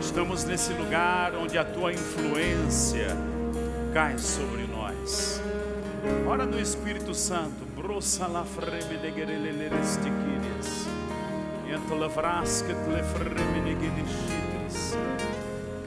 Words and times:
Estamos 0.00 0.44
nesse 0.44 0.72
lugar 0.72 1.34
onde 1.34 1.58
a 1.58 1.64
tua 1.64 1.92
influência 1.92 3.14
cai 3.92 4.18
sobre 4.18 4.66
nós. 4.66 5.40
Ora 6.26 6.46
no 6.46 6.58
Espírito 6.58 7.14
Santo, 7.14 7.66
brossa 7.76 8.26
la 8.26 8.42
freme 8.42 8.96
de 8.96 9.12
gerelelestiquirias. 9.12 10.88
Ento 11.68 11.94
la 11.96 12.08
vrasket 12.08 12.78
le 12.88 13.02
freme 13.04 13.60
de 13.60 13.74
gedishitris. 13.76 14.96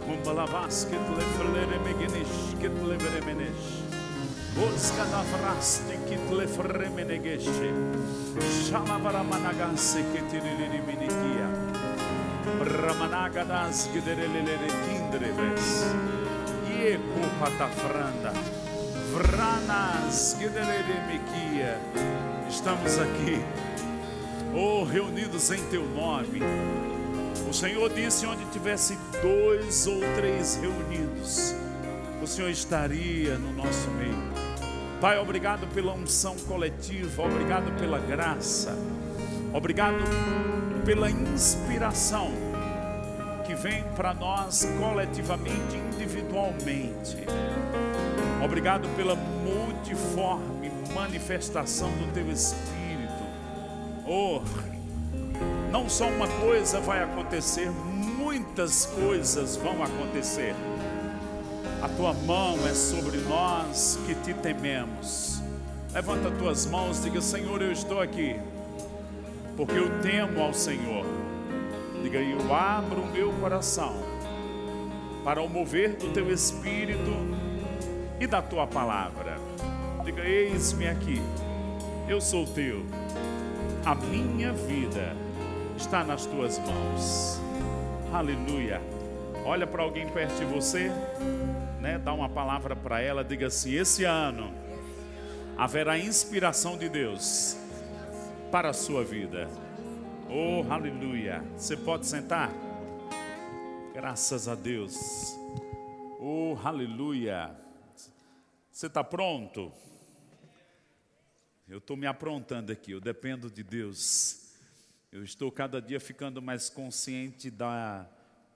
Kumba 0.06 0.32
la 0.32 0.46
vasket 0.46 1.02
le 1.10 1.24
flere 1.36 1.80
megenish 1.84 2.56
ket 2.62 2.72
le 2.88 2.96
veremenesh. 2.98 3.82
Boska 4.56 5.04
la 5.10 5.24
vraste 5.34 5.98
kit 6.08 6.30
le 6.30 6.48
freme 6.48 7.04
de 7.04 7.18
geshe. 7.18 7.74
Shalavara 8.70 9.24
managase 9.24 10.06
ketilili 10.14 10.70
minikia. 12.54 12.82
Ramanagadas 12.82 13.90
gederelele 13.94 14.68
kindreves. 14.86 15.86
Ieku 16.70 17.22
patafranda. 17.40 18.34
Vranas 19.12 20.36
gederele 20.40 21.00
mikia. 21.08 21.80
Estamos 22.50 23.00
aqui, 23.00 23.44
oh, 24.54 24.84
reunidos 24.84 25.52
em 25.52 25.64
teu 25.70 25.84
nome. 25.86 26.42
O 27.50 27.54
Senhor 27.54 27.90
disse: 27.94 28.26
onde 28.26 28.46
tivesse 28.46 28.98
dois 29.22 29.88
ou 29.88 30.00
três 30.16 30.56
reunidos, 30.56 31.56
o 32.22 32.28
Senhor 32.28 32.50
estaria 32.50 33.38
no 33.38 33.54
nosso 33.54 33.90
meio. 33.92 34.34
Pai, 35.02 35.18
obrigado 35.18 35.68
pela 35.74 35.94
unção 35.94 36.36
coletiva, 36.48 37.24
obrigado 37.24 37.72
pela 37.78 38.00
graça, 38.00 38.78
obrigado 39.54 39.98
pela 40.86 41.10
inspiração 41.10 42.43
que 43.54 43.56
vem 43.56 43.84
para 43.96 44.16
nós 44.16 44.68
coletivamente, 44.80 45.78
individualmente. 45.94 47.18
Obrigado 48.44 48.90
pela 48.96 49.16
multiforme 49.16 50.72
manifestação 50.94 51.92
do 51.92 52.12
teu 52.14 52.32
Espírito. 52.32 53.14
Oh, 54.08 54.42
não 55.72 55.88
só 55.88 56.08
uma 56.08 56.28
coisa 56.28 56.80
vai 56.80 57.04
acontecer, 57.04 57.70
muitas 57.70 58.88
coisas 58.88 59.56
vão 59.56 59.84
acontecer. 59.84 60.56
A 61.82 61.90
tua 61.90 62.14
mão 62.14 62.58
é 62.68 62.74
sobre 62.74 63.18
nós 63.18 64.00
que 64.08 64.16
te 64.16 64.34
tememos. 64.34 65.44
Levanta 65.94 66.32
tuas 66.32 66.66
mãos, 66.66 67.04
diga: 67.04 67.22
Senhor, 67.22 67.62
eu 67.62 67.72
estou 67.72 68.02
aqui, 68.02 68.36
porque 69.56 69.78
eu 69.78 70.02
temo 70.02 70.42
ao 70.42 70.54
Senhor. 70.54 71.23
Diga: 72.04 72.20
Eu 72.20 72.54
abro 72.54 73.02
o 73.02 73.08
meu 73.08 73.32
coração 73.40 73.96
para 75.24 75.42
o 75.42 75.48
mover 75.48 75.96
do 75.96 76.12
teu 76.12 76.30
espírito 76.30 77.12
e 78.20 78.28
da 78.28 78.42
tua 78.42 78.68
palavra. 78.68 79.38
Diga: 80.04 80.22
Eis-me 80.22 80.86
aqui, 80.90 81.22
eu 82.10 82.20
sou 82.20 82.46
teu, 82.46 82.86
a 83.86 83.96
minha 83.96 84.52
vida 84.52 85.16
está 85.78 86.04
nas 86.04 86.26
tuas 86.26 86.60
mãos. 86.60 87.42
Aleluia. 88.14 88.82
Olha 89.46 89.66
para 89.66 89.84
alguém 89.84 90.08
perto 90.10 90.36
de 90.36 90.46
você, 90.46 90.92
né? 91.80 91.98
Dá 91.98 92.14
uma 92.14 92.28
palavra 92.28 92.76
para 92.76 93.00
ela, 93.00 93.24
diga 93.24 93.48
assim: 93.48 93.76
esse 93.76 94.04
ano 94.04 94.54
haverá 95.58 95.98
inspiração 95.98 96.78
de 96.78 96.90
Deus 96.90 97.58
para 98.52 98.70
a 98.70 98.74
sua 98.74 99.06
vida. 99.06 99.48
Oh, 100.36 100.66
aleluia. 100.68 101.44
Você 101.56 101.78
pode 101.78 102.08
sentar? 102.08 102.52
Graças 103.94 104.48
a 104.48 104.56
Deus. 104.56 105.38
Oh, 106.20 106.58
aleluia. 106.64 107.56
Você 108.72 108.88
está 108.88 109.04
pronto? 109.04 109.72
Eu 111.68 111.78
estou 111.78 111.96
me 111.96 112.08
aprontando 112.08 112.72
aqui, 112.72 112.94
eu 112.94 113.00
dependo 113.00 113.48
de 113.48 113.62
Deus. 113.62 114.56
Eu 115.12 115.24
estou 115.24 115.52
cada 115.52 115.80
dia 115.80 116.00
ficando 116.00 116.42
mais 116.42 116.68
consciente 116.68 117.52
da 117.52 118.10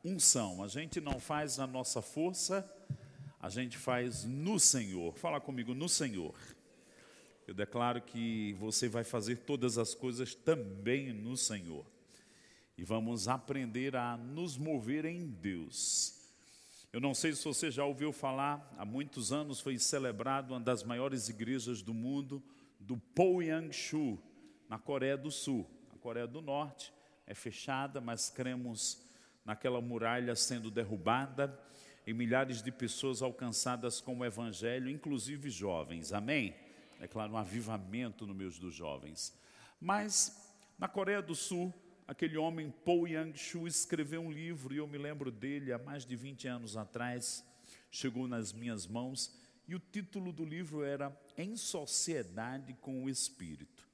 unção. 0.04 0.64
A 0.64 0.68
gente 0.68 1.00
não 1.00 1.20
faz 1.20 1.58
na 1.58 1.68
nossa 1.68 2.02
força, 2.02 2.68
a 3.40 3.50
gente 3.50 3.78
faz 3.78 4.24
no 4.24 4.60
Senhor. 4.60 5.14
Fala 5.14 5.40
comigo, 5.40 5.76
no 5.76 5.88
Senhor. 5.88 6.34
Eu 7.48 7.54
declaro 7.54 8.02
que 8.02 8.52
você 8.60 8.90
vai 8.90 9.06
fazer 9.06 9.38
todas 9.38 9.78
as 9.78 9.96
coisas 9.96 10.36
também 10.36 11.14
no 11.14 11.38
Senhor. 11.38 11.86
E 12.78 12.84
vamos 12.84 13.30
aprender 13.30 13.96
a 13.96 14.18
nos 14.18 14.58
mover 14.58 15.06
em 15.06 15.26
Deus. 15.26 16.30
Eu 16.92 17.00
não 17.00 17.14
sei 17.14 17.34
se 17.34 17.46
você 17.46 17.72
já 17.72 17.86
ouviu 17.86 18.12
falar, 18.12 18.70
há 18.78 18.84
muitos 18.84 19.32
anos 19.32 19.62
foi 19.62 19.80
celebrado 19.80 20.54
uma 20.54 20.60
das 20.60 20.84
maiores 20.84 21.30
igrejas 21.30 21.82
do 21.82 21.94
mundo, 21.94 22.44
do 22.82 22.98
Poyangshu, 22.98 24.20
na 24.68 24.78
Coreia 24.78 25.18
do 25.18 25.32
Sul. 25.32 25.66
A 25.96 25.98
Coreia 25.98 26.28
do 26.28 26.42
Norte 26.42 26.94
é 27.26 27.34
fechada, 27.34 28.02
mas 28.02 28.30
cremos 28.30 29.02
naquela 29.46 29.80
muralha 29.80 30.36
sendo 30.36 30.70
derrubada 30.70 31.58
e 32.06 32.14
milhares 32.14 32.62
de 32.62 32.74
pessoas 32.74 33.22
alcançadas 33.22 34.02
com 34.02 34.18
o 34.18 34.26
Evangelho, 34.26 34.90
inclusive 34.90 35.50
jovens. 35.50 36.12
Amém? 36.12 36.67
É 37.00 37.08
claro, 37.08 37.34
um 37.34 37.38
avivamento 37.38 38.26
no 38.26 38.34
meio 38.34 38.52
dos 38.52 38.74
jovens. 38.74 39.36
Mas 39.80 40.54
na 40.78 40.88
Coreia 40.88 41.22
do 41.22 41.36
Sul, 41.36 41.74
aquele 42.08 42.38
homem 42.38 42.72
Paul 42.84 43.08
Yang-shu 43.08 43.68
escreveu 43.68 44.22
um 44.22 44.32
livro 44.32 44.74
e 44.74 44.78
eu 44.78 44.88
me 44.88 44.98
lembro 44.98 45.32
dele 45.32 45.72
há 45.72 45.78
mais 45.78 46.06
de 46.06 46.16
20 46.16 46.48
anos 46.48 46.76
atrás, 46.76 47.46
chegou 47.92 48.28
nas 48.28 48.52
minhas 48.52 48.88
mãos 48.88 49.36
e 49.68 49.76
o 49.76 49.80
título 49.80 50.32
do 50.32 50.44
livro 50.44 50.84
era 50.84 51.16
Em 51.38 51.56
Sociedade 51.56 52.74
com 52.82 53.04
o 53.04 53.10
Espírito. 53.10 53.88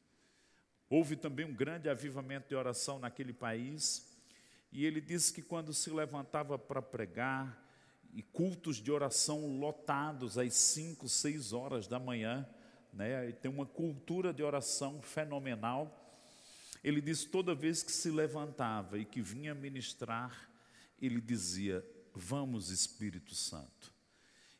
Houve 0.89 1.15
também 1.15 1.45
um 1.45 1.53
grande 1.53 1.89
avivamento 1.89 2.49
de 2.49 2.55
oração 2.55 2.99
naquele 2.99 3.33
país 3.33 4.15
e 4.71 4.85
ele 4.85 5.01
disse 5.01 5.33
que 5.33 5.41
quando 5.41 5.73
se 5.73 5.89
levantava 5.89 6.57
para 6.57 6.81
pregar 6.81 7.61
e 8.13 8.21
cultos 8.21 8.77
de 8.77 8.91
oração 8.91 9.57
lotados 9.57 10.37
às 10.37 10.53
5, 10.53 11.09
6 11.09 11.51
horas 11.51 11.87
da 11.87 11.99
manhã, 11.99 12.47
né, 12.93 13.31
tem 13.31 13.49
uma 13.49 13.65
cultura 13.65 14.33
de 14.33 14.43
oração 14.43 15.01
fenomenal. 15.01 15.99
Ele 16.83 17.01
disse 17.01 17.27
toda 17.27 17.55
vez 17.55 17.81
que 17.81 17.91
se 17.91 18.09
levantava 18.09 18.97
e 18.97 19.05
que 19.05 19.21
vinha 19.21 19.55
ministrar, 19.55 20.49
ele 21.01 21.19
dizia: 21.19 21.85
Vamos, 22.13 22.69
Espírito 22.69 23.33
Santo. 23.33 23.91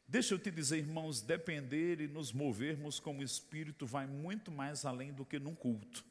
Deixa 0.07 0.33
eu 0.33 0.39
te 0.39 0.51
dizer, 0.51 0.77
irmãos, 0.77 1.22
depender 1.22 2.01
e 2.01 2.07
nos 2.07 2.31
movermos 2.31 2.99
como 2.99 3.23
Espírito 3.23 3.85
vai 3.85 4.05
muito 4.05 4.51
mais 4.51 4.85
além 4.85 5.13
do 5.13 5.25
que 5.25 5.39
num 5.39 5.55
culto. 5.55 6.03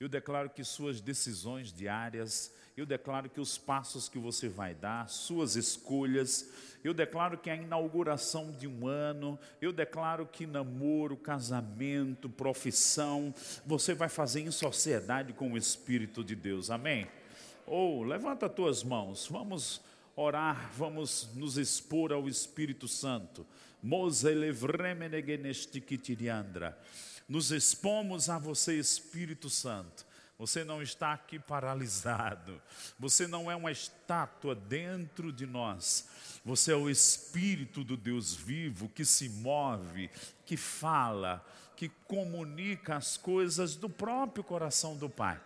Eu 0.00 0.08
declaro 0.08 0.50
que 0.50 0.64
suas 0.64 1.00
decisões 1.00 1.72
diárias, 1.72 2.52
eu 2.76 2.84
declaro 2.84 3.30
que 3.30 3.40
os 3.40 3.56
passos 3.56 4.08
que 4.08 4.18
você 4.18 4.48
vai 4.48 4.74
dar, 4.74 5.08
suas 5.08 5.54
escolhas, 5.54 6.50
eu 6.82 6.92
declaro 6.92 7.38
que 7.38 7.48
a 7.48 7.56
inauguração 7.56 8.50
de 8.50 8.66
um 8.66 8.86
ano, 8.86 9.38
eu 9.60 9.72
declaro 9.72 10.26
que 10.26 10.46
namoro, 10.46 11.16
casamento, 11.16 12.28
profissão, 12.28 13.32
você 13.64 13.94
vai 13.94 14.08
fazer 14.08 14.40
em 14.40 14.50
sociedade 14.50 15.32
com 15.32 15.52
o 15.52 15.56
Espírito 15.56 16.24
de 16.24 16.34
Deus, 16.34 16.70
amém? 16.70 17.06
Ou 17.66 18.00
oh, 18.00 18.02
levanta 18.02 18.48
tuas 18.48 18.82
mãos, 18.82 19.28
vamos 19.30 19.80
orar, 20.16 20.70
vamos 20.76 21.30
nos 21.34 21.56
expor 21.56 22.12
ao 22.12 22.28
Espírito 22.28 22.86
Santo. 22.86 23.46
Nos 27.28 27.50
expomos 27.50 28.28
a 28.28 28.38
você, 28.38 28.78
Espírito 28.78 29.48
Santo. 29.48 30.04
Você 30.38 30.64
não 30.64 30.82
está 30.82 31.12
aqui 31.12 31.38
paralisado. 31.38 32.60
Você 32.98 33.26
não 33.26 33.50
é 33.50 33.54
uma 33.54 33.70
estátua 33.70 34.54
dentro 34.54 35.32
de 35.32 35.46
nós. 35.46 36.08
Você 36.44 36.72
é 36.72 36.76
o 36.76 36.90
Espírito 36.90 37.84
do 37.84 37.96
Deus 37.96 38.34
vivo 38.34 38.88
que 38.88 39.04
se 39.04 39.28
move, 39.28 40.10
que 40.44 40.56
fala, 40.56 41.44
que 41.76 41.88
comunica 42.06 42.96
as 42.96 43.16
coisas 43.16 43.76
do 43.76 43.88
próprio 43.88 44.44
coração 44.44 44.96
do 44.96 45.08
Pai. 45.08 45.40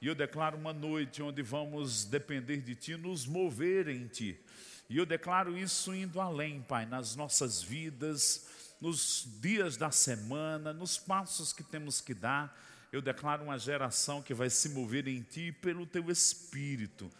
E 0.00 0.06
eu 0.06 0.14
declaro 0.14 0.56
uma 0.56 0.72
noite 0.72 1.22
onde 1.22 1.42
vamos 1.42 2.06
depender 2.06 2.56
de 2.56 2.74
Ti, 2.74 2.96
nos 2.96 3.26
mover 3.26 3.88
em 3.88 4.06
Ti. 4.06 4.40
E 4.88 4.96
eu 4.96 5.04
declaro 5.04 5.56
isso 5.56 5.94
indo 5.94 6.20
além, 6.20 6.62
Pai, 6.62 6.86
nas 6.86 7.14
nossas 7.14 7.62
vidas, 7.62 8.46
nos 8.80 9.28
dias 9.40 9.76
da 9.76 9.90
semana, 9.90 10.72
nos 10.72 10.96
passos 10.96 11.52
que 11.52 11.62
temos 11.62 12.00
que 12.00 12.14
dar 12.14 12.56
eu 12.92 13.00
declaro 13.00 13.44
uma 13.44 13.58
geração 13.58 14.20
que 14.20 14.34
vai 14.34 14.50
se 14.50 14.68
mover 14.70 15.06
em 15.06 15.22
ti 15.22 15.52
pelo 15.52 15.86
teu 15.86 16.10
espírito, 16.10 17.10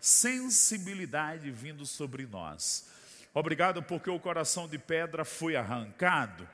sensibilidade 0.00 1.50
vindo 1.50 1.86
sobre 1.86 2.26
nós. 2.26 2.88
Obrigado 3.32 3.82
porque 3.82 4.10
o 4.10 4.18
coração 4.18 4.68
de 4.68 4.78
pedra 4.78 5.24
foi 5.24 5.54
arrancado 5.54 6.48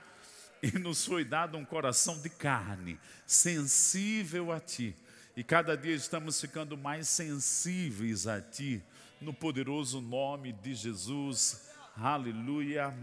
e 0.63 0.79
nos 0.79 1.05
foi 1.05 1.25
dado 1.25 1.57
um 1.57 1.65
coração 1.65 2.21
de 2.21 2.29
carne, 2.29 3.01
sensível 3.27 4.53
a 4.53 4.61
ti. 4.61 4.95
E 5.35 5.43
cada 5.43 5.77
dia 5.77 5.95
estamos 5.95 6.41
ficando 6.41 6.77
mais 6.77 7.09
sensíveis 7.09 8.27
a 8.27 8.41
ti, 8.41 8.83
no 9.21 9.33
poderoso 9.33 10.01
nome 10.01 10.53
de 10.53 10.75
Jesus. 10.75 11.68
Aleluia. 12.01 12.95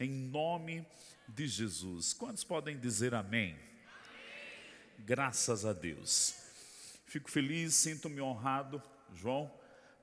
Em 0.00 0.10
nome 0.10 0.84
de 1.28 1.46
Jesus. 1.46 2.12
Quantos 2.12 2.42
podem 2.42 2.76
dizer 2.76 3.14
amém? 3.14 3.56
Graças 4.98 5.64
a 5.64 5.72
Deus. 5.72 6.34
Fico 7.06 7.30
feliz, 7.30 7.74
sinto-me 7.74 8.20
honrado, 8.20 8.82
João, 9.14 9.48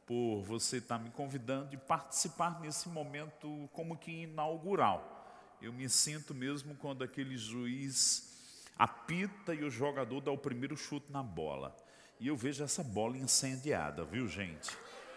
por 0.05 0.41
você 0.43 0.77
estar 0.77 0.99
me 0.99 1.09
convidando 1.09 1.75
e 1.75 1.77
participar 1.77 2.61
nesse 2.61 2.87
momento 2.87 3.69
como 3.73 3.97
que 3.97 4.23
inaugural. 4.23 5.57
Eu 5.61 5.73
me 5.73 5.89
sinto 5.89 6.33
mesmo 6.33 6.75
quando 6.75 7.03
aquele 7.03 7.37
juiz 7.37 8.63
apita 8.77 9.53
e 9.53 9.65
o 9.65 9.69
jogador 9.69 10.21
dá 10.21 10.31
o 10.31 10.37
primeiro 10.37 10.77
chute 10.77 11.11
na 11.11 11.21
bola. 11.21 11.75
E 12.21 12.27
eu 12.29 12.37
vejo 12.37 12.63
essa 12.63 12.83
bola 12.85 13.17
incendiada, 13.17 14.05
viu, 14.05 14.29
gente? 14.29 14.71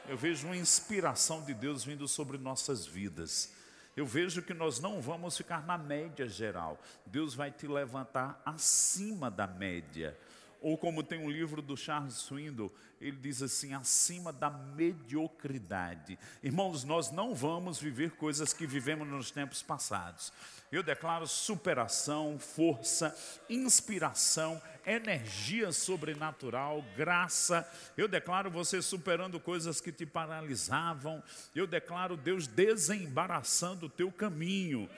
Eu 0.09 0.17
vejo 0.17 0.47
uma 0.47 0.57
inspiração 0.57 1.43
de 1.43 1.55
Deus 1.55 1.85
vindo 1.85 2.07
sobre 2.09 2.39
nossas 2.39 2.87
vidas. 2.87 3.53
Eu 3.97 4.07
vejo 4.07 4.43
que 4.43 4.55
nós 4.55 4.81
não 4.81 5.01
vamos 5.01 5.37
ficar 5.37 5.67
na 5.67 5.77
média 5.77 6.29
geral. 6.29 6.81
Deus 7.05 7.35
vai 7.35 7.51
te 7.51 7.67
levantar 7.67 8.41
acima 8.45 9.31
da 9.31 9.47
média. 9.47 10.17
Ou 10.61 10.77
como 10.77 11.03
tem 11.03 11.19
um 11.19 11.31
livro 11.31 11.63
do 11.63 11.77
Charles 11.77 12.15
Swindoll, 12.15 12.73
ele 13.01 13.17
diz 13.17 13.43
assim, 13.43 13.73
acima 13.73 14.31
da 14.31 14.51
mediocridade. 14.51 16.19
Irmãos, 16.43 16.85
nós 16.85 17.11
não 17.11 17.35
vamos 17.35 17.79
viver 17.79 18.11
coisas 18.13 18.53
que 18.53 18.67
vivemos 18.67 19.09
nos 19.09 19.31
tempos 19.31 19.63
passados. 19.63 20.33
Eu 20.71 20.83
declaro 20.83 21.27
superação, 21.27 22.39
força, 22.39 23.17
inspiração, 23.49 24.63
energia 24.87 25.73
sobrenatural, 25.73 26.85
graça. 26.97 27.69
Eu 27.97 28.07
declaro 28.07 28.51
você 28.51 28.81
superando 28.81 29.41
coisas 29.41 29.81
que 29.81 29.91
te 29.91 30.07
paralisavam. 30.07 31.23
Eu 31.57 31.67
declaro 31.67 32.17
Deus 32.17 32.47
desembaraçando 32.47 33.87
o 33.87 33.91
teu 33.91 34.13
caminho. 34.13 34.89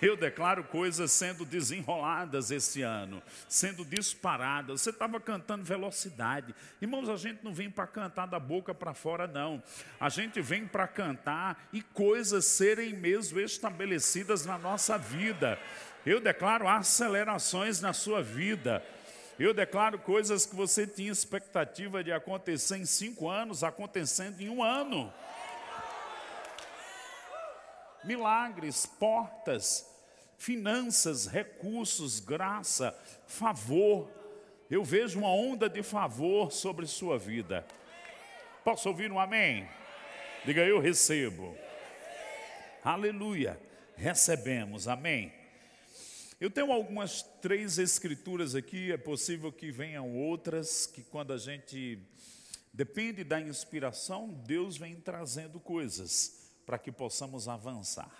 Eu 0.00 0.16
declaro 0.16 0.62
coisas 0.64 1.10
sendo 1.10 1.44
desenroladas 1.44 2.50
esse 2.50 2.82
ano, 2.82 3.20
sendo 3.48 3.84
disparadas. 3.84 4.80
Você 4.80 4.90
estava 4.90 5.18
cantando 5.18 5.64
velocidade. 5.64 6.54
Irmãos, 6.80 7.08
a 7.08 7.16
gente 7.16 7.42
não 7.42 7.52
vem 7.52 7.68
para 7.68 7.86
cantar 7.86 8.26
da 8.26 8.38
boca 8.38 8.72
para 8.72 8.94
fora, 8.94 9.26
não. 9.26 9.60
A 9.98 10.08
gente 10.08 10.40
vem 10.40 10.66
para 10.66 10.86
cantar 10.86 11.68
e 11.72 11.82
coisas 11.82 12.44
serem 12.44 12.94
mesmo 12.94 13.40
estabelecidas 13.40 14.46
na 14.46 14.56
nossa 14.56 14.96
vida. 14.96 15.58
Eu 16.06 16.20
declaro 16.20 16.68
acelerações 16.68 17.80
na 17.80 17.92
sua 17.92 18.22
vida. 18.22 18.84
Eu 19.38 19.52
declaro 19.52 19.98
coisas 19.98 20.46
que 20.46 20.54
você 20.54 20.86
tinha 20.86 21.10
expectativa 21.10 22.04
de 22.04 22.12
acontecer 22.12 22.76
em 22.76 22.84
cinco 22.84 23.28
anos, 23.28 23.64
acontecendo 23.64 24.40
em 24.40 24.48
um 24.48 24.62
ano 24.62 25.12
milagres, 28.04 28.86
portas, 28.86 29.88
finanças, 30.36 31.26
recursos, 31.26 32.20
graça, 32.20 32.96
favor. 33.26 34.10
Eu 34.70 34.84
vejo 34.84 35.20
uma 35.20 35.32
onda 35.32 35.68
de 35.68 35.82
favor 35.82 36.50
sobre 36.50 36.86
sua 36.86 37.18
vida. 37.18 37.64
Posso 38.64 38.88
ouvir 38.88 39.10
um 39.12 39.20
amém? 39.20 39.68
Diga 40.44 40.62
eu 40.62 40.80
recebo. 40.80 41.56
Aleluia. 42.82 43.60
Recebemos, 43.96 44.88
amém. 44.88 45.32
Eu 46.40 46.50
tenho 46.50 46.72
algumas 46.72 47.22
três 47.40 47.78
escrituras 47.78 48.56
aqui, 48.56 48.90
é 48.90 48.96
possível 48.96 49.52
que 49.52 49.70
venham 49.70 50.16
outras, 50.16 50.86
que 50.86 51.02
quando 51.04 51.32
a 51.32 51.38
gente 51.38 52.00
depende 52.72 53.22
da 53.22 53.40
inspiração, 53.40 54.28
Deus 54.44 54.76
vem 54.76 54.96
trazendo 54.96 55.60
coisas 55.60 56.41
para 56.64 56.78
que 56.78 56.92
possamos 56.92 57.48
avançar. 57.48 58.12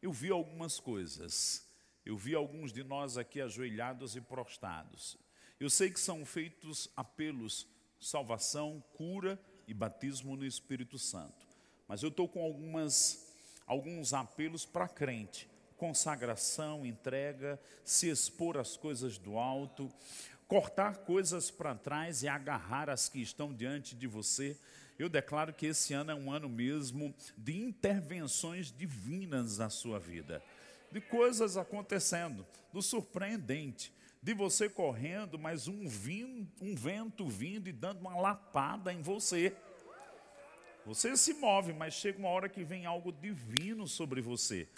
Eu 0.00 0.12
vi 0.12 0.30
algumas 0.30 0.80
coisas, 0.80 1.66
eu 2.04 2.16
vi 2.16 2.34
alguns 2.34 2.72
de 2.72 2.82
nós 2.82 3.16
aqui 3.16 3.40
ajoelhados 3.40 4.16
e 4.16 4.20
prostrados. 4.20 5.16
Eu 5.60 5.70
sei 5.70 5.90
que 5.90 6.00
são 6.00 6.24
feitos 6.24 6.88
apelos, 6.96 7.68
salvação, 8.00 8.82
cura 8.94 9.40
e 9.68 9.72
batismo 9.72 10.36
no 10.36 10.44
Espírito 10.44 10.98
Santo. 10.98 11.46
Mas 11.86 12.02
eu 12.02 12.08
estou 12.08 12.28
com 12.28 12.42
algumas, 12.42 13.32
alguns 13.66 14.12
apelos 14.12 14.66
para 14.66 14.88
crente. 14.88 15.48
Consagração, 15.76 16.84
entrega, 16.84 17.60
se 17.84 18.08
expor 18.08 18.56
às 18.56 18.76
coisas 18.76 19.18
do 19.18 19.38
alto, 19.38 19.92
cortar 20.48 20.98
coisas 20.98 21.50
para 21.50 21.74
trás 21.74 22.22
e 22.22 22.28
agarrar 22.28 22.90
as 22.90 23.08
que 23.08 23.20
estão 23.20 23.54
diante 23.54 23.94
de 23.94 24.06
você 24.06 24.58
eu 24.98 25.08
declaro 25.08 25.52
que 25.52 25.66
esse 25.66 25.92
ano 25.94 26.10
é 26.10 26.14
um 26.14 26.30
ano 26.30 26.48
mesmo 26.48 27.14
de 27.36 27.56
intervenções 27.56 28.70
divinas 28.70 29.58
na 29.58 29.70
sua 29.70 29.98
vida, 29.98 30.42
de 30.90 31.00
coisas 31.00 31.56
acontecendo, 31.56 32.46
do 32.72 32.82
surpreendente, 32.82 33.92
de 34.22 34.34
você 34.34 34.68
correndo, 34.68 35.38
mas 35.38 35.66
um, 35.66 35.88
vindo, 35.88 36.48
um 36.60 36.74
vento 36.74 37.28
vindo 37.28 37.68
e 37.68 37.72
dando 37.72 38.00
uma 38.00 38.16
lapada 38.16 38.92
em 38.92 39.02
você. 39.02 39.54
Você 40.86 41.16
se 41.16 41.34
move, 41.34 41.72
mas 41.72 41.94
chega 41.94 42.18
uma 42.18 42.28
hora 42.28 42.48
que 42.48 42.62
vem 42.62 42.86
algo 42.86 43.12
divino 43.12 43.86
sobre 43.88 44.20
você 44.20 44.68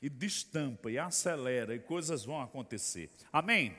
e 0.00 0.08
destampa 0.08 0.90
e 0.90 0.98
acelera 0.98 1.74
e 1.74 1.78
coisas 1.78 2.24
vão 2.24 2.40
acontecer. 2.40 3.10
Amém? 3.32 3.76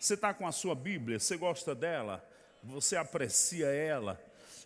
Você 0.00 0.14
está 0.14 0.32
com 0.34 0.46
a 0.46 0.52
sua 0.52 0.74
Bíblia? 0.74 1.20
Você 1.20 1.36
gosta 1.36 1.74
dela? 1.74 2.26
Você 2.62 2.96
aprecia 2.96 3.66
ela? 3.66 4.20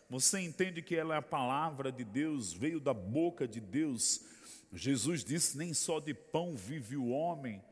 Você 0.08 0.40
entende 0.40 0.82
que 0.82 0.94
ela 0.94 1.14
é 1.14 1.18
a 1.18 1.22
palavra 1.22 1.90
de 1.90 2.04
Deus, 2.04 2.52
veio 2.52 2.78
da 2.78 2.94
boca 2.94 3.46
de 3.46 3.60
Deus. 3.60 4.24
Jesus 4.72 5.24
disse: 5.24 5.58
Nem 5.58 5.74
só 5.74 5.98
de 5.98 6.14
pão 6.14 6.56
vive 6.56 6.96
o 6.96 7.08
homem, 7.08 7.62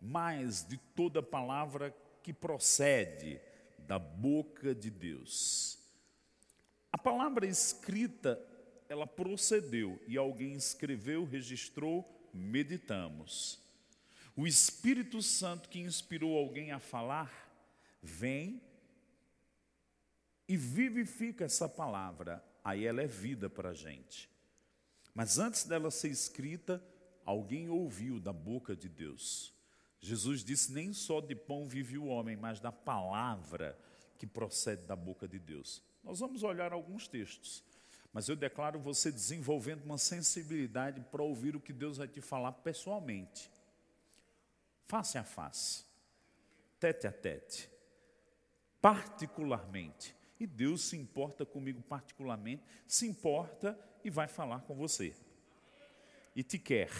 mas 0.00 0.66
de 0.66 0.78
toda 0.78 1.22
palavra 1.22 1.94
que 2.22 2.32
procede 2.32 3.40
da 3.78 3.98
boca 3.98 4.74
de 4.74 4.90
Deus. 4.90 5.78
A 6.90 6.96
palavra 6.96 7.46
escrita, 7.46 8.40
ela 8.88 9.06
procedeu 9.06 10.00
e 10.06 10.16
alguém 10.16 10.54
escreveu, 10.54 11.24
registrou, 11.24 12.08
meditamos. 12.32 13.62
O 14.36 14.46
Espírito 14.46 15.20
Santo 15.20 15.68
que 15.68 15.80
inspirou 15.80 16.36
alguém 16.36 16.72
a 16.72 16.78
falar, 16.78 17.30
vem 18.02 18.60
e 20.54 20.56
vivifica 20.56 21.44
essa 21.44 21.68
palavra, 21.68 22.40
aí 22.62 22.86
ela 22.86 23.02
é 23.02 23.08
vida 23.08 23.50
para 23.50 23.70
a 23.70 23.74
gente. 23.74 24.30
Mas 25.12 25.36
antes 25.36 25.64
dela 25.64 25.90
ser 25.90 26.10
escrita, 26.10 26.80
alguém 27.24 27.68
ouviu 27.68 28.20
da 28.20 28.32
boca 28.32 28.76
de 28.76 28.88
Deus. 28.88 29.52
Jesus 30.00 30.44
disse: 30.44 30.72
Nem 30.72 30.92
só 30.92 31.20
de 31.20 31.34
pão 31.34 31.66
vive 31.66 31.98
o 31.98 32.06
homem, 32.06 32.36
mas 32.36 32.60
da 32.60 32.70
palavra 32.70 33.76
que 34.16 34.28
procede 34.28 34.86
da 34.86 34.94
boca 34.94 35.26
de 35.26 35.40
Deus. 35.40 35.82
Nós 36.04 36.20
vamos 36.20 36.44
olhar 36.44 36.72
alguns 36.72 37.08
textos, 37.08 37.64
mas 38.12 38.28
eu 38.28 38.36
declaro 38.36 38.78
você 38.78 39.10
desenvolvendo 39.10 39.82
uma 39.82 39.98
sensibilidade 39.98 41.00
para 41.10 41.22
ouvir 41.22 41.56
o 41.56 41.60
que 41.60 41.72
Deus 41.72 41.96
vai 41.96 42.06
te 42.06 42.20
falar 42.20 42.52
pessoalmente, 42.52 43.50
face 44.86 45.18
a 45.18 45.24
face, 45.24 45.84
tete 46.78 47.08
a 47.08 47.12
tete, 47.12 47.68
particularmente. 48.80 50.14
E 50.38 50.46
Deus 50.46 50.82
se 50.82 50.96
importa 50.96 51.46
comigo 51.46 51.80
particularmente, 51.82 52.62
se 52.86 53.06
importa 53.06 53.78
e 54.04 54.10
vai 54.10 54.28
falar 54.28 54.60
com 54.60 54.74
você. 54.74 55.14
E 56.34 56.42
te 56.42 56.58
quer. 56.58 56.90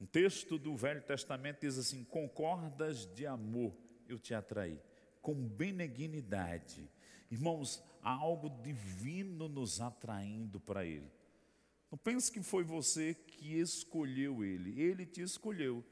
Um 0.00 0.06
texto 0.06 0.58
do 0.58 0.76
Velho 0.76 1.02
Testamento 1.02 1.60
diz 1.60 1.76
assim: 1.76 2.04
Concordas 2.04 3.06
de 3.14 3.26
amor, 3.26 3.76
eu 4.08 4.18
te 4.18 4.32
atraí, 4.32 4.80
com 5.20 5.34
benignidade. 5.34 6.90
Irmãos, 7.30 7.82
há 8.02 8.12
algo 8.12 8.48
divino 8.62 9.48
nos 9.48 9.80
atraindo 9.80 10.58
para 10.58 10.84
Ele. 10.84 11.10
Não 11.90 11.98
pense 11.98 12.30
que 12.30 12.42
foi 12.42 12.64
você 12.64 13.14
que 13.14 13.58
escolheu 13.58 14.44
Ele, 14.44 14.80
Ele 14.80 15.04
te 15.04 15.20
escolheu 15.20 15.84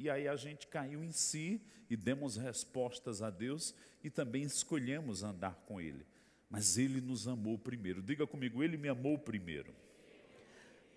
e 0.00 0.08
aí 0.08 0.26
a 0.26 0.34
gente 0.34 0.66
caiu 0.66 1.04
em 1.04 1.12
si 1.12 1.60
e 1.90 1.94
demos 1.94 2.36
respostas 2.36 3.20
a 3.20 3.28
Deus 3.28 3.74
e 4.02 4.08
também 4.08 4.42
escolhemos 4.42 5.22
andar 5.22 5.54
com 5.66 5.78
Ele. 5.78 6.06
Mas 6.48 6.78
Ele 6.78 7.02
nos 7.02 7.28
amou 7.28 7.58
primeiro. 7.58 8.00
Diga 8.00 8.26
comigo, 8.26 8.62
Ele 8.62 8.78
me 8.78 8.88
amou 8.88 9.18
primeiro. 9.18 9.74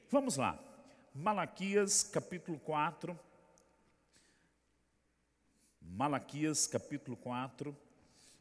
Vamos 0.09 0.37
lá. 0.37 0.57
Malaquias 1.13 2.01
capítulo 2.01 2.57
4. 2.59 3.19
Malaquias 5.81 6.65
capítulo 6.65 7.17
4, 7.17 7.75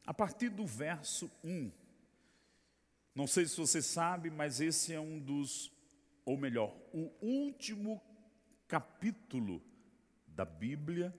a 0.07 0.15
partir 0.15 0.49
do 0.49 0.65
verso 0.65 1.29
1. 1.43 1.73
Não 3.17 3.27
sei 3.27 3.47
se 3.47 3.57
você 3.57 3.83
sabe, 3.83 4.31
mas 4.31 4.61
esse 4.61 4.95
é 4.95 5.01
um 5.01 5.19
dos, 5.19 5.73
ou 6.25 6.39
melhor, 6.39 6.73
o 6.95 7.11
último 7.21 8.01
capítulo 8.69 9.61
da 10.35 10.45
Bíblia 10.45 11.15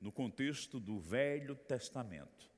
no 0.00 0.10
contexto 0.10 0.80
do 0.80 0.98
Velho 0.98 1.54
Testamento. 1.54 2.50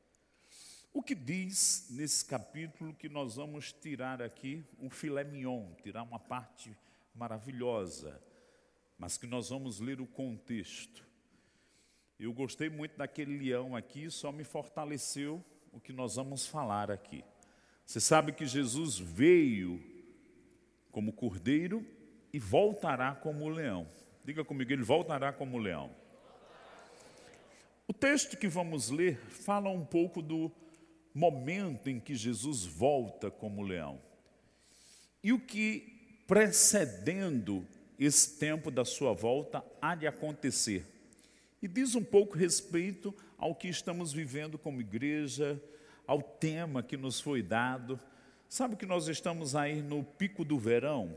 O 0.93 1.03
que 1.03 1.15
diz 1.15 1.89
nesse 1.91 2.25
capítulo 2.25 2.95
que 2.95 3.09
nós 3.09 3.37
vamos 3.37 3.73
tirar 3.73 4.23
aqui 4.23 4.65
um 4.79 4.89
filé 4.89 5.25
mignon, 5.25 5.75
tirar 5.83 6.03
uma 6.03 6.21
parte 6.21 6.77
maravilhosa, 7.15 8.23
mas 8.97 9.19
que 9.19 9.27
nós 9.27 9.51
vamos 9.51 9.81
ler 9.81 10.01
o 10.01 10.07
contexto. 10.07 11.05
Eu 12.19 12.33
gostei 12.33 12.71
muito 12.71 12.97
daquele 12.97 13.37
leão 13.37 13.75
aqui, 13.75 14.09
só 14.09 14.31
me 14.31 14.45
fortaleceu 14.45 15.45
o 15.73 15.81
que 15.81 15.93
nós 15.93 16.15
vamos 16.15 16.47
falar 16.47 16.91
aqui. 16.91 17.25
Você 17.85 18.01
sabe 18.01 18.33
que 18.33 18.47
Jesus 18.47 18.99
veio 18.99 19.83
como 20.93 21.13
cordeiro 21.13 21.85
e 22.33 22.39
voltará 22.39 23.15
como 23.15 23.49
leão. 23.49 23.89
Diga 24.25 24.45
comigo, 24.45 24.73
ele 24.73 24.83
voltará 24.83 25.33
como 25.33 25.59
leão. 25.59 25.91
O 27.87 27.93
texto 27.93 28.39
que 28.39 28.49
vamos 28.49 28.89
ler 28.89 29.19
fala 29.29 29.69
um 29.69 29.85
pouco 29.85 30.23
do 30.23 30.51
momento 31.15 31.91
em 31.91 32.01
que 32.01 32.15
Jesus 32.15 32.65
volta 32.65 33.31
como 33.31 33.63
leão. 33.63 34.01
E 35.23 35.33
o 35.33 35.39
que 35.39 36.23
precedendo 36.27 37.67
esse 37.99 38.39
tempo 38.39 38.71
da 38.71 38.85
sua 38.85 39.13
volta 39.13 39.63
há 39.81 39.95
de 39.95 40.07
acontecer. 40.07 40.87
E 41.63 41.69
diz 41.69 41.95
um 41.95 42.03
pouco 42.03 42.37
respeito 42.37 43.15
ao 43.37 43.55
que 43.55 43.69
estamos 43.69 44.13
vivendo 44.13 44.59
como 44.59 44.81
igreja, 44.81 45.61
ao 46.07 46.23
tema 46.23 46.83
que 46.83 46.97
nos 46.97 47.21
foi 47.21 47.43
dado. 47.43 48.01
Sabe 48.49 48.77
que 48.77 48.87
nós 48.87 49.07
estamos 49.07 49.55
aí 49.55 49.83
no 49.83 50.03
pico 50.03 50.45
do 50.45 50.59
verão? 50.59 51.15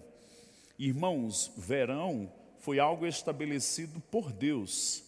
Irmãos, 0.77 1.51
verão 1.57 2.31
foi 2.59 2.79
algo 2.79 3.05
estabelecido 3.05 3.99
por 4.11 4.31
Deus 4.31 5.07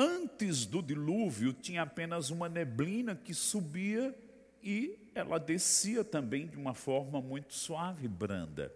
Antes 0.00 0.64
do 0.64 0.80
dilúvio, 0.80 1.52
tinha 1.52 1.82
apenas 1.82 2.30
uma 2.30 2.48
neblina 2.48 3.16
que 3.16 3.34
subia 3.34 4.16
e 4.62 4.96
ela 5.12 5.40
descia 5.40 6.04
também 6.04 6.46
de 6.46 6.56
uma 6.56 6.72
forma 6.72 7.20
muito 7.20 7.52
suave 7.52 8.04
e 8.04 8.08
branda. 8.08 8.72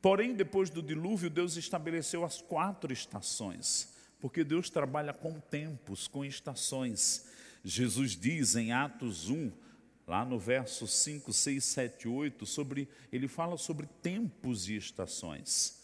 Porém, 0.00 0.34
depois 0.34 0.70
do 0.70 0.82
dilúvio, 0.82 1.30
Deus 1.30 1.56
estabeleceu 1.56 2.24
as 2.24 2.42
quatro 2.42 2.92
estações, 2.92 3.94
porque 4.20 4.42
Deus 4.42 4.68
trabalha 4.68 5.12
com 5.12 5.38
tempos, 5.38 6.08
com 6.08 6.24
estações. 6.24 7.28
Jesus 7.62 8.16
diz 8.16 8.56
em 8.56 8.72
Atos 8.72 9.30
1, 9.30 9.52
lá 10.04 10.24
no 10.24 10.36
verso 10.36 10.88
5, 10.88 11.32
6, 11.32 11.62
7, 11.62 12.08
8, 12.08 12.44
sobre, 12.44 12.88
ele 13.12 13.28
fala 13.28 13.56
sobre 13.56 13.86
tempos 14.02 14.68
e 14.68 14.74
estações. 14.74 15.80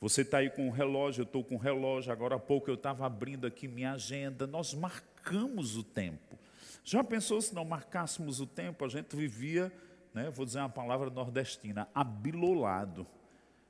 Você 0.00 0.22
está 0.22 0.38
aí 0.38 0.48
com 0.48 0.66
o 0.66 0.70
relógio, 0.70 1.20
eu 1.20 1.26
estou 1.26 1.44
com 1.44 1.56
o 1.56 1.58
relógio, 1.58 2.10
agora 2.10 2.36
há 2.36 2.38
pouco 2.38 2.70
eu 2.70 2.74
estava 2.74 3.04
abrindo 3.04 3.46
aqui 3.46 3.68
minha 3.68 3.92
agenda, 3.92 4.46
nós 4.46 4.72
marcamos 4.72 5.76
o 5.76 5.82
tempo. 5.82 6.38
Já 6.82 7.04
pensou 7.04 7.38
se 7.42 7.54
não 7.54 7.66
marcássemos 7.66 8.40
o 8.40 8.46
tempo, 8.46 8.82
a 8.82 8.88
gente 8.88 9.14
vivia, 9.14 9.70
né, 10.14 10.30
vou 10.30 10.46
dizer 10.46 10.60
uma 10.60 10.70
palavra 10.70 11.10
nordestina, 11.10 11.86
abilolado. 11.94 13.06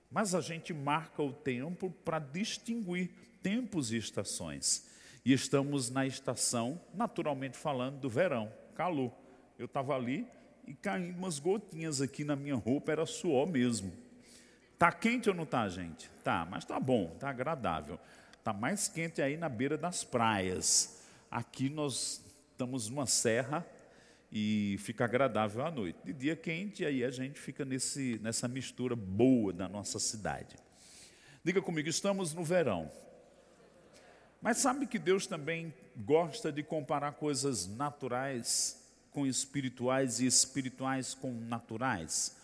Mas 0.08 0.32
a 0.32 0.40
gente 0.40 0.72
marca 0.72 1.20
o 1.20 1.32
tempo 1.32 1.90
para 2.04 2.20
distinguir 2.20 3.10
tempos 3.42 3.90
e 3.90 3.96
estações. 3.96 4.88
E 5.24 5.32
estamos 5.32 5.90
na 5.90 6.06
estação, 6.06 6.80
naturalmente 6.94 7.56
falando, 7.56 7.98
do 7.98 8.08
verão, 8.08 8.52
calor. 8.76 9.12
Eu 9.58 9.66
estava 9.66 9.96
ali 9.96 10.26
e 10.64 10.74
caindo 10.74 11.18
umas 11.18 11.40
gotinhas 11.40 12.00
aqui 12.00 12.22
na 12.22 12.36
minha 12.36 12.54
roupa, 12.54 12.92
era 12.92 13.04
suor 13.04 13.48
mesmo. 13.48 13.92
Tá 14.80 14.90
quente 14.90 15.28
ou 15.28 15.34
não 15.34 15.44
tá, 15.44 15.68
gente? 15.68 16.10
Tá, 16.24 16.48
mas 16.50 16.64
tá 16.64 16.80
bom, 16.80 17.14
tá 17.20 17.28
agradável. 17.28 18.00
Tá 18.42 18.50
mais 18.50 18.88
quente 18.88 19.20
aí 19.20 19.36
na 19.36 19.46
beira 19.46 19.76
das 19.76 20.02
praias. 20.02 21.02
Aqui 21.30 21.68
nós 21.68 22.24
estamos 22.50 22.88
numa 22.88 23.04
serra 23.04 23.66
e 24.32 24.76
fica 24.78 25.04
agradável 25.04 25.66
à 25.66 25.70
noite. 25.70 25.98
De 26.02 26.14
dia 26.14 26.34
quente, 26.34 26.82
aí 26.86 27.04
a 27.04 27.10
gente 27.10 27.38
fica 27.38 27.62
nesse, 27.62 28.18
nessa 28.22 28.48
mistura 28.48 28.96
boa 28.96 29.52
da 29.52 29.68
nossa 29.68 29.98
cidade. 29.98 30.56
Diga 31.44 31.60
comigo, 31.60 31.90
estamos 31.90 32.32
no 32.32 32.42
verão. 32.42 32.90
Mas 34.40 34.56
sabe 34.56 34.86
que 34.86 34.98
Deus 34.98 35.26
também 35.26 35.74
gosta 35.94 36.50
de 36.50 36.62
comparar 36.62 37.12
coisas 37.12 37.66
naturais 37.66 38.82
com 39.10 39.26
espirituais 39.26 40.20
e 40.20 40.26
espirituais 40.26 41.12
com 41.12 41.32
naturais? 41.32 42.39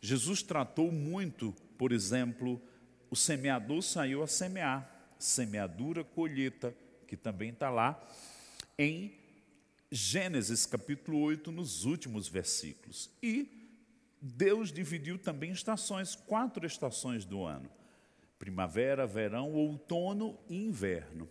Jesus 0.00 0.42
tratou 0.42 0.90
muito 0.92 1.54
por 1.78 1.92
exemplo, 1.92 2.60
o 3.08 3.14
semeador 3.14 3.80
saiu 3.82 4.22
a 4.24 4.26
semear, 4.26 5.14
semeadura, 5.16 6.02
colheita, 6.02 6.74
que 7.06 7.16
também 7.16 7.50
está 7.50 7.70
lá 7.70 7.98
em 8.76 9.14
Gênesis 9.90 10.66
capítulo 10.66 11.20
8, 11.20 11.52
nos 11.52 11.84
últimos 11.84 12.26
versículos. 12.28 13.08
E 13.22 13.48
Deus 14.20 14.72
dividiu 14.72 15.16
também 15.18 15.52
estações, 15.52 16.16
quatro 16.16 16.66
estações 16.66 17.24
do 17.24 17.44
ano: 17.44 17.70
primavera, 18.40 19.06
verão, 19.06 19.52
outono 19.52 20.36
e 20.48 20.56
inverno. 20.56 21.30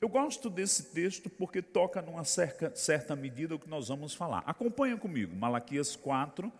Eu 0.00 0.08
gosto 0.08 0.48
desse 0.48 0.84
texto 0.94 1.28
porque 1.28 1.60
toca 1.60 2.00
numa 2.00 2.24
certa, 2.24 2.74
certa 2.76 3.16
medida 3.16 3.56
o 3.56 3.58
que 3.58 3.68
nós 3.68 3.88
vamos 3.88 4.14
falar. 4.14 4.44
Acompanha 4.46 4.96
comigo, 4.96 5.34
Malaquias 5.34 5.96
4, 5.96 6.52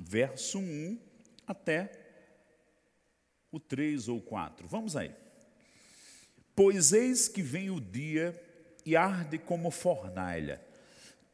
verso 0.00 0.58
1 0.58 0.98
até 1.46 1.92
o 3.52 3.60
3 3.60 4.08
ou 4.08 4.20
4. 4.22 4.66
Vamos 4.66 4.96
aí. 4.96 5.14
Pois 6.56 6.92
eis 6.92 7.28
que 7.28 7.42
vem 7.42 7.70
o 7.70 7.80
dia 7.80 8.34
e 8.86 8.96
arde 8.96 9.38
como 9.38 9.70
fornalha. 9.70 10.60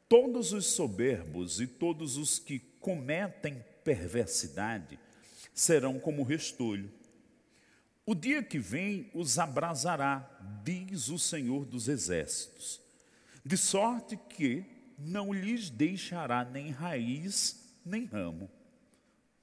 Todos 0.09 0.53
os 0.53 0.67
soberbos 0.67 1.61
e 1.61 1.67
todos 1.69 2.17
os 2.17 2.39
que 2.39 2.59
cometem 2.81 3.65
perversidade 3.85 4.99
serão 5.55 6.01
como 6.01 6.25
restolho. 6.25 6.91
O 8.07 8.15
dia 8.15 8.43
que 8.43 8.59
vem 8.59 9.11
os 9.15 9.39
abrasará, 9.39 10.29
diz 10.63 11.09
o 11.09 11.19
Senhor 11.19 11.65
dos 11.65 11.89
Exércitos, 11.89 12.81
de 13.43 13.57
sorte 13.57 14.17
que 14.29 14.65
não 14.99 15.33
lhes 15.33 15.71
deixará 15.71 16.45
nem 16.45 16.71
raiz 16.71 17.65
nem 17.85 18.05
ramo. 18.05 18.51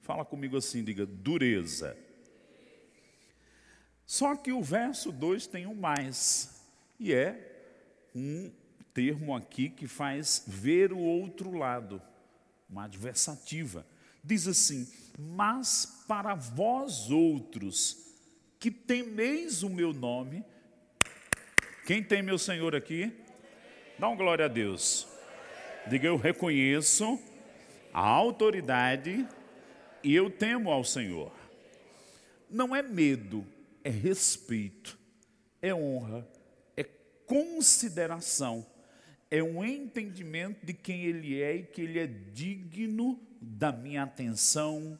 Fala 0.01 0.24
comigo 0.24 0.58
assim, 0.58 0.84
diga 0.84 1.06
dureza. 1.06 1.98
Só 4.06 4.36
que 4.36 4.51
o 4.51 4.62
verso 4.62 5.12
2 5.12 5.48
tem 5.48 5.65
um 5.65 5.75
mais, 5.75 6.62
e 7.00 7.13
é 7.13 8.10
um 8.13 8.51
termo 8.94 9.36
aqui 9.36 9.70
que 9.70 9.88
faz 9.88 10.44
ver 10.46 10.94
o 10.94 11.00
outro 11.00 11.51
lado, 11.51 12.01
uma 12.70 12.84
adversativa. 12.84 13.86
Diz 14.24 14.48
assim: 14.48 14.88
Mas 15.18 16.03
para 16.08 16.36
vós 16.36 17.10
outros 17.10 18.11
que 18.62 18.70
temeis 18.70 19.63
o 19.63 19.70
meu 19.72 19.91
nome, 19.91 20.46
quem 21.88 22.03
tem 22.03 22.22
meu 22.22 22.38
Senhor 22.38 22.75
aqui? 22.75 23.12
Dá 23.98 24.08
uma 24.08 24.15
glória 24.15 24.46
a 24.46 24.48
Deus. 24.48 25.08
Diga, 25.88 26.06
eu 26.06 26.15
reconheço 26.15 27.20
a 27.91 28.08
autoridade 28.08 29.27
e 30.03 30.13
eu 30.13 30.30
temo 30.30 30.70
ao 30.70 30.84
Senhor. 30.84 31.32
Não 32.51 32.75
é 32.75 32.84
medo, 32.84 33.44
é 33.84 33.89
respeito, 33.89 34.96
é 35.60 35.74
honra, 35.74 36.27
é 36.77 36.84
consideração, 37.25 38.63
é 39.32 39.41
um 39.41 39.65
entendimento 39.65 40.63
de 40.63 40.75
quem 40.75 41.01
Ele 41.06 41.41
é 41.41 41.56
e 41.56 41.63
que 41.63 41.82
Ele 41.82 41.98
é 41.98 42.06
digno 42.06 43.20
da 43.41 43.72
minha 43.72 44.03
atenção, 44.03 45.00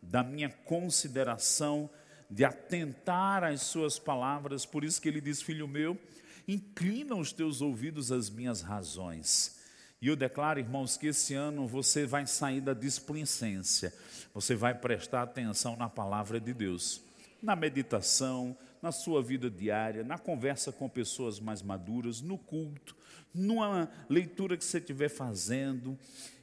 da 0.00 0.22
minha 0.22 0.48
consideração, 0.48 1.90
de 2.30 2.44
atentar 2.44 3.42
às 3.42 3.62
Suas 3.62 3.98
palavras. 3.98 4.64
Por 4.64 4.84
isso 4.84 5.00
que 5.00 5.08
Ele 5.08 5.20
diz: 5.20 5.42
Filho 5.42 5.66
meu, 5.66 5.98
inclina 6.46 7.14
os 7.16 7.32
teus 7.32 7.60
ouvidos 7.60 8.12
às 8.12 8.30
minhas 8.30 8.62
razões. 8.62 9.58
E 10.00 10.08
eu 10.08 10.16
declaro, 10.16 10.58
irmãos, 10.58 10.96
que 10.96 11.08
esse 11.08 11.34
ano 11.34 11.66
você 11.66 12.06
vai 12.06 12.26
sair 12.26 12.60
da 12.60 12.72
displicência, 12.72 13.92
você 14.32 14.54
vai 14.54 14.74
prestar 14.74 15.22
atenção 15.22 15.76
na 15.76 15.90
palavra 15.90 16.40
de 16.40 16.54
Deus 16.54 17.02
na 17.42 17.56
meditação, 17.56 18.56
na 18.82 18.92
sua 18.92 19.22
vida 19.22 19.50
diária, 19.50 20.04
na 20.04 20.18
conversa 20.18 20.72
com 20.72 20.88
pessoas 20.88 21.40
mais 21.40 21.62
maduras, 21.62 22.20
no 22.20 22.38
culto, 22.38 22.96
numa 23.32 23.90
leitura 24.08 24.56
que 24.56 24.64
você 24.64 24.78
estiver 24.78 25.08
fazendo, 25.08 25.98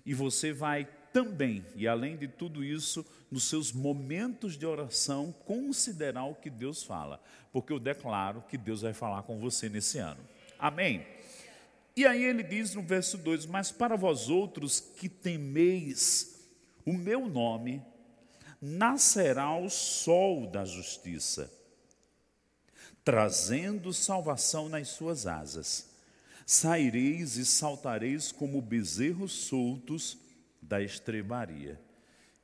e 0.06 0.14
você 0.14 0.54
vai 0.54 0.88
também, 1.18 1.66
e 1.76 1.88
além 1.88 2.16
de 2.16 2.28
tudo 2.28 2.64
isso, 2.64 3.04
nos 3.32 3.46
seus 3.46 3.72
momentos 3.72 4.56
de 4.56 4.68
oração, 4.68 5.34
considerar 5.48 6.26
o 6.26 6.36
que 6.36 6.48
Deus 6.48 6.84
fala, 6.84 7.20
porque 7.52 7.74
eu 7.74 7.80
declaro 7.80 8.44
que 8.48 8.56
Deus 8.56 8.84
vai 8.84 8.94
falar 8.94 9.24
com 9.24 9.40
você 9.40 9.68
nesse 9.68 9.98
ano. 9.98 10.20
Amém? 10.60 11.08
E 11.96 12.06
aí 12.06 12.24
ele 12.24 12.44
diz 12.44 12.76
no 12.76 12.84
verso 12.84 13.18
2: 13.18 13.48
Mas 13.48 13.72
para 13.72 13.96
vós 13.96 14.30
outros 14.30 14.80
que 14.80 15.10
temeis 15.10 16.40
o 16.86 16.94
meu 16.94 17.28
nome, 17.28 17.82
nascerá 18.62 19.58
o 19.58 19.72
sol 19.72 20.46
da 20.46 20.66
justiça, 20.66 21.52
trazendo 23.04 23.92
salvação 23.92 24.70
nas 24.70 24.90
suas 24.90 25.26
asas. 25.26 25.90
Saireis 26.46 27.38
e 27.38 27.46
saltareis 27.46 28.32
como 28.32 28.62
bezerros 28.62 29.32
soltos 29.32 30.27
da 30.62 30.82
estrebaria. 30.82 31.80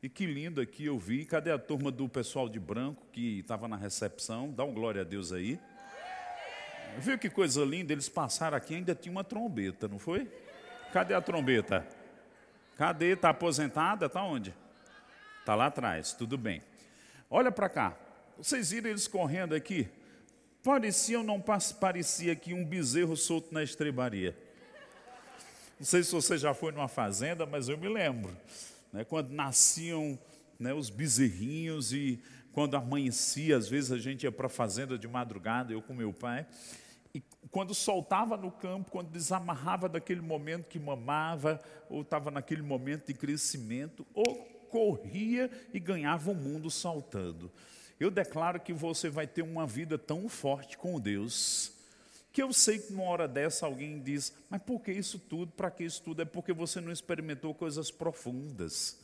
E 0.01 0.09
que 0.09 0.25
lindo 0.25 0.59
aqui 0.59 0.85
eu 0.85 0.99
vi. 0.99 1.25
Cadê 1.25 1.51
a 1.51 1.57
turma 1.57 1.89
do 1.89 2.09
pessoal 2.09 2.49
de 2.49 2.59
branco 2.59 3.05
que 3.11 3.39
estava 3.39 3.67
na 3.67 3.77
recepção? 3.77 4.51
Dá 4.51 4.63
um 4.63 4.73
glória 4.73 5.01
a 5.01 5.05
Deus 5.05 5.31
aí. 5.31 5.59
Viu 6.97 7.17
que 7.17 7.29
coisa 7.29 7.63
linda? 7.63 7.93
Eles 7.93 8.09
passaram 8.09 8.57
aqui, 8.57 8.75
ainda 8.75 8.93
tinha 8.93 9.11
uma 9.11 9.23
trombeta, 9.23 9.87
não 9.87 9.97
foi? 9.97 10.29
Cadê 10.91 11.13
a 11.13 11.21
trombeta? 11.21 11.87
Cadê? 12.77 13.13
Está 13.13 13.29
aposentada? 13.29 14.07
Está 14.07 14.23
onde? 14.23 14.53
Está 15.39 15.55
lá 15.55 15.67
atrás, 15.67 16.13
tudo 16.13 16.37
bem. 16.37 16.61
Olha 17.29 17.51
para 17.51 17.69
cá. 17.69 17.97
Vocês 18.37 18.71
viram 18.71 18.89
eles 18.89 19.07
correndo 19.07 19.55
aqui? 19.55 19.89
Parecia 20.63 21.17
ou 21.17 21.23
não 21.23 21.41
parecia 21.79 22.33
aqui 22.33 22.53
um 22.53 22.63
bezerro 22.63 23.15
solto 23.17 23.53
na 23.53 23.63
estrebaria? 23.63 24.37
Não 25.83 25.87
sei 25.87 26.01
se 26.01 26.13
você 26.13 26.37
já 26.37 26.53
foi 26.53 26.71
numa 26.71 26.87
fazenda, 26.87 27.45
mas 27.45 27.67
eu 27.67 27.77
me 27.77 27.89
lembro 27.89 28.33
né, 28.93 29.03
quando 29.03 29.31
nasciam 29.31 30.17
né, 30.57 30.73
os 30.73 30.89
bezerrinhos 30.89 31.91
e 31.91 32.23
quando 32.53 32.77
amanhecia, 32.77 33.57
às 33.57 33.67
vezes 33.67 33.91
a 33.91 33.97
gente 33.97 34.23
ia 34.23 34.31
para 34.31 34.45
a 34.45 34.49
fazenda 34.49 34.97
de 34.97 35.09
madrugada, 35.09 35.73
eu 35.73 35.81
com 35.81 35.93
meu 35.93 36.13
pai, 36.13 36.47
e 37.13 37.21
quando 37.51 37.73
soltava 37.73 38.37
no 38.37 38.49
campo, 38.49 38.91
quando 38.91 39.09
desamarrava 39.09 39.89
daquele 39.89 40.21
momento 40.21 40.69
que 40.69 40.79
mamava, 40.79 41.61
ou 41.89 42.01
estava 42.01 42.31
naquele 42.31 42.61
momento 42.61 43.07
de 43.07 43.13
crescimento, 43.13 44.07
ou 44.13 44.35
corria 44.71 45.51
e 45.73 45.81
ganhava 45.81 46.31
o 46.31 46.33
mundo 46.33 46.71
saltando. 46.71 47.51
Eu 47.99 48.09
declaro 48.09 48.61
que 48.61 48.71
você 48.71 49.09
vai 49.09 49.27
ter 49.27 49.41
uma 49.41 49.67
vida 49.67 49.97
tão 49.97 50.29
forte 50.29 50.77
com 50.77 50.97
Deus, 50.97 51.73
que 52.33 52.41
eu 52.41 52.51
sei 52.51 52.79
que 52.79 52.91
numa 52.91 53.03
hora 53.03 53.27
dessa 53.27 53.67
alguém 53.67 53.99
diz, 53.99 54.33
mas 54.49 54.59
por 54.59 54.81
que 54.81 54.91
isso 54.91 55.19
tudo? 55.19 55.51
Para 55.51 55.69
que 55.69 55.83
isso 55.83 56.01
tudo? 56.01 56.23
É 56.23 56.25
porque 56.25 56.51
você 56.51 56.81
não 56.81 56.91
experimentou 56.91 57.53
coisas 57.53 57.91
profundas. 57.91 58.99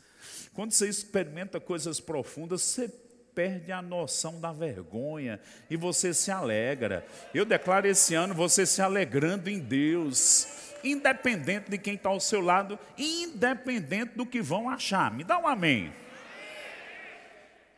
Quando 0.51 0.71
você 0.71 0.89
experimenta 0.89 1.59
coisas 1.59 1.99
profundas, 1.99 2.63
você 2.63 2.89
perde 3.35 3.71
a 3.71 3.83
noção 3.83 4.41
da 4.41 4.51
vergonha 4.51 5.39
e 5.69 5.77
você 5.77 6.11
se 6.11 6.31
alegra. 6.31 7.05
Eu 7.31 7.45
declaro 7.45 7.87
esse 7.87 8.15
ano 8.15 8.33
você 8.33 8.65
se 8.65 8.81
alegrando 8.81 9.47
em 9.47 9.59
Deus, 9.59 10.47
independente 10.83 11.69
de 11.69 11.77
quem 11.77 11.93
está 11.93 12.09
ao 12.09 12.19
seu 12.19 12.41
lado, 12.41 12.79
independente 12.97 14.15
do 14.15 14.25
que 14.25 14.41
vão 14.41 14.67
achar. 14.67 15.13
Me 15.13 15.23
dá 15.23 15.37
um 15.37 15.47
amém. 15.47 15.93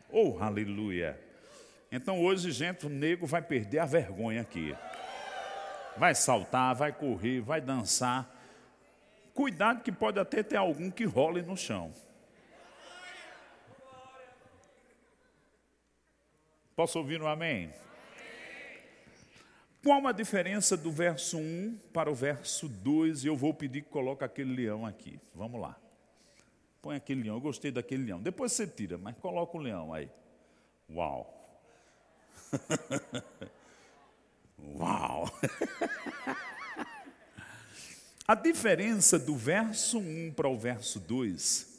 Oh, 0.10 0.38
aleluia. 0.40 1.20
Então 1.92 2.22
hoje, 2.22 2.52
gente, 2.52 2.86
o 2.86 2.90
nego 2.90 3.28
vai 3.28 3.42
perder 3.42 3.80
a 3.80 3.86
vergonha 3.86 4.42
aqui 4.42 4.74
vai 5.98 6.16
saltar, 6.16 6.76
vai 6.76 6.92
correr, 6.92 7.42
vai 7.42 7.62
dançar. 7.62 8.30
Cuidado 9.34 9.82
que 9.82 9.92
pode 9.92 10.20
até 10.20 10.44
ter 10.44 10.58
algum 10.58 10.92
que 10.92 11.06
role 11.06 11.42
no 11.42 11.56
chão. 11.56 11.94
Posso 16.76 16.98
ouvir 17.00 17.22
um 17.22 17.28
amém? 17.28 17.72
Qual 19.84 20.06
a 20.08 20.12
diferença 20.12 20.78
do 20.78 20.92
verso 20.92 21.38
1 21.38 21.80
para 21.92 22.10
o 22.10 22.16
verso 22.16 22.68
2? 22.68 23.24
E 23.24 23.28
eu 23.28 23.36
vou 23.36 23.54
pedir 23.54 23.82
que 23.82 23.90
coloque 23.90 24.24
aquele 24.24 24.54
leão 24.54 24.86
aqui. 24.86 25.20
Vamos 25.34 25.60
lá. 25.60 25.76
Põe 26.82 26.96
aquele 26.96 27.24
leão. 27.24 27.36
Eu 27.36 27.42
gostei 27.42 27.72
daquele 27.72 28.06
leão. 28.06 28.22
Depois 28.22 28.52
você 28.52 28.68
tira, 28.68 28.98
mas 28.98 29.16
coloca 29.18 29.58
o 29.58 29.60
leão 29.60 29.94
aí. 29.94 30.10
Uau. 30.90 31.38
Uau! 34.76 35.32
A 38.28 38.36
diferença 38.36 39.20
do 39.20 39.36
verso 39.36 40.00
1 40.00 40.32
para 40.34 40.48
o 40.48 40.58
verso 40.58 41.00
2 41.00 41.72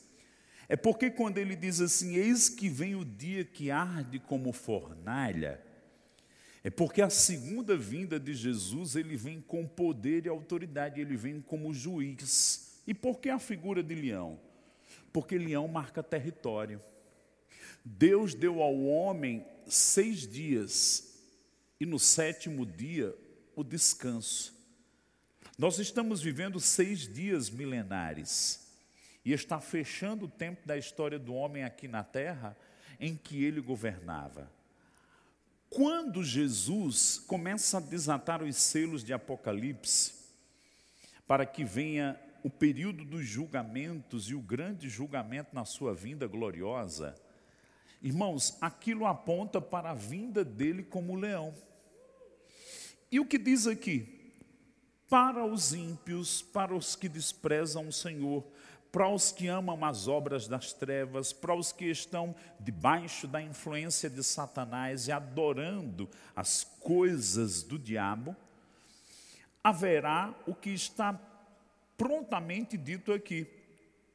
é 0.68 0.76
porque 0.76 1.10
quando 1.10 1.38
ele 1.38 1.56
diz 1.56 1.80
assim: 1.80 2.14
Eis 2.16 2.48
que 2.48 2.68
vem 2.68 2.94
o 2.94 3.04
dia 3.04 3.44
que 3.44 3.70
arde 3.70 4.18
como 4.18 4.52
fornalha, 4.52 5.60
é 6.64 6.70
porque 6.70 7.02
a 7.02 7.10
segunda 7.10 7.76
vinda 7.76 8.18
de 8.20 8.34
Jesus 8.34 8.96
ele 8.96 9.16
vem 9.16 9.40
com 9.40 9.66
poder 9.66 10.26
e 10.26 10.28
autoridade, 10.28 11.00
ele 11.00 11.16
vem 11.16 11.40
como 11.40 11.74
juiz. 11.74 12.80
E 12.86 12.94
por 12.94 13.18
que 13.18 13.28
a 13.28 13.38
figura 13.38 13.82
de 13.82 13.94
leão? 13.94 14.38
Porque 15.12 15.38
leão 15.38 15.66
marca 15.68 16.02
território. 16.02 16.80
Deus 17.84 18.34
deu 18.34 18.62
ao 18.62 18.78
homem 18.82 19.44
seis 19.66 20.26
dias 20.26 21.11
e 21.82 21.84
no 21.84 21.98
sétimo 21.98 22.64
dia 22.64 23.12
o 23.56 23.64
descanso. 23.64 24.54
Nós 25.58 25.80
estamos 25.80 26.22
vivendo 26.22 26.60
seis 26.60 27.12
dias 27.12 27.50
milenares 27.50 28.72
e 29.24 29.32
está 29.32 29.60
fechando 29.60 30.26
o 30.26 30.30
tempo 30.30 30.64
da 30.64 30.78
história 30.78 31.18
do 31.18 31.34
homem 31.34 31.64
aqui 31.64 31.88
na 31.88 32.04
terra 32.04 32.56
em 33.00 33.16
que 33.16 33.42
ele 33.42 33.60
governava. 33.60 34.48
Quando 35.68 36.22
Jesus 36.22 37.18
começa 37.26 37.78
a 37.78 37.80
desatar 37.80 38.44
os 38.44 38.54
selos 38.54 39.02
de 39.02 39.12
Apocalipse, 39.12 40.14
para 41.26 41.44
que 41.44 41.64
venha 41.64 42.16
o 42.44 42.50
período 42.50 43.04
dos 43.04 43.26
julgamentos 43.26 44.30
e 44.30 44.36
o 44.36 44.40
grande 44.40 44.88
julgamento 44.88 45.52
na 45.52 45.64
sua 45.64 45.92
vinda 45.92 46.28
gloriosa, 46.28 47.16
irmãos, 48.00 48.56
aquilo 48.60 49.04
aponta 49.04 49.60
para 49.60 49.90
a 49.90 49.94
vinda 49.94 50.44
dele 50.44 50.84
como 50.84 51.16
leão. 51.16 51.52
E 53.12 53.20
o 53.20 53.26
que 53.26 53.36
diz 53.36 53.66
aqui? 53.66 54.08
Para 55.06 55.44
os 55.44 55.74
ímpios, 55.74 56.40
para 56.40 56.74
os 56.74 56.96
que 56.96 57.10
desprezam 57.10 57.86
o 57.86 57.92
Senhor, 57.92 58.42
para 58.90 59.06
os 59.06 59.30
que 59.30 59.48
amam 59.48 59.84
as 59.84 60.08
obras 60.08 60.48
das 60.48 60.72
trevas, 60.72 61.30
para 61.30 61.54
os 61.54 61.72
que 61.72 61.84
estão 61.84 62.34
debaixo 62.58 63.28
da 63.28 63.42
influência 63.42 64.08
de 64.08 64.24
Satanás 64.24 65.08
e 65.08 65.12
adorando 65.12 66.08
as 66.34 66.64
coisas 66.80 67.62
do 67.62 67.78
diabo, 67.78 68.34
haverá 69.62 70.34
o 70.46 70.54
que 70.54 70.70
está 70.70 71.12
prontamente 71.98 72.78
dito 72.78 73.12
aqui: 73.12 73.46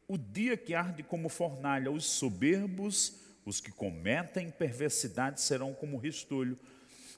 o 0.07 0.17
dia 0.17 0.57
que 0.57 0.73
arde 0.73 1.03
como 1.03 1.29
fornalha, 1.29 1.91
os 1.91 2.05
soberbos, 2.05 3.13
os 3.45 3.62
que 3.62 3.71
cometem 3.71 4.49
perversidade 4.49 5.39
serão 5.39 5.71
como 5.71 5.97
restolho 5.97 6.57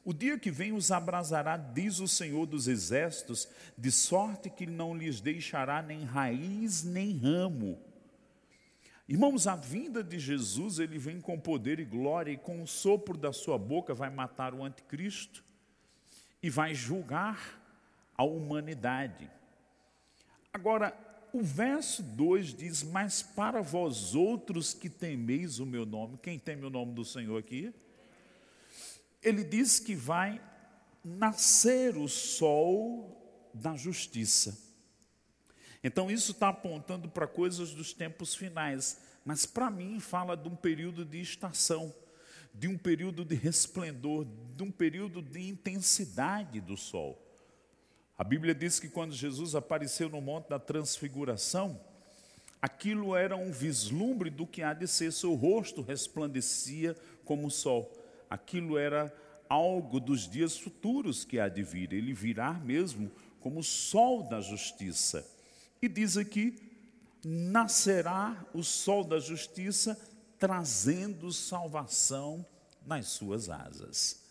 o 0.04 0.14
dia 0.14 0.40
que 0.40 0.50
vem 0.50 0.72
os 0.72 0.92
abrasará, 0.92 1.58
diz 1.58 2.00
o 2.00 2.08
Senhor 2.08 2.46
dos 2.46 2.68
Exércitos, 2.68 3.48
de 3.78 3.92
sorte 3.92 4.50
que 4.50 4.66
não 4.66 4.96
lhes 4.96 5.20
deixará 5.20 5.82
nem 5.82 6.04
raiz 6.04 6.84
nem 6.84 7.18
ramo. 7.18 7.80
Irmãos, 9.08 9.48
a 9.48 9.56
vinda 9.56 10.04
de 10.04 10.20
Jesus, 10.20 10.78
ele 10.80 10.98
vem 10.98 11.20
com 11.20 11.40
poder 11.40 11.80
e 11.80 11.86
glória, 11.86 12.32
e 12.32 12.38
com 12.38 12.62
o 12.62 12.68
sopro 12.68 13.18
da 13.18 13.34
sua 13.34 13.58
boca 13.58 13.94
vai 13.94 14.10
matar 14.10 14.54
o 14.54 14.64
anticristo 14.64 15.44
e 16.42 16.50
vai 16.50 16.76
julgar 16.76 17.60
a 18.16 18.24
humanidade. 18.24 19.30
Agora, 20.54 20.96
o 21.34 21.42
verso 21.42 22.04
2 22.04 22.54
diz: 22.54 22.84
Mas 22.84 23.22
para 23.22 23.62
vós 23.62 24.16
outros 24.16 24.74
que 24.74 24.90
temeis 24.90 25.60
o 25.60 25.66
meu 25.66 25.86
nome, 25.86 26.18
quem 26.18 26.38
teme 26.38 26.66
o 26.66 26.70
nome 26.70 26.94
do 26.94 27.04
Senhor 27.04 27.38
aqui? 27.38 27.74
Ele 29.22 29.44
diz 29.44 29.80
que 29.80 29.96
vai 29.96 30.42
nascer 31.04 31.98
o 31.98 32.08
sol 32.08 33.50
da 33.54 33.76
justiça. 33.76 34.58
Então, 35.84 36.12
isso 36.12 36.32
está 36.32 36.50
apontando 36.50 37.10
para 37.10 37.28
coisas 37.28 37.72
dos 37.72 37.94
tempos 37.94 38.36
finais, 38.36 39.00
mas 39.24 39.46
para 39.46 39.70
mim 39.70 40.00
fala 40.00 40.36
de 40.36 40.48
um 40.48 40.56
período 40.56 41.06
de 41.06 41.22
estação, 41.22 41.94
de 42.54 42.68
um 42.68 42.78
período 42.78 43.24
de 43.24 43.36
resplendor, 43.36 44.28
de 44.56 44.64
um 44.64 44.72
período 44.72 45.22
de 45.22 45.48
intensidade 45.48 46.60
do 46.60 46.76
sol. 46.76 47.26
A 48.18 48.24
Bíblia 48.24 48.54
diz 48.54 48.80
que 48.80 48.90
quando 48.90 49.14
Jesus 49.14 49.56
apareceu 49.56 50.10
no 50.10 50.20
Monte 50.20 50.50
da 50.50 50.60
Transfiguração, 50.60 51.80
aquilo 52.62 53.16
era 53.16 53.38
um 53.38 53.52
vislumbre 53.52 54.30
do 54.30 54.46
que 54.46 54.62
há 54.62 54.74
de 54.74 54.88
ser, 54.88 55.14
seu 55.14 55.34
rosto 55.36 55.82
resplandecia 55.82 56.98
como 57.24 57.48
o 57.48 57.52
sol 57.52 57.90
aquilo 58.30 58.78
era 58.78 59.14
algo 59.50 60.00
dos 60.00 60.30
dias 60.30 60.58
futuros 60.58 61.26
que 61.26 61.40
há 61.40 61.50
de 61.50 61.64
vir, 61.64 61.92
ele 61.92 62.14
virá 62.14 62.54
mesmo 62.54 63.12
como 63.40 63.60
o 63.60 63.64
sol 63.64 64.28
da 64.28 64.40
justiça. 64.40 65.26
E 65.82 65.88
diz 65.88 66.18
aqui: 66.18 66.56
nascerá 67.24 68.46
o 68.54 68.64
sol 68.64 69.04
da 69.04 69.20
justiça, 69.20 70.00
trazendo 70.38 71.32
salvação 71.32 72.46
nas 72.86 73.08
suas 73.08 73.50
asas. 73.50 74.24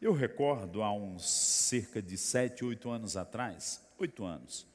Eu 0.00 0.12
recordo 0.12 0.82
há 0.82 0.92
uns 0.92 1.28
cerca 1.28 2.00
de 2.00 2.16
sete, 2.16 2.64
oito 2.64 2.88
anos 2.90 3.16
atrás, 3.16 3.80
oito 3.98 4.24
anos, 4.24 4.66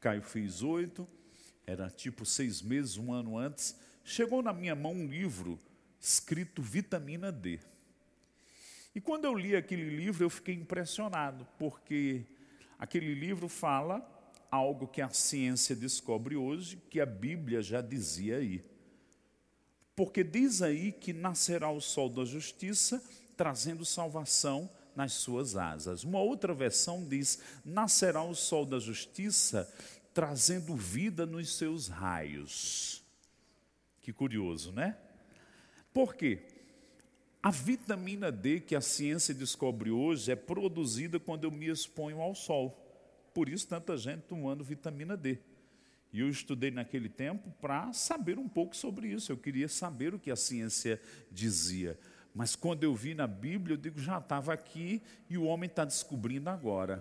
Caio 0.00 0.22
fez 0.22 0.62
oito, 0.62 1.06
era 1.66 1.90
tipo 1.90 2.24
seis 2.24 2.62
meses, 2.62 2.96
um 2.96 3.12
ano 3.12 3.36
antes, 3.36 3.76
chegou 4.04 4.42
na 4.42 4.52
minha 4.52 4.74
mão 4.74 4.92
um 4.92 5.06
livro 5.06 5.58
escrito 6.00 6.62
Vitamina 6.62 7.30
D. 7.32 7.58
E 8.96 9.00
quando 9.00 9.26
eu 9.26 9.34
li 9.34 9.54
aquele 9.54 9.94
livro, 9.94 10.24
eu 10.24 10.30
fiquei 10.30 10.56
impressionado, 10.56 11.46
porque 11.56 12.26
Aquele 12.78 13.14
livro 13.14 13.48
fala 13.48 14.06
algo 14.50 14.86
que 14.86 15.00
a 15.00 15.08
ciência 15.08 15.74
descobre 15.74 16.36
hoje, 16.36 16.76
que 16.90 17.00
a 17.00 17.06
Bíblia 17.06 17.62
já 17.62 17.80
dizia 17.80 18.36
aí. 18.36 18.62
Porque 19.94 20.22
diz 20.22 20.60
aí 20.60 20.92
que 20.92 21.12
nascerá 21.12 21.70
o 21.70 21.80
sol 21.80 22.10
da 22.10 22.24
justiça, 22.24 23.02
trazendo 23.34 23.84
salvação 23.84 24.70
nas 24.94 25.14
suas 25.14 25.56
asas. 25.56 26.04
Uma 26.04 26.20
outra 26.20 26.52
versão 26.52 27.06
diz: 27.08 27.40
nascerá 27.64 28.22
o 28.22 28.34
sol 28.34 28.66
da 28.66 28.78
justiça, 28.78 29.72
trazendo 30.12 30.76
vida 30.76 31.24
nos 31.24 31.56
seus 31.56 31.88
raios. 31.88 33.02
Que 34.02 34.12
curioso, 34.12 34.70
né? 34.70 34.98
Por 35.94 36.14
quê? 36.14 36.46
A 37.46 37.50
vitamina 37.52 38.32
D 38.32 38.58
que 38.58 38.74
a 38.74 38.80
ciência 38.80 39.32
descobre 39.32 39.88
hoje 39.88 40.32
é 40.32 40.34
produzida 40.34 41.20
quando 41.20 41.44
eu 41.44 41.50
me 41.52 41.68
exponho 41.68 42.20
ao 42.20 42.34
sol. 42.34 42.76
Por 43.32 43.48
isso, 43.48 43.68
tanta 43.68 43.96
gente 43.96 44.22
tomando 44.22 44.64
vitamina 44.64 45.16
D. 45.16 45.38
E 46.12 46.18
eu 46.18 46.28
estudei 46.28 46.72
naquele 46.72 47.08
tempo 47.08 47.48
para 47.60 47.92
saber 47.92 48.36
um 48.36 48.48
pouco 48.48 48.76
sobre 48.76 49.06
isso. 49.06 49.30
Eu 49.30 49.36
queria 49.36 49.68
saber 49.68 50.12
o 50.12 50.18
que 50.18 50.32
a 50.32 50.34
ciência 50.34 51.00
dizia. 51.30 51.96
Mas 52.34 52.56
quando 52.56 52.82
eu 52.82 52.92
vi 52.96 53.14
na 53.14 53.28
Bíblia, 53.28 53.74
eu 53.74 53.80
digo, 53.80 54.00
já 54.00 54.18
estava 54.18 54.52
aqui 54.52 55.00
e 55.30 55.38
o 55.38 55.44
homem 55.44 55.68
está 55.68 55.84
descobrindo 55.84 56.50
agora. 56.50 57.00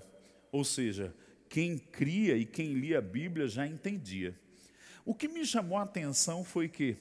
Ou 0.52 0.64
seja, 0.64 1.12
quem 1.50 1.76
cria 1.76 2.38
e 2.38 2.46
quem 2.46 2.74
lia 2.74 3.00
a 3.00 3.02
Bíblia 3.02 3.48
já 3.48 3.66
entendia. 3.66 4.40
O 5.04 5.16
que 5.16 5.28
me 5.28 5.44
chamou 5.44 5.80
a 5.80 5.82
atenção 5.82 6.44
foi 6.44 6.70
que 6.70 6.98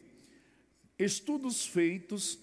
estudos 0.98 1.66
feitos 1.66 2.38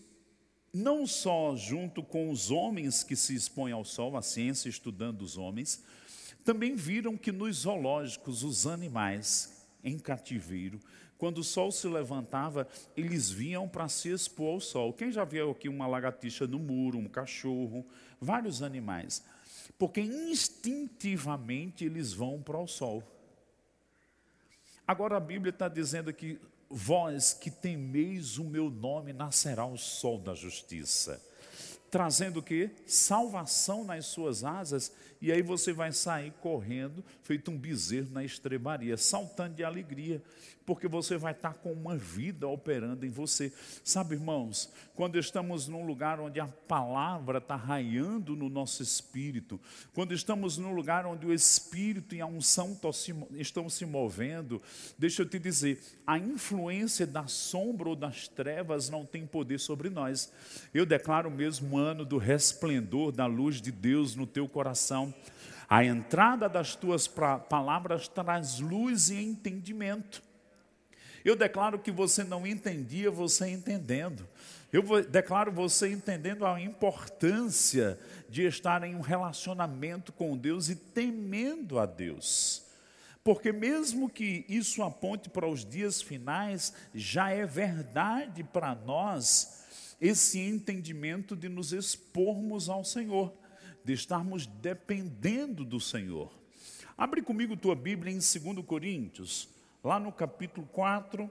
não 0.73 1.05
só 1.05 1.55
junto 1.55 2.01
com 2.01 2.29
os 2.29 2.49
homens 2.49 3.03
que 3.03 3.15
se 3.15 3.35
expõem 3.35 3.73
ao 3.73 3.83
sol, 3.83 4.15
a 4.15 4.21
ciência 4.21 4.69
estudando 4.69 5.21
os 5.21 5.37
homens, 5.37 5.83
também 6.43 6.75
viram 6.75 7.17
que 7.17 7.31
nos 7.31 7.57
zoológicos 7.57 8.43
os 8.43 8.65
animais 8.65 9.67
em 9.83 9.97
cativeiro, 9.99 10.79
quando 11.21 11.37
o 11.37 11.43
sol 11.43 11.71
se 11.71 11.87
levantava, 11.87 12.67
eles 12.97 13.29
vinham 13.29 13.69
para 13.69 13.87
se 13.87 14.09
expor 14.09 14.53
ao 14.55 14.59
sol. 14.59 14.91
Quem 14.91 15.11
já 15.11 15.23
viu 15.23 15.51
aqui 15.51 15.69
uma 15.69 15.85
lagartixa 15.85 16.47
no 16.47 16.57
muro, 16.57 16.97
um 16.97 17.07
cachorro, 17.07 17.85
vários 18.19 18.63
animais? 18.63 19.23
Porque 19.77 20.01
instintivamente 20.01 21.85
eles 21.85 22.11
vão 22.11 22.41
para 22.41 22.57
o 22.57 22.65
sol. 22.65 23.03
Agora 24.87 25.17
a 25.17 25.19
Bíblia 25.19 25.51
está 25.51 25.67
dizendo 25.67 26.11
que 26.11 26.39
vós 26.71 27.33
que 27.33 27.51
temeis 27.51 28.37
o 28.37 28.43
meu 28.43 28.69
nome, 28.69 29.13
nascerá 29.13 29.65
o 29.65 29.77
sol 29.77 30.17
da 30.17 30.33
justiça. 30.33 31.21
Trazendo 31.89 32.39
o 32.39 32.43
que? 32.43 32.71
Salvação 32.85 33.83
nas 33.83 34.05
suas 34.05 34.43
asas 34.43 34.91
e 35.21 35.31
aí 35.31 35.41
você 35.41 35.71
vai 35.71 35.91
sair 35.91 36.31
correndo, 36.41 37.03
feito 37.21 37.51
um 37.51 37.57
bezerro 37.57 38.09
na 38.11 38.23
estrebaria, 38.23 38.97
saltando 38.97 39.55
de 39.55 39.63
alegria, 39.63 40.21
porque 40.71 40.87
você 40.87 41.17
vai 41.17 41.33
estar 41.33 41.55
com 41.55 41.73
uma 41.73 41.97
vida 41.97 42.47
operando 42.47 43.05
em 43.05 43.09
você. 43.09 43.51
Sabe, 43.83 44.15
irmãos, 44.15 44.71
quando 44.95 45.19
estamos 45.19 45.67
num 45.67 45.85
lugar 45.85 46.17
onde 46.17 46.39
a 46.39 46.47
palavra 46.47 47.39
está 47.39 47.57
raiando 47.57 48.37
no 48.37 48.47
nosso 48.47 48.81
espírito, 48.81 49.59
quando 49.93 50.13
estamos 50.13 50.57
num 50.57 50.73
lugar 50.73 51.05
onde 51.05 51.25
o 51.25 51.33
espírito 51.33 52.15
e 52.15 52.21
a 52.21 52.25
unção 52.25 52.79
estão 53.33 53.69
se 53.69 53.85
movendo, 53.85 54.61
deixa 54.97 55.23
eu 55.23 55.25
te 55.27 55.37
dizer, 55.37 55.83
a 56.07 56.17
influência 56.17 57.05
da 57.05 57.27
sombra 57.27 57.89
ou 57.89 57.95
das 57.95 58.29
trevas 58.29 58.89
não 58.89 59.05
tem 59.05 59.27
poder 59.27 59.59
sobre 59.59 59.89
nós. 59.89 60.31
Eu 60.73 60.85
declaro 60.85 61.29
mesmo 61.29 61.77
ano 61.77 62.05
do 62.05 62.17
resplendor 62.17 63.11
da 63.11 63.25
luz 63.25 63.61
de 63.61 63.73
Deus 63.73 64.15
no 64.15 64.25
teu 64.25 64.47
coração 64.47 65.13
a 65.71 65.85
entrada 65.85 66.49
das 66.49 66.75
tuas 66.75 67.07
palavras 67.07 68.05
traz 68.09 68.59
luz 68.59 69.09
e 69.09 69.23
entendimento. 69.23 70.21
Eu 71.23 71.35
declaro 71.35 71.79
que 71.79 71.91
você 71.91 72.23
não 72.23 72.45
entendia, 72.45 73.11
você 73.11 73.47
entendendo. 73.49 74.27
Eu 74.71 74.83
declaro 75.03 75.51
você 75.51 75.91
entendendo 75.91 76.45
a 76.45 76.61
importância 76.61 77.99
de 78.29 78.43
estar 78.43 78.83
em 78.83 78.95
um 78.95 79.01
relacionamento 79.01 80.11
com 80.13 80.37
Deus 80.37 80.69
e 80.69 80.75
temendo 80.75 81.77
a 81.77 81.85
Deus. 81.85 82.65
Porque, 83.23 83.51
mesmo 83.51 84.09
que 84.09 84.45
isso 84.49 84.81
aponte 84.81 85.29
para 85.29 85.47
os 85.47 85.63
dias 85.63 86.01
finais, 86.01 86.73
já 86.93 87.29
é 87.29 87.45
verdade 87.45 88.43
para 88.43 88.73
nós 88.73 89.65
esse 89.99 90.39
entendimento 90.39 91.35
de 91.35 91.47
nos 91.47 91.73
expormos 91.73 92.67
ao 92.67 92.83
Senhor 92.83 93.31
de 93.83 93.93
estarmos 93.93 94.45
dependendo 94.45 95.65
do 95.65 95.79
Senhor. 95.79 96.31
Abre 96.97 97.21
comigo 97.21 97.57
tua 97.57 97.75
Bíblia 97.75 98.13
em 98.13 98.17
2 98.17 98.65
Coríntios, 98.65 99.49
lá 99.83 99.99
no 99.99 100.11
capítulo 100.11 100.67
4, 100.67 101.29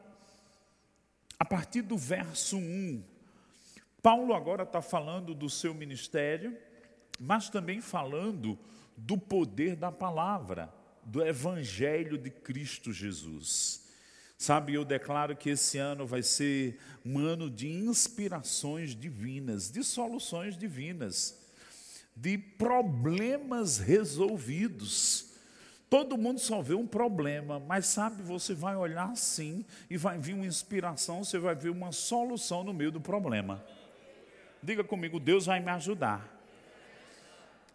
a 1.38 1.44
partir 1.44 1.82
do 1.82 1.96
verso 1.96 2.56
1. 2.56 3.02
Paulo 4.02 4.34
agora 4.34 4.62
está 4.62 4.80
falando 4.82 5.34
do 5.34 5.48
seu 5.48 5.74
ministério, 5.74 6.56
mas 7.18 7.48
também 7.48 7.80
falando 7.80 8.58
do 8.96 9.16
poder 9.16 9.76
da 9.76 9.92
palavra, 9.92 10.72
do 11.04 11.24
Evangelho 11.24 12.18
de 12.18 12.30
Cristo 12.30 12.92
Jesus. 12.92 13.88
Sabe, 14.36 14.74
eu 14.74 14.84
declaro 14.84 15.36
que 15.36 15.50
esse 15.50 15.76
ano 15.76 16.06
vai 16.06 16.22
ser 16.22 16.78
um 17.04 17.18
ano 17.18 17.50
de 17.50 17.68
inspirações 17.68 18.94
divinas, 18.94 19.70
de 19.70 19.84
soluções 19.84 20.56
divinas 20.56 21.40
de 22.20 22.36
problemas 22.36 23.78
resolvidos. 23.78 25.29
Todo 25.90 26.16
mundo 26.16 26.38
só 26.38 26.62
vê 26.62 26.74
um 26.74 26.86
problema, 26.86 27.58
mas 27.58 27.84
sabe, 27.86 28.22
você 28.22 28.54
vai 28.54 28.76
olhar 28.76 29.10
assim 29.10 29.64
e 29.90 29.96
vai 29.96 30.16
vir 30.16 30.34
uma 30.34 30.46
inspiração, 30.46 31.24
você 31.24 31.36
vai 31.36 31.56
ver 31.56 31.70
uma 31.70 31.90
solução 31.90 32.62
no 32.62 32.72
meio 32.72 32.92
do 32.92 33.00
problema. 33.00 33.60
Diga 34.62 34.84
comigo, 34.84 35.18
Deus 35.18 35.46
vai 35.46 35.58
me 35.58 35.68
ajudar. 35.72 36.32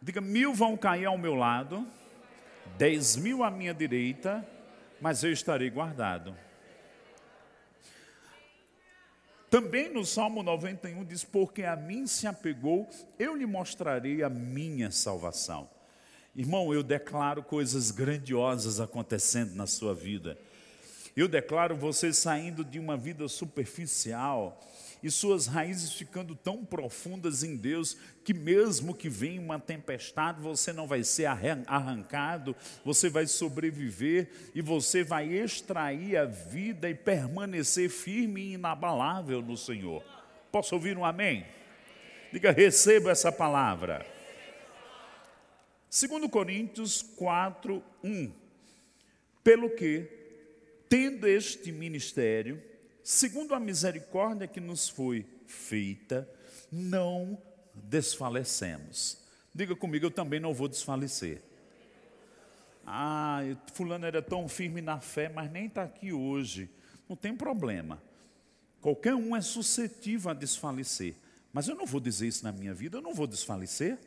Diga, 0.01 0.21
mil 0.21 0.53
vão 0.53 0.77
cair 0.77 1.05
ao 1.05 1.17
meu 1.17 1.35
lado, 1.35 1.85
dez 2.77 3.17
mil 3.17 3.43
à 3.43 3.51
minha 3.51 3.73
direita, 3.73 4.47
mas 5.01 5.21
eu 5.21 5.33
estarei 5.33 5.69
guardado. 5.69 6.33
Também 9.49 9.91
no 9.91 10.05
Salmo 10.05 10.41
91 10.41 11.03
diz: 11.03 11.25
Porque 11.25 11.63
a 11.63 11.75
mim 11.75 12.07
se 12.07 12.27
apegou, 12.27 12.89
eu 13.19 13.35
lhe 13.35 13.45
mostrarei 13.45 14.23
a 14.23 14.29
minha 14.29 14.89
salvação. 14.89 15.74
Irmão, 16.35 16.73
eu 16.73 16.83
declaro 16.83 17.41
coisas 17.41 17.91
grandiosas 17.91 18.81
acontecendo 18.81 19.55
na 19.55 19.65
sua 19.65 19.95
vida. 19.95 20.37
Eu 21.15 21.29
declaro 21.29 21.77
você 21.77 22.11
saindo 22.11 22.61
de 22.61 22.77
uma 22.77 22.97
vida 22.97 23.25
superficial 23.29 24.61
e 25.01 25.09
suas 25.09 25.47
raízes 25.47 25.93
ficando 25.93 26.35
tão 26.35 26.65
profundas 26.65 27.41
em 27.41 27.55
Deus 27.55 27.95
que 28.23 28.33
mesmo 28.33 28.93
que 28.93 29.07
venha 29.07 29.39
uma 29.39 29.57
tempestade, 29.57 30.41
você 30.41 30.73
não 30.73 30.87
vai 30.87 31.05
ser 31.05 31.25
arrancado, 31.25 32.53
você 32.83 33.07
vai 33.09 33.27
sobreviver 33.27 34.29
e 34.53 34.61
você 34.61 35.05
vai 35.05 35.29
extrair 35.29 36.17
a 36.17 36.25
vida 36.25 36.89
e 36.89 36.95
permanecer 36.95 37.89
firme 37.89 38.41
e 38.41 38.53
inabalável 38.55 39.41
no 39.41 39.55
Senhor. 39.55 40.03
Posso 40.51 40.75
ouvir 40.75 40.97
um 40.97 41.05
amém? 41.05 41.45
Diga, 42.33 42.51
receba 42.51 43.11
essa 43.11 43.31
palavra. 43.31 44.14
2 45.97 46.29
Coríntios 46.29 47.01
4, 47.01 47.81
1. 48.03 48.33
Pelo 49.41 49.69
que, 49.69 50.05
tendo 50.89 51.25
este 51.25 51.71
ministério, 51.71 52.61
segundo 53.01 53.55
a 53.55 53.61
misericórdia 53.61 54.45
que 54.45 54.59
nos 54.59 54.89
foi 54.89 55.25
feita, 55.47 56.29
não 56.69 57.41
desfalecemos. 57.73 59.17
Diga 59.53 59.73
comigo, 59.73 60.07
eu 60.07 60.11
também 60.11 60.37
não 60.37 60.53
vou 60.53 60.67
desfalecer. 60.67 61.41
Ah, 62.85 63.39
fulano 63.73 64.05
era 64.05 64.21
tão 64.21 64.49
firme 64.49 64.81
na 64.81 64.99
fé, 64.99 65.29
mas 65.29 65.49
nem 65.49 65.67
está 65.67 65.83
aqui 65.83 66.11
hoje. 66.11 66.69
Não 67.07 67.15
tem 67.15 67.33
problema. 67.33 68.03
Qualquer 68.81 69.15
um 69.15 69.33
é 69.33 69.39
suscetível 69.39 70.29
a 70.29 70.33
desfalecer. 70.33 71.15
Mas 71.53 71.69
eu 71.69 71.75
não 71.75 71.85
vou 71.85 72.01
dizer 72.01 72.27
isso 72.27 72.43
na 72.43 72.51
minha 72.51 72.73
vida, 72.73 72.97
eu 72.97 73.01
não 73.01 73.13
vou 73.13 73.25
desfalecer. 73.25 73.97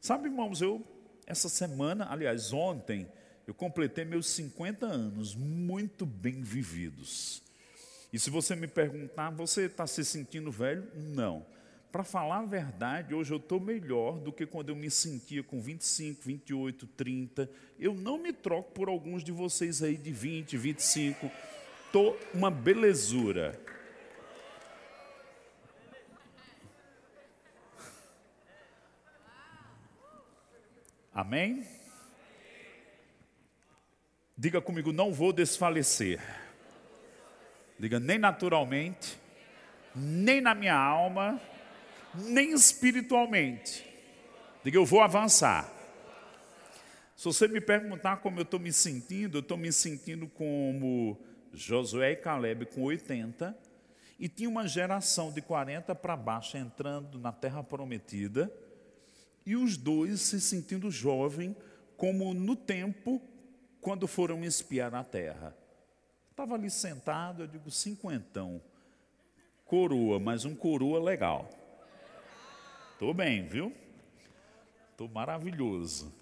Sabe, 0.00 0.28
irmãos, 0.28 0.62
eu, 0.62 0.82
essa 1.26 1.50
semana, 1.50 2.06
aliás, 2.10 2.54
ontem, 2.54 3.06
eu 3.46 3.52
completei 3.52 4.02
meus 4.02 4.28
50 4.30 4.86
anos 4.86 5.34
muito 5.34 6.06
bem 6.06 6.42
vividos. 6.42 7.42
E 8.10 8.18
se 8.18 8.30
você 8.30 8.56
me 8.56 8.66
perguntar, 8.66 9.28
você 9.28 9.66
está 9.66 9.86
se 9.86 10.02
sentindo 10.02 10.50
velho? 10.50 10.88
Não. 10.94 11.44
Para 11.92 12.02
falar 12.02 12.38
a 12.38 12.46
verdade, 12.46 13.14
hoje 13.14 13.30
eu 13.30 13.36
estou 13.36 13.60
melhor 13.60 14.18
do 14.18 14.32
que 14.32 14.46
quando 14.46 14.70
eu 14.70 14.76
me 14.76 14.90
sentia 14.90 15.42
com 15.42 15.60
25, 15.60 16.22
28, 16.24 16.86
30. 16.86 17.50
Eu 17.78 17.92
não 17.92 18.16
me 18.16 18.32
troco 18.32 18.72
por 18.72 18.88
alguns 18.88 19.22
de 19.22 19.32
vocês 19.32 19.82
aí 19.82 19.98
de 19.98 20.12
20, 20.12 20.56
25. 20.56 21.30
Estou 21.86 22.18
uma 22.32 22.50
belezura. 22.50 23.60
Amém? 31.12 31.66
Diga 34.36 34.60
comigo, 34.60 34.92
não 34.92 35.12
vou 35.12 35.32
desfalecer. 35.32 36.20
Diga, 37.78 37.98
nem 37.98 38.18
naturalmente, 38.18 39.18
nem 39.94 40.40
na 40.40 40.54
minha 40.54 40.76
alma, 40.76 41.40
nem 42.14 42.52
espiritualmente. 42.52 43.84
Diga, 44.62 44.76
eu 44.76 44.86
vou 44.86 45.00
avançar. 45.00 45.70
Se 47.16 47.24
você 47.24 47.48
me 47.48 47.60
perguntar 47.60 48.18
como 48.18 48.38
eu 48.38 48.44
estou 48.44 48.60
me 48.60 48.72
sentindo, 48.72 49.38
eu 49.38 49.40
estou 49.42 49.58
me 49.58 49.72
sentindo 49.72 50.26
como 50.28 51.20
Josué 51.52 52.12
e 52.12 52.16
Caleb 52.16 52.66
com 52.66 52.82
80, 52.82 53.56
e 54.18 54.28
tinha 54.28 54.48
uma 54.48 54.66
geração 54.66 55.32
de 55.32 55.42
40 55.42 55.94
para 55.94 56.16
baixo 56.16 56.56
entrando 56.56 57.18
na 57.18 57.32
terra 57.32 57.62
prometida, 57.62 58.52
e 59.44 59.56
os 59.56 59.76
dois 59.76 60.20
se 60.20 60.40
sentindo 60.40 60.90
jovem, 60.90 61.56
como 61.96 62.32
no 62.32 62.56
tempo 62.56 63.20
quando 63.80 64.06
foram 64.06 64.44
espiar 64.44 64.94
a 64.94 65.04
terra. 65.04 65.56
Estava 66.30 66.54
ali 66.54 66.70
sentado, 66.70 67.42
eu 67.42 67.46
digo, 67.46 67.70
cinquentão, 67.70 68.62
coroa, 69.64 70.18
mas 70.18 70.44
um 70.44 70.54
coroa 70.54 71.02
legal. 71.02 71.48
Estou 72.92 73.12
bem, 73.14 73.46
viu? 73.46 73.74
Estou 74.90 75.08
maravilhoso. 75.08 76.12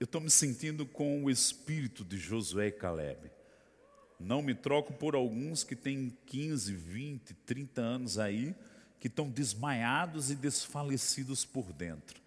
Eu 0.00 0.04
estou 0.04 0.20
me 0.20 0.30
sentindo 0.30 0.86
com 0.86 1.24
o 1.24 1.30
espírito 1.30 2.04
de 2.04 2.16
Josué 2.16 2.68
e 2.68 2.72
Caleb. 2.72 3.30
Não 4.18 4.40
me 4.42 4.54
troco 4.54 4.92
por 4.92 5.14
alguns 5.14 5.62
que 5.62 5.76
têm 5.76 6.16
15, 6.26 6.72
20, 6.72 7.34
30 7.34 7.80
anos 7.80 8.18
aí, 8.18 8.54
que 9.00 9.06
estão 9.06 9.28
desmaiados 9.28 10.30
e 10.30 10.34
desfalecidos 10.34 11.44
por 11.44 11.72
dentro. 11.72 12.20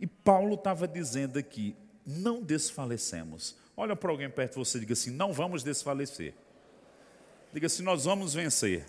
E 0.00 0.06
Paulo 0.06 0.54
estava 0.54 0.86
dizendo 0.86 1.38
aqui: 1.38 1.76
não 2.06 2.42
desfalecemos. 2.42 3.56
Olha 3.76 3.96
para 3.96 4.10
alguém 4.10 4.28
perto 4.28 4.52
de 4.52 4.58
você 4.58 4.78
e 4.78 4.80
diga 4.80 4.92
assim: 4.92 5.10
não 5.10 5.32
vamos 5.32 5.62
desfalecer. 5.62 6.34
Diga 7.52 7.66
assim: 7.66 7.82
nós 7.82 8.04
vamos 8.04 8.34
vencer. 8.34 8.84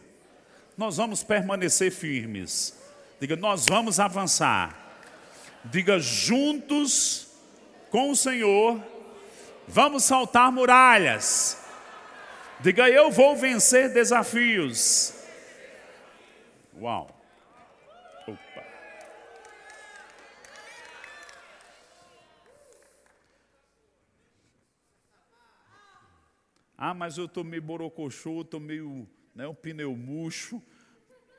Nós 0.78 0.98
vamos 0.98 1.24
permanecer 1.24 1.92
firmes. 1.92 2.78
Diga: 3.20 3.36
nós 3.36 3.66
vamos 3.68 4.00
avançar. 4.00 4.80
Diga: 5.66 6.00
juntos 6.00 7.28
com 7.90 8.10
o 8.10 8.16
Senhor, 8.16 8.84
vamos 9.68 10.04
saltar 10.04 10.52
muralhas. 10.52 11.58
Diga: 12.60 12.90
eu 12.90 13.12
vou 13.12 13.36
vencer 13.36 13.94
desafios. 13.94 15.14
Uau. 16.80 17.13
Ah, 26.86 26.94
mas 26.94 27.18
eu 27.18 27.28
estou 27.28 27.46
meio 27.46 27.62
borocochô, 27.62 28.42
estou 28.42 28.60
meio 28.60 29.08
né, 29.34 29.48
um 29.48 29.56
pneu 29.56 29.96
murcho. 29.96 30.62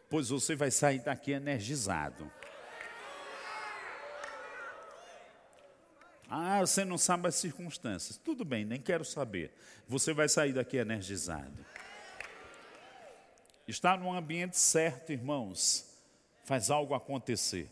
Pois 0.09 0.31
você 0.31 0.57
vai 0.57 0.71
sair 0.71 1.01
daqui 1.01 1.33
energizado. 1.33 2.33
Ah, 6.31 6.61
você 6.61 6.83
não 6.83 6.97
sabe 6.97 7.29
as 7.29 7.35
circunstâncias. 7.35 8.17
Tudo 8.17 8.43
bem, 8.43 8.65
nem 8.65 8.81
quero 8.81 9.05
saber. 9.05 9.55
Você 9.87 10.15
vai 10.15 10.31
sair 10.31 10.55
daqui 10.55 10.79
energizado. 10.79 11.63
Estar 13.69 13.99
num 13.99 14.15
ambiente 14.15 14.57
certo, 14.57 15.13
irmãos, 15.13 15.95
faz 16.47 16.71
algo 16.71 16.95
acontecer. 16.95 17.71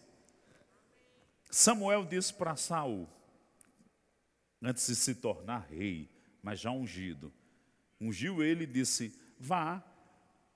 Samuel 1.51 2.05
disse 2.05 2.35
para 2.35 2.55
Saul, 2.55 3.09
antes 4.61 4.87
de 4.89 4.95
se 4.95 5.15
tornar 5.15 5.69
rei, 5.71 6.11
mas 6.43 6.61
já 6.61 6.71
ungido, 6.71 7.33
ungiu 8.03 8.43
ele 8.43 8.65
e 8.65 8.67
disse: 8.67 9.13
Vá, 9.39 9.83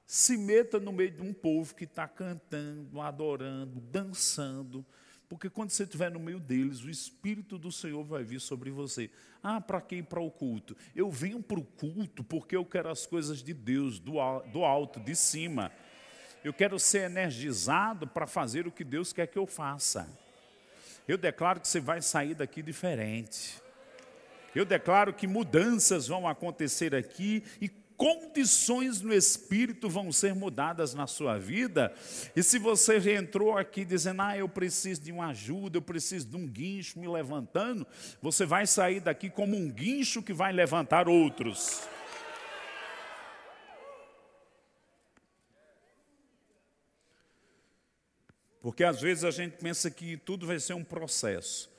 se 0.06 0.36
meta 0.36 0.78
no 0.78 0.92
meio 0.92 1.10
de 1.10 1.22
um 1.22 1.32
povo 1.32 1.74
que 1.74 1.84
está 1.84 2.06
cantando, 2.06 3.00
adorando, 3.00 3.80
dançando, 3.80 4.84
porque 5.28 5.50
quando 5.50 5.70
você 5.70 5.82
estiver 5.82 6.10
no 6.10 6.20
meio 6.20 6.38
deles, 6.38 6.82
o 6.82 6.90
Espírito 6.90 7.58
do 7.58 7.72
Senhor 7.72 8.04
vai 8.04 8.22
vir 8.22 8.40
sobre 8.40 8.70
você. 8.70 9.10
Ah, 9.42 9.60
para 9.60 9.80
quem? 9.80 10.02
Para 10.02 10.20
o 10.20 10.30
culto. 10.30 10.76
Eu 10.94 11.10
venho 11.10 11.42
para 11.42 11.58
o 11.58 11.64
culto 11.64 12.22
porque 12.22 12.56
eu 12.56 12.64
quero 12.64 12.88
as 12.88 13.06
coisas 13.06 13.42
de 13.42 13.52
Deus, 13.52 13.98
do, 13.98 14.14
do 14.52 14.64
alto, 14.64 15.00
de 15.00 15.16
cima. 15.16 15.72
Eu 16.44 16.52
quero 16.52 16.78
ser 16.78 17.10
energizado 17.10 18.06
para 18.06 18.26
fazer 18.26 18.68
o 18.68 18.72
que 18.72 18.84
Deus 18.84 19.12
quer 19.12 19.26
que 19.26 19.38
eu 19.38 19.46
faça. 19.46 20.08
Eu 21.08 21.18
declaro 21.18 21.60
que 21.60 21.66
você 21.66 21.80
vai 21.80 22.00
sair 22.00 22.34
daqui 22.34 22.62
diferente. 22.62 23.60
Eu 24.56 24.64
declaro 24.64 25.12
que 25.12 25.26
mudanças 25.26 26.08
vão 26.08 26.26
acontecer 26.26 26.94
aqui 26.94 27.44
e 27.60 27.68
condições 27.94 29.02
no 29.02 29.12
espírito 29.12 29.86
vão 29.86 30.10
ser 30.10 30.34
mudadas 30.34 30.94
na 30.94 31.06
sua 31.06 31.38
vida. 31.38 31.92
E 32.34 32.42
se 32.42 32.58
você 32.58 32.98
já 32.98 33.12
entrou 33.12 33.58
aqui 33.58 33.84
dizendo, 33.84 34.22
ah, 34.22 34.34
eu 34.34 34.48
preciso 34.48 35.02
de 35.02 35.12
uma 35.12 35.26
ajuda, 35.26 35.76
eu 35.76 35.82
preciso 35.82 36.26
de 36.26 36.36
um 36.36 36.46
guincho 36.48 36.98
me 36.98 37.06
levantando, 37.06 37.86
você 38.22 38.46
vai 38.46 38.66
sair 38.66 38.98
daqui 38.98 39.28
como 39.28 39.54
um 39.54 39.70
guincho 39.70 40.22
que 40.22 40.32
vai 40.32 40.54
levantar 40.54 41.06
outros. 41.06 41.82
Porque 48.62 48.82
às 48.82 49.02
vezes 49.02 49.22
a 49.22 49.30
gente 49.30 49.58
pensa 49.58 49.90
que 49.90 50.16
tudo 50.16 50.46
vai 50.46 50.58
ser 50.58 50.72
um 50.72 50.82
processo. 50.82 51.75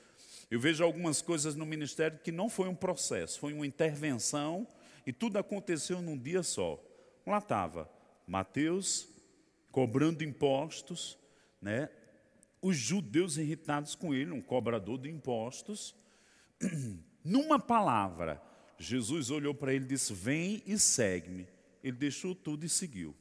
Eu 0.50 0.58
vejo 0.58 0.82
algumas 0.82 1.20
coisas 1.20 1.54
no 1.54 1.66
ministério 1.66 2.18
que 2.18 2.32
não 2.32 2.48
foi 2.48 2.68
um 2.68 2.74
processo, 2.74 3.38
foi 3.38 3.52
uma 3.52 3.66
intervenção 3.66 4.66
e 5.06 5.12
tudo 5.12 5.38
aconteceu 5.38 6.00
num 6.00 6.16
dia 6.16 6.42
só. 6.42 6.82
Lá 7.26 7.38
estava 7.38 7.90
Mateus 8.26 9.08
cobrando 9.70 10.24
impostos, 10.24 11.18
né? 11.60 11.90
os 12.60 12.76
judeus 12.76 13.36
irritados 13.36 13.94
com 13.94 14.14
ele, 14.14 14.32
um 14.32 14.40
cobrador 14.40 14.98
de 14.98 15.08
impostos. 15.08 15.94
Numa 17.22 17.58
palavra, 17.58 18.42
Jesus 18.78 19.30
olhou 19.30 19.54
para 19.54 19.72
ele 19.72 19.84
e 19.84 19.88
disse: 19.88 20.12
Vem 20.12 20.62
e 20.66 20.78
segue-me. 20.78 21.46
Ele 21.82 21.96
deixou 21.96 22.34
tudo 22.34 22.64
e 22.64 22.68
seguiu. 22.68 23.14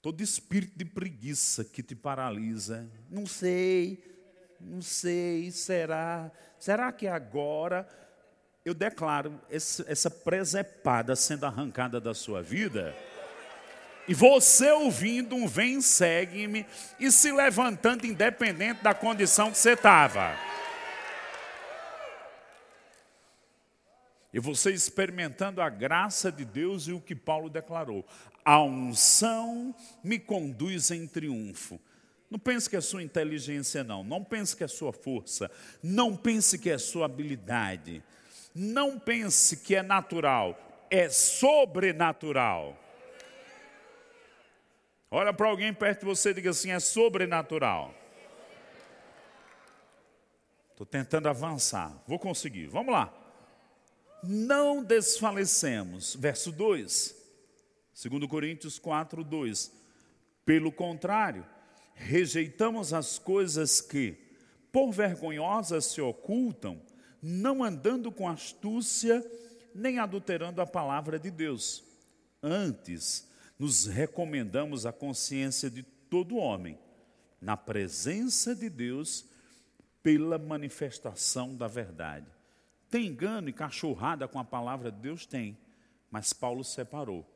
Todo 0.00 0.22
espírito 0.22 0.78
de 0.78 0.84
preguiça 0.84 1.62
que 1.62 1.82
te 1.82 1.94
paralisa, 1.94 2.90
não 3.10 3.26
sei, 3.26 4.02
não 4.60 4.82
sei, 4.82 5.50
será? 5.50 6.30
Será 6.58 6.92
que 6.92 7.06
agora 7.06 7.88
eu 8.64 8.74
declaro 8.74 9.40
essa 9.50 10.10
presepada 10.10 11.16
sendo 11.16 11.46
arrancada 11.46 12.00
da 12.00 12.14
sua 12.14 12.42
vida. 12.42 12.94
E 14.06 14.14
você 14.14 14.70
ouvindo 14.70 15.34
um 15.34 15.46
vem, 15.46 15.80
segue-me 15.80 16.66
e 16.98 17.10
se 17.10 17.32
levantando 17.32 18.06
independente 18.06 18.82
da 18.82 18.92
condição 18.92 19.50
que 19.50 19.58
você 19.58 19.72
estava. 19.72 20.36
E 24.32 24.38
você 24.38 24.70
experimentando 24.72 25.60
a 25.60 25.68
graça 25.68 26.30
de 26.30 26.44
Deus 26.44 26.86
e 26.86 26.92
o 26.92 27.00
que 27.00 27.14
Paulo 27.14 27.48
declarou. 27.48 28.06
A 28.44 28.62
unção 28.62 29.74
me 30.02 30.18
conduz 30.18 30.90
em 30.90 31.06
triunfo. 31.06 31.80
Não 32.30 32.38
pense 32.38 32.70
que 32.70 32.76
é 32.76 32.80
sua 32.80 33.02
inteligência, 33.02 33.82
não. 33.82 34.04
Não 34.04 34.22
pense 34.22 34.56
que 34.56 34.62
é 34.62 34.68
sua 34.68 34.92
força. 34.92 35.50
Não 35.82 36.16
pense 36.16 36.58
que 36.58 36.70
é 36.70 36.78
sua 36.78 37.06
habilidade. 37.06 38.02
Não 38.54 38.98
pense 38.98 39.56
que 39.56 39.74
é 39.74 39.82
natural, 39.82 40.86
é 40.90 41.08
sobrenatural. 41.08 42.76
Olha 45.10 45.32
para 45.32 45.48
alguém 45.48 45.72
perto 45.72 46.00
de 46.00 46.06
você 46.06 46.30
e 46.30 46.34
diga 46.34 46.50
assim: 46.50 46.70
é 46.70 46.80
sobrenatural. 46.80 47.94
Estou 50.70 50.86
tentando 50.86 51.28
avançar, 51.28 52.00
vou 52.06 52.18
conseguir. 52.18 52.66
Vamos 52.66 52.92
lá. 52.92 53.12
Não 54.22 54.82
desfalecemos. 54.82 56.14
Verso 56.14 56.50
2, 56.52 57.14
2 58.08 58.26
Coríntios 58.26 58.78
4, 58.78 59.22
2. 59.22 59.72
Pelo 60.44 60.72
contrário, 60.72 61.46
rejeitamos 62.00 62.92
as 62.94 63.18
coisas 63.18 63.80
que, 63.80 64.16
por 64.72 64.90
vergonhosas, 64.90 65.84
se 65.84 66.00
ocultam 66.00 66.80
não 67.22 67.62
andando 67.62 68.10
com 68.10 68.26
astúcia, 68.26 69.22
nem 69.74 69.98
adulterando 69.98 70.62
a 70.62 70.66
palavra 70.66 71.18
de 71.18 71.30
Deus. 71.30 71.84
Antes, 72.42 73.28
nos 73.58 73.86
recomendamos 73.86 74.86
a 74.86 74.92
consciência 74.92 75.68
de 75.68 75.82
todo 75.82 76.36
homem, 76.36 76.78
na 77.40 77.56
presença 77.56 78.54
de 78.54 78.70
Deus, 78.70 79.26
pela 80.02 80.38
manifestação 80.38 81.54
da 81.54 81.68
verdade. 81.68 82.26
Tem 82.88 83.06
engano 83.06 83.50
e 83.50 83.52
cachorrada 83.52 84.26
com 84.26 84.38
a 84.38 84.44
palavra 84.44 84.90
de 84.90 84.98
Deus? 84.98 85.26
Tem, 85.26 85.56
mas 86.10 86.32
Paulo 86.32 86.64
separou 86.64 87.26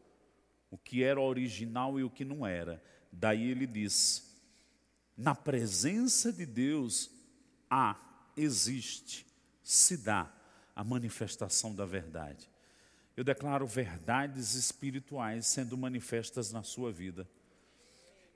o 0.71 0.79
que 0.79 1.05
era 1.05 1.21
original 1.21 2.01
e 2.01 2.03
o 2.03 2.11
que 2.11 2.25
não 2.25 2.47
era. 2.47 2.83
Daí 3.13 3.51
ele 3.51 3.67
diz: 3.67 4.34
Na 5.17 5.35
presença 5.35 6.33
de 6.33 6.45
Deus 6.45 7.11
há, 7.71 7.97
existe, 8.37 9.27
se 9.63 9.97
dá 9.97 10.33
a 10.75 10.83
manifestação 10.83 11.75
da 11.75 11.87
verdade. 11.87 12.51
Eu 13.17 13.23
declaro 13.23 13.67
verdades 13.67 14.55
espirituais 14.55 15.47
sendo 15.47 15.77
manifestas 15.77 16.51
na 16.51 16.65
sua 16.65 16.91
vida. 16.91 17.29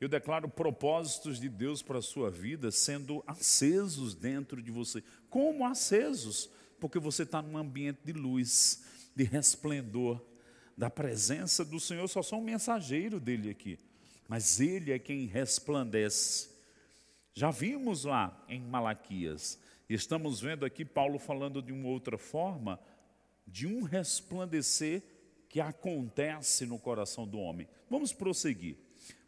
Eu 0.01 0.09
declaro 0.09 0.49
propósitos 0.49 1.41
de 1.41 1.49
Deus 1.49 1.83
para 1.83 1.99
a 1.99 2.03
sua 2.03 2.31
vida 2.31 2.71
sendo 2.71 3.25
acesos 3.27 4.15
dentro 4.15 4.63
de 4.63 4.71
você. 4.71 5.03
Como 5.29 5.67
acesos? 5.67 6.49
Porque 6.79 7.01
você 7.01 7.25
está 7.25 7.43
num 7.43 7.59
ambiente 7.59 7.99
de 8.05 8.13
luz, 8.13 8.85
de 9.17 9.25
resplendor, 9.25 10.25
da 10.77 10.89
presença 10.89 11.65
do 11.65 11.81
Senhor. 11.81 12.03
Eu 12.03 12.09
só 12.09 12.23
sou 12.23 12.39
um 12.39 12.45
mensageiro 12.45 13.19
dele 13.19 13.51
aqui. 13.51 13.77
Mas 14.29 14.61
ele 14.61 14.93
é 14.93 14.99
quem 15.01 15.27
resplandece. 15.27 16.58
Já 17.39 17.53
vimos 17.53 18.03
lá 18.03 18.37
em 18.49 18.61
Malaquias. 18.61 19.61
Estamos 19.89 20.41
vendo 20.41 20.65
aqui 20.67 20.85
Paulo 20.85 21.21
falando 21.21 21.63
de 21.63 21.73
uma 21.73 21.87
outra 21.87 22.19
forma, 22.19 22.81
de 23.47 23.65
um 23.65 23.85
resplandecer 23.85 25.05
que 25.49 25.61
acontece 25.61 26.67
no 26.67 26.81
coração 26.81 27.29
do 27.29 27.39
homem. 27.39 27.69
Vamos 27.89 28.13
prosseguir. 28.13 28.77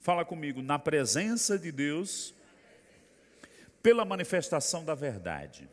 Fala 0.01 0.25
comigo, 0.25 0.61
na 0.61 0.77
presença 0.77 1.57
de 1.57 1.71
Deus, 1.71 2.35
pela 3.81 4.05
manifestação 4.05 4.85
da 4.85 4.97
verdade. 4.97 5.71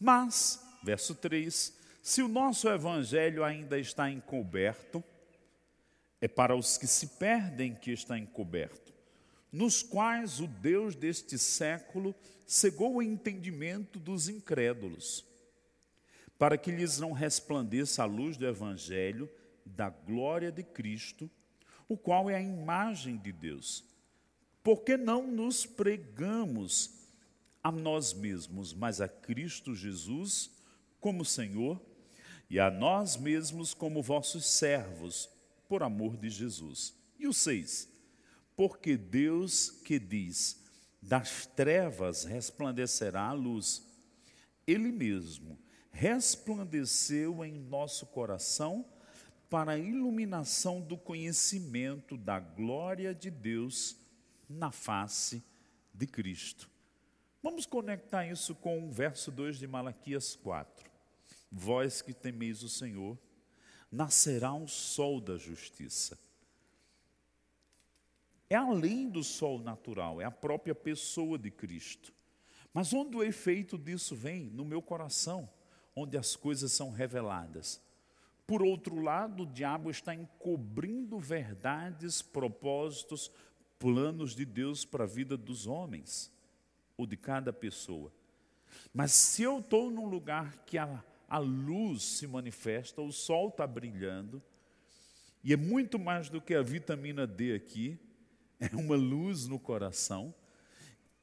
Mas, 0.00 0.60
verso 0.82 1.14
3, 1.14 1.78
se 2.02 2.22
o 2.22 2.28
nosso 2.28 2.68
evangelho 2.68 3.44
ainda 3.44 3.78
está 3.78 4.10
encoberto, 4.10 5.00
é 6.20 6.26
para 6.26 6.56
os 6.56 6.76
que 6.76 6.88
se 6.88 7.06
perdem 7.06 7.72
que 7.72 7.92
está 7.92 8.18
encoberto, 8.18 8.89
nos 9.52 9.82
quais 9.82 10.40
o 10.40 10.46
Deus 10.46 10.94
deste 10.94 11.38
século 11.38 12.14
cegou 12.46 12.96
o 12.96 13.02
entendimento 13.02 13.98
dos 13.98 14.28
incrédulos, 14.28 15.24
para 16.38 16.56
que 16.56 16.70
lhes 16.70 16.98
não 16.98 17.12
resplandeça 17.12 18.02
a 18.02 18.06
luz 18.06 18.36
do 18.36 18.46
evangelho 18.46 19.30
da 19.64 19.88
glória 19.88 20.50
de 20.50 20.62
Cristo, 20.62 21.30
o 21.88 21.96
qual 21.96 22.30
é 22.30 22.36
a 22.36 22.42
imagem 22.42 23.16
de 23.16 23.32
Deus. 23.32 23.84
Porque 24.62 24.96
não 24.96 25.26
nos 25.26 25.66
pregamos 25.66 27.00
a 27.62 27.70
nós 27.70 28.12
mesmos, 28.12 28.72
mas 28.72 29.00
a 29.00 29.08
Cristo 29.08 29.74
Jesus 29.74 30.50
como 31.00 31.24
Senhor 31.24 31.80
e 32.48 32.58
a 32.58 32.70
nós 32.70 33.16
mesmos 33.16 33.72
como 33.72 34.02
vossos 34.02 34.44
servos, 34.44 35.28
por 35.68 35.82
amor 35.84 36.16
de 36.16 36.28
Jesus. 36.28 36.94
E 37.18 37.28
o 37.28 37.32
seis, 37.32 37.88
porque 38.60 38.94
Deus 38.94 39.70
que 39.70 39.98
diz, 39.98 40.62
das 41.00 41.46
trevas 41.46 42.24
resplandecerá 42.24 43.22
a 43.22 43.32
luz, 43.32 43.82
Ele 44.66 44.92
mesmo 44.92 45.58
resplandeceu 45.90 47.42
em 47.42 47.58
nosso 47.58 48.04
coração 48.04 48.84
para 49.48 49.72
a 49.72 49.78
iluminação 49.78 50.78
do 50.78 50.98
conhecimento 50.98 52.18
da 52.18 52.38
glória 52.38 53.14
de 53.14 53.30
Deus 53.30 53.96
na 54.46 54.70
face 54.70 55.42
de 55.94 56.06
Cristo. 56.06 56.68
Vamos 57.42 57.64
conectar 57.64 58.26
isso 58.26 58.54
com 58.54 58.86
o 58.86 58.92
verso 58.92 59.30
2 59.30 59.58
de 59.58 59.66
Malaquias 59.66 60.36
4. 60.36 60.90
Vós 61.50 62.02
que 62.02 62.12
temeis 62.12 62.62
o 62.62 62.68
Senhor, 62.68 63.18
nascerá 63.90 64.52
um 64.52 64.68
sol 64.68 65.18
da 65.18 65.38
justiça. 65.38 66.18
É 68.50 68.56
além 68.56 69.08
do 69.08 69.22
sol 69.22 69.60
natural, 69.60 70.20
é 70.20 70.24
a 70.24 70.30
própria 70.30 70.74
pessoa 70.74 71.38
de 71.38 71.52
Cristo. 71.52 72.12
Mas 72.74 72.92
onde 72.92 73.16
o 73.16 73.22
efeito 73.22 73.78
disso 73.78 74.16
vem? 74.16 74.46
No 74.46 74.64
meu 74.64 74.82
coração, 74.82 75.48
onde 75.94 76.18
as 76.18 76.34
coisas 76.34 76.72
são 76.72 76.90
reveladas. 76.90 77.80
Por 78.48 78.60
outro 78.60 79.00
lado, 79.00 79.44
o 79.44 79.46
diabo 79.46 79.88
está 79.88 80.12
encobrindo 80.12 81.16
verdades, 81.20 82.20
propósitos, 82.20 83.30
planos 83.78 84.34
de 84.34 84.44
Deus 84.44 84.84
para 84.84 85.04
a 85.04 85.06
vida 85.06 85.36
dos 85.36 85.68
homens, 85.68 86.32
ou 86.96 87.06
de 87.06 87.16
cada 87.16 87.52
pessoa. 87.52 88.12
Mas 88.92 89.12
se 89.12 89.44
eu 89.44 89.60
estou 89.60 89.92
num 89.92 90.06
lugar 90.06 90.64
que 90.64 90.76
a, 90.76 91.04
a 91.28 91.38
luz 91.38 92.02
se 92.02 92.26
manifesta, 92.26 93.00
o 93.00 93.12
sol 93.12 93.48
está 93.48 93.64
brilhando, 93.64 94.42
e 95.44 95.52
é 95.52 95.56
muito 95.56 96.00
mais 96.00 96.28
do 96.28 96.40
que 96.40 96.52
a 96.52 96.62
vitamina 96.62 97.28
D 97.28 97.54
aqui, 97.54 97.98
é 98.72 98.76
uma 98.76 98.96
luz 98.96 99.46
no 99.46 99.58
coração, 99.58 100.34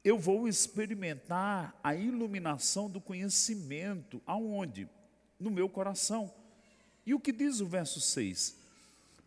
eu 0.02 0.18
vou 0.18 0.48
experimentar 0.48 1.78
a 1.82 1.94
iluminação 1.94 2.90
do 2.90 3.00
conhecimento, 3.00 4.20
aonde? 4.26 4.88
No 5.38 5.50
meu 5.50 5.68
coração. 5.68 6.32
E 7.06 7.14
o 7.14 7.20
que 7.20 7.32
diz 7.32 7.60
o 7.60 7.66
verso 7.66 8.00
6? 8.00 8.56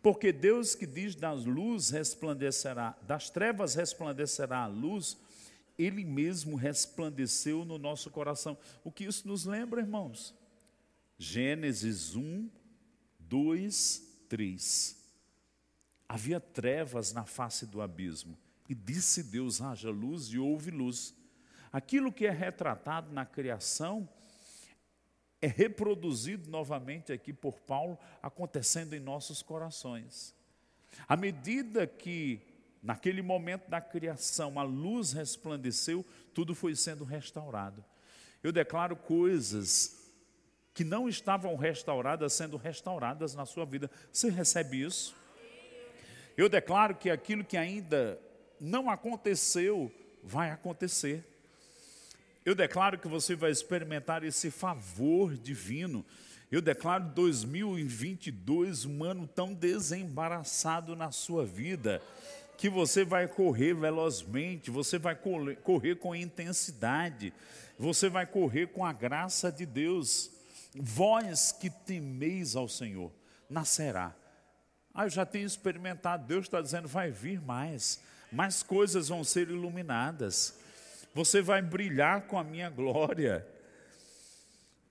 Porque 0.02 0.32
Deus 0.32 0.74
que 0.74 0.86
diz 0.86 1.14
das 1.14 1.44
luz 1.44 1.90
resplandecerá, 1.90 2.96
das 3.02 3.30
trevas 3.30 3.74
resplandecerá 3.74 4.64
a 4.64 4.66
luz, 4.66 5.16
ele 5.78 6.04
mesmo 6.04 6.56
resplandeceu 6.56 7.64
no 7.64 7.78
nosso 7.78 8.10
coração. 8.10 8.58
O 8.84 8.90
que 8.90 9.04
isso 9.04 9.26
nos 9.26 9.44
lembra, 9.44 9.80
irmãos? 9.80 10.34
Gênesis 11.16 12.16
1, 12.16 12.50
2, 13.20 14.02
3. 14.28 15.01
Havia 16.12 16.38
trevas 16.38 17.10
na 17.14 17.24
face 17.24 17.64
do 17.64 17.80
abismo, 17.80 18.36
e 18.68 18.74
disse 18.74 19.22
Deus: 19.22 19.62
haja 19.62 19.88
luz, 19.88 20.26
e 20.26 20.38
houve 20.38 20.70
luz. 20.70 21.14
Aquilo 21.72 22.12
que 22.12 22.26
é 22.26 22.30
retratado 22.30 23.10
na 23.10 23.24
criação 23.24 24.06
é 25.40 25.46
reproduzido 25.46 26.50
novamente 26.50 27.14
aqui 27.14 27.32
por 27.32 27.58
Paulo, 27.60 27.98
acontecendo 28.22 28.92
em 28.92 29.00
nossos 29.00 29.40
corações. 29.40 30.34
À 31.08 31.16
medida 31.16 31.86
que, 31.86 32.42
naquele 32.82 33.22
momento 33.22 33.70
da 33.70 33.80
criação, 33.80 34.60
a 34.60 34.62
luz 34.62 35.12
resplandeceu, 35.12 36.04
tudo 36.34 36.54
foi 36.54 36.76
sendo 36.76 37.04
restaurado. 37.04 37.82
Eu 38.42 38.52
declaro 38.52 38.96
coisas 38.96 40.12
que 40.74 40.84
não 40.84 41.08
estavam 41.08 41.56
restauradas 41.56 42.34
sendo 42.34 42.58
restauradas 42.58 43.34
na 43.34 43.46
sua 43.46 43.64
vida. 43.64 43.90
Você 44.12 44.28
recebe 44.28 44.82
isso? 44.82 45.21
Eu 46.36 46.48
declaro 46.48 46.94
que 46.94 47.10
aquilo 47.10 47.44
que 47.44 47.56
ainda 47.56 48.18
não 48.60 48.88
aconteceu, 48.88 49.92
vai 50.22 50.50
acontecer. 50.50 51.24
Eu 52.44 52.54
declaro 52.54 52.98
que 52.98 53.08
você 53.08 53.34
vai 53.34 53.50
experimentar 53.50 54.22
esse 54.24 54.50
favor 54.50 55.36
divino. 55.36 56.04
Eu 56.50 56.62
declaro 56.62 57.04
2022 57.06 58.84
um 58.84 59.02
ano 59.02 59.26
tão 59.26 59.52
desembaraçado 59.52 60.94
na 60.94 61.10
sua 61.10 61.44
vida, 61.44 62.02
que 62.56 62.68
você 62.68 63.04
vai 63.04 63.26
correr 63.26 63.74
velozmente, 63.74 64.70
você 64.70 64.98
vai 64.98 65.16
correr 65.16 65.96
com 65.96 66.14
intensidade, 66.14 67.32
você 67.78 68.08
vai 68.08 68.26
correr 68.26 68.68
com 68.68 68.84
a 68.84 68.92
graça 68.92 69.50
de 69.50 69.66
Deus. 69.66 70.30
Vós 70.74 71.52
que 71.52 71.68
temeis 71.68 72.54
ao 72.54 72.68
Senhor, 72.68 73.10
nascerá. 73.48 74.14
Ah, 74.94 75.06
eu 75.06 75.10
já 75.10 75.24
tenho 75.24 75.46
experimentado, 75.46 76.26
Deus 76.26 76.46
está 76.46 76.60
dizendo, 76.60 76.86
vai 76.86 77.10
vir 77.10 77.40
mais, 77.40 78.00
mais 78.30 78.62
coisas 78.62 79.08
vão 79.08 79.24
ser 79.24 79.48
iluminadas 79.48 80.60
você 81.14 81.40
vai 81.42 81.60
brilhar 81.60 82.26
com 82.26 82.38
a 82.38 82.44
minha 82.44 82.70
glória. 82.70 83.46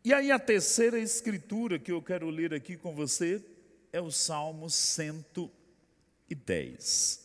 E 0.03 0.13
aí 0.13 0.31
a 0.31 0.39
terceira 0.39 0.99
escritura 0.99 1.79
que 1.79 1.91
eu 1.91 2.01
quero 2.01 2.29
ler 2.29 2.53
aqui 2.53 2.77
com 2.77 2.93
você 2.93 3.43
é 3.91 3.99
o 3.99 4.11
Salmo 4.11 4.69
110. 4.69 7.19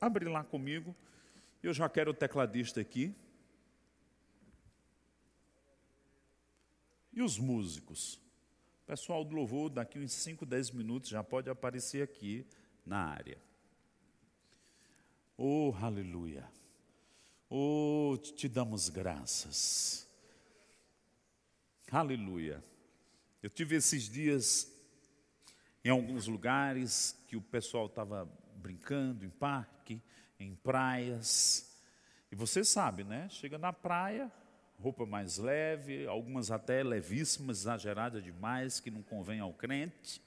Abre 0.00 0.28
lá 0.28 0.42
comigo. 0.44 0.94
Eu 1.62 1.74
já 1.74 1.88
quero 1.88 2.10
o 2.10 2.14
tecladista 2.14 2.80
aqui. 2.80 3.14
E 7.12 7.22
os 7.22 7.38
músicos? 7.38 8.20
Pessoal 8.90 9.24
do 9.24 9.36
louvor, 9.36 9.70
daqui 9.70 10.00
uns 10.00 10.12
5, 10.14 10.44
10 10.44 10.72
minutos, 10.72 11.10
já 11.10 11.22
pode 11.22 11.48
aparecer 11.48 12.02
aqui 12.02 12.44
na 12.84 12.98
área. 12.98 13.38
Oh, 15.36 15.72
aleluia. 15.80 16.50
Oh, 17.48 18.18
te 18.20 18.48
damos 18.48 18.88
graças. 18.88 20.10
Aleluia. 21.88 22.64
Eu 23.40 23.48
tive 23.48 23.76
esses 23.76 24.08
dias 24.08 24.68
em 25.84 25.90
alguns 25.90 26.26
lugares 26.26 27.16
que 27.28 27.36
o 27.36 27.40
pessoal 27.40 27.86
estava 27.86 28.28
brincando 28.56 29.24
em 29.24 29.30
parque, 29.30 30.02
em 30.36 30.56
praias. 30.56 31.80
E 32.28 32.34
você 32.34 32.64
sabe, 32.64 33.04
né? 33.04 33.28
Chega 33.28 33.56
na 33.56 33.72
praia, 33.72 34.32
roupa 34.80 35.04
mais 35.04 35.38
leve, 35.38 36.06
algumas 36.06 36.50
até 36.50 36.82
levíssimas, 36.82 37.60
exageradas 37.60 38.24
demais, 38.24 38.80
que 38.80 38.90
não 38.90 39.02
convém 39.02 39.40
ao 39.40 39.52
crente. 39.52 40.22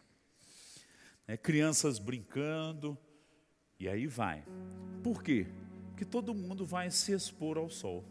Né? 1.28 1.38
Crianças 1.38 2.00
brincando, 2.00 2.98
e 3.80 3.88
aí 3.88 4.08
vai. 4.08 4.44
Por 5.04 5.24
quê? 5.24 5.48
Porque 5.48 5.64
que 5.96 6.06
todo 6.06 6.34
mundo 6.34 6.66
vai 6.66 6.92
se 6.92 7.14
expor 7.14 7.58
ao 7.58 7.70
sol. 7.70 8.04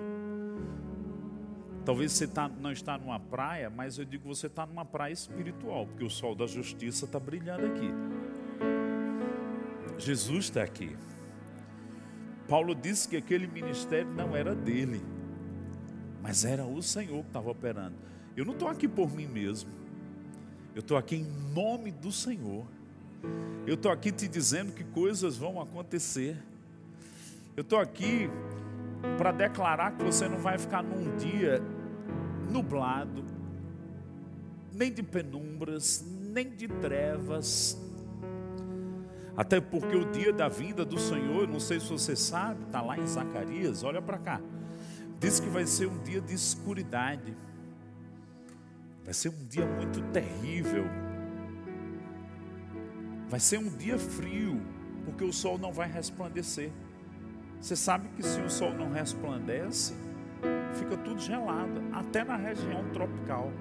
Talvez 1.84 2.12
você 2.12 2.26
tá, 2.26 2.48
não 2.48 2.72
está 2.72 2.96
numa 2.96 3.20
praia, 3.20 3.68
mas 3.68 3.98
eu 3.98 4.04
digo 4.04 4.22
que 4.22 4.28
você 4.28 4.46
está 4.46 4.64
numa 4.64 4.84
praia 4.84 5.12
espiritual, 5.12 5.86
porque 5.86 6.04
o 6.04 6.08
sol 6.08 6.34
da 6.34 6.46
justiça 6.46 7.04
está 7.04 7.20
brilhando 7.20 7.66
aqui. 7.66 7.90
Jesus 9.98 10.46
está 10.46 10.62
aqui. 10.62 10.96
Paulo 12.48 12.74
disse 12.74 13.08
que 13.08 13.16
aquele 13.16 13.46
ministério 13.46 14.10
não 14.12 14.34
era 14.34 14.54
dele, 14.54 15.02
mas 16.22 16.44
era 16.44 16.64
o 16.64 16.80
Senhor 16.80 17.22
que 17.22 17.28
estava 17.28 17.50
operando. 17.50 17.96
Eu 18.36 18.44
não 18.44 18.52
estou 18.52 18.68
aqui 18.68 18.86
por 18.86 19.12
mim 19.12 19.26
mesmo, 19.26 19.70
eu 20.74 20.80
estou 20.80 20.96
aqui 20.96 21.16
em 21.16 21.26
nome 21.52 21.90
do 21.90 22.12
Senhor. 22.12 22.64
Eu 23.66 23.74
estou 23.74 23.92
aqui 23.92 24.10
te 24.10 24.26
dizendo 24.26 24.72
que 24.72 24.82
coisas 24.82 25.36
vão 25.36 25.60
acontecer. 25.60 26.36
Eu 27.56 27.62
estou 27.62 27.78
aqui 27.78 28.30
para 29.18 29.32
declarar 29.32 29.92
que 29.92 30.02
você 30.02 30.28
não 30.28 30.38
vai 30.38 30.56
ficar 30.58 30.82
num 30.82 31.16
dia 31.16 31.60
nublado, 32.50 33.24
nem 34.72 34.92
de 34.92 35.02
penumbras, 35.02 36.04
nem 36.06 36.48
de 36.48 36.68
trevas. 36.68 37.78
Até 39.36 39.60
porque 39.60 39.96
o 39.96 40.10
dia 40.10 40.32
da 40.32 40.48
vinda 40.48 40.84
do 40.84 40.98
Senhor, 40.98 41.48
não 41.48 41.60
sei 41.60 41.80
se 41.80 41.88
você 41.88 42.14
sabe, 42.14 42.64
está 42.64 42.80
lá 42.80 42.98
em 42.98 43.06
Zacarias, 43.06 43.82
olha 43.82 44.00
para 44.00 44.18
cá. 44.18 44.40
Diz 45.22 45.38
que 45.38 45.48
vai 45.48 45.64
ser 45.64 45.86
um 45.86 45.98
dia 45.98 46.20
de 46.20 46.34
escuridade. 46.34 47.36
Vai 49.04 49.14
ser 49.14 49.28
um 49.28 49.46
dia 49.46 49.64
muito 49.64 50.02
terrível. 50.10 50.84
Vai 53.28 53.38
ser 53.38 53.58
um 53.58 53.70
dia 53.76 53.96
frio, 53.96 54.60
porque 55.04 55.22
o 55.22 55.32
sol 55.32 55.58
não 55.58 55.72
vai 55.72 55.88
resplandecer. 55.88 56.72
Você 57.60 57.76
sabe 57.76 58.08
que 58.16 58.22
se 58.24 58.40
o 58.40 58.50
sol 58.50 58.74
não 58.74 58.90
resplandece, 58.90 59.94
fica 60.74 60.96
tudo 60.96 61.20
gelado, 61.20 61.80
até 61.92 62.24
na 62.24 62.36
região 62.36 62.82
tropical. 62.90 63.52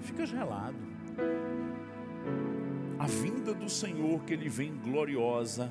Fica 0.00 0.26
gelado. 0.26 0.76
A 2.98 3.06
vinda 3.06 3.54
do 3.54 3.68
Senhor, 3.68 4.20
que 4.24 4.32
Ele 4.32 4.48
vem 4.48 4.76
gloriosa. 4.78 5.70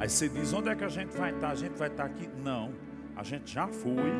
Aí 0.00 0.08
você 0.08 0.28
diz: 0.28 0.52
onde 0.52 0.70
é 0.70 0.74
que 0.74 0.82
a 0.82 0.88
gente 0.88 1.16
vai 1.16 1.32
estar? 1.32 1.50
A 1.50 1.54
gente 1.54 1.78
vai 1.78 1.88
estar 1.88 2.04
aqui? 2.04 2.28
Não, 2.42 2.72
a 3.16 3.22
gente 3.22 3.52
já 3.52 3.66
foi 3.68 4.12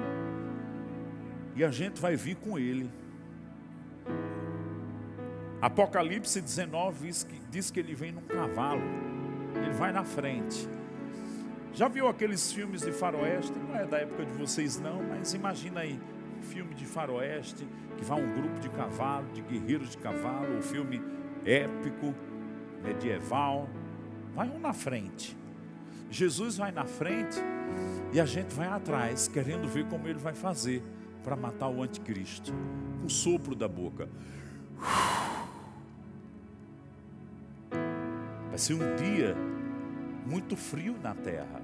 e 1.57 1.65
a 1.65 1.71
gente 1.71 2.01
vai 2.01 2.17
vir 2.17 2.37
com 2.37 2.59
Ele. 2.59 2.91
Apocalipse 5.61 6.41
19 6.41 7.07
diz 7.07 7.25
que, 7.25 7.41
diz 7.51 7.71
que 7.71 7.81
ele 7.81 7.95
vem 7.95 8.13
num 8.13 8.21
cavalo, 8.23 8.83
ele 9.57 9.73
vai 9.73 9.93
na 9.93 10.05
frente. 10.05 10.69
Já 11.73 11.89
viu 11.89 12.07
aqueles 12.07 12.53
filmes 12.53 12.83
de 12.83 12.93
faroeste? 12.93 13.59
Não 13.59 13.75
é 13.75 13.87
da 13.87 13.99
época 13.99 14.27
de 14.27 14.33
vocês 14.33 14.79
não, 14.79 15.03
mas 15.03 15.33
imagina 15.33 15.81
aí, 15.81 15.99
filme 16.43 16.75
de 16.75 16.85
faroeste, 16.85 17.67
que 17.97 18.05
vai 18.05 18.23
um 18.23 18.35
grupo 18.35 18.61
de 18.61 18.69
cavalo, 18.69 19.27
de 19.33 19.41
guerreiros 19.41 19.91
de 19.91 19.97
cavalo, 19.97 20.55
um 20.55 20.61
filme 20.61 21.01
épico, 21.47 22.15
medieval, 22.83 23.67
vai 24.35 24.49
um 24.51 24.59
na 24.59 24.75
frente. 24.75 25.35
Jesus 26.11 26.59
vai 26.59 26.73
na 26.73 26.85
frente 26.85 27.41
e 28.15 28.21
a 28.21 28.25
gente 28.25 28.55
vai 28.55 28.69
atrás, 28.69 29.27
querendo 29.27 29.67
ver 29.67 29.89
como 29.89 30.07
ele 30.07 30.21
vai 30.21 30.35
fazer 30.35 30.81
para 31.25 31.35
matar 31.35 31.69
o 31.69 31.83
anticristo, 31.83 32.53
com 33.01 33.07
o 33.07 33.11
sopro 33.11 33.57
da 33.57 33.67
boca. 33.67 34.09
Vai 38.51 38.57
ser 38.57 38.75
um 38.75 38.95
dia 38.95 39.35
muito 40.25 40.55
frio 40.55 40.97
na 41.03 41.13
terra. 41.13 41.61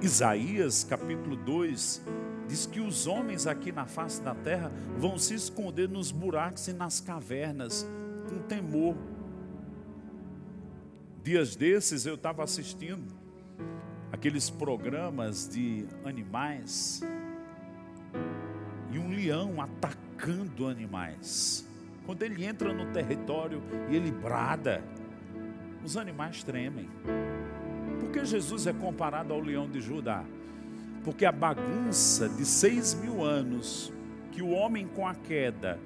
Isaías 0.00 0.84
capítulo 0.84 1.36
2 1.36 2.02
diz 2.48 2.64
que 2.64 2.80
os 2.80 3.06
homens 3.06 3.46
aqui 3.46 3.70
na 3.70 3.84
face 3.84 4.22
da 4.22 4.34
terra 4.34 4.72
vão 4.96 5.18
se 5.18 5.34
esconder 5.34 5.86
nos 5.86 6.10
buracos 6.10 6.66
e 6.68 6.72
nas 6.72 6.98
cavernas 6.98 7.86
com 8.26 8.38
temor. 8.38 8.96
Dias 11.22 11.54
desses 11.54 12.06
eu 12.06 12.14
estava 12.14 12.42
assistindo 12.42 13.17
aqueles 14.12 14.50
programas 14.50 15.48
de 15.48 15.86
animais 16.04 17.02
e 18.90 18.98
um 18.98 19.10
leão 19.10 19.60
atacando 19.60 20.66
animais. 20.66 21.66
Quando 22.06 22.22
ele 22.22 22.44
entra 22.44 22.72
no 22.72 22.86
território 22.92 23.62
e 23.90 23.96
ele 23.96 24.10
brada, 24.10 24.82
os 25.84 25.96
animais 25.96 26.42
tremem. 26.42 26.88
Por 28.00 28.10
que 28.10 28.24
Jesus 28.24 28.66
é 28.66 28.72
comparado 28.72 29.32
ao 29.32 29.40
leão 29.40 29.68
de 29.68 29.80
Judá? 29.80 30.24
Porque 31.04 31.24
a 31.24 31.32
bagunça 31.32 32.28
de 32.28 32.44
seis 32.44 32.94
mil 32.94 33.22
anos 33.22 33.92
que 34.32 34.42
o 34.42 34.50
homem 34.50 34.86
com 34.86 35.06
a 35.06 35.14
queda 35.14 35.78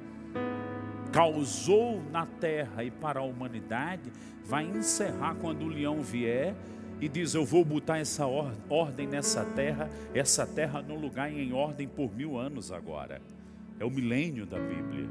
causou 1.13 2.03
na 2.11 2.25
terra 2.25 2.83
e 2.83 2.91
para 2.91 3.21
a 3.21 3.23
humanidade 3.23 4.11
vai 4.45 4.65
encerrar 4.65 5.35
quando 5.35 5.65
o 5.65 5.69
leão 5.69 6.01
vier 6.01 6.55
e 7.01 7.09
diz: 7.09 7.35
Eu 7.35 7.45
vou 7.45 7.65
botar 7.65 7.99
essa 7.99 8.27
ordem 8.27 9.07
nessa 9.07 9.45
terra, 9.45 9.91
essa 10.15 10.47
terra 10.47 10.83
no 10.83 10.97
lugar 10.97 11.33
e 11.33 11.41
em 11.41 11.53
ordem 11.53 11.89
por 11.89 12.15
mil 12.15 12.39
anos 12.39 12.71
agora. 12.71 13.21
É 13.79 13.85
o 13.85 13.91
milênio 13.91 14.47
da 14.47 14.59
Bíblia. 14.59 15.09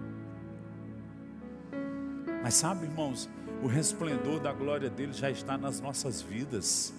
Mas 2.43 2.55
sabe, 2.55 2.85
irmãos, 2.85 3.29
o 3.61 3.67
resplendor 3.67 4.39
da 4.39 4.51
glória 4.51 4.89
dele 4.89 5.13
já 5.13 5.29
está 5.29 5.57
nas 5.57 5.79
nossas 5.79 6.21
vidas. 6.21 6.93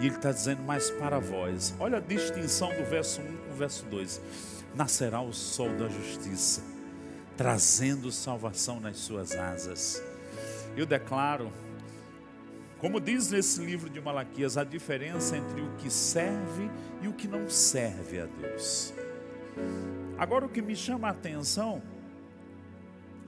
E 0.00 0.06
ele 0.06 0.16
está 0.16 0.30
dizendo 0.30 0.62
mais 0.62 0.90
para 0.90 1.18
vós. 1.18 1.74
Olha 1.78 1.98
a 1.98 2.00
distinção 2.00 2.68
do 2.74 2.84
verso 2.84 3.20
1 3.20 3.24
com 3.24 3.52
o 3.52 3.56
verso 3.56 3.84
2. 3.86 4.20
Nascerá 4.74 5.20
o 5.20 5.32
sol 5.32 5.68
da 5.76 5.88
justiça, 5.88 6.62
trazendo 7.36 8.10
salvação 8.10 8.80
nas 8.80 8.96
suas 8.98 9.32
asas. 9.32 10.02
Eu 10.76 10.86
declaro, 10.86 11.52
como 12.82 12.98
diz 12.98 13.30
nesse 13.30 13.64
livro 13.64 13.88
de 13.88 14.00
Malaquias, 14.00 14.56
a 14.56 14.64
diferença 14.64 15.36
entre 15.36 15.60
o 15.60 15.70
que 15.76 15.88
serve 15.88 16.68
e 17.00 17.06
o 17.06 17.12
que 17.12 17.28
não 17.28 17.48
serve 17.48 18.18
a 18.18 18.26
Deus. 18.26 18.92
Agora, 20.18 20.46
o 20.46 20.48
que 20.48 20.60
me 20.60 20.74
chama 20.74 21.06
a 21.06 21.12
atenção 21.12 21.80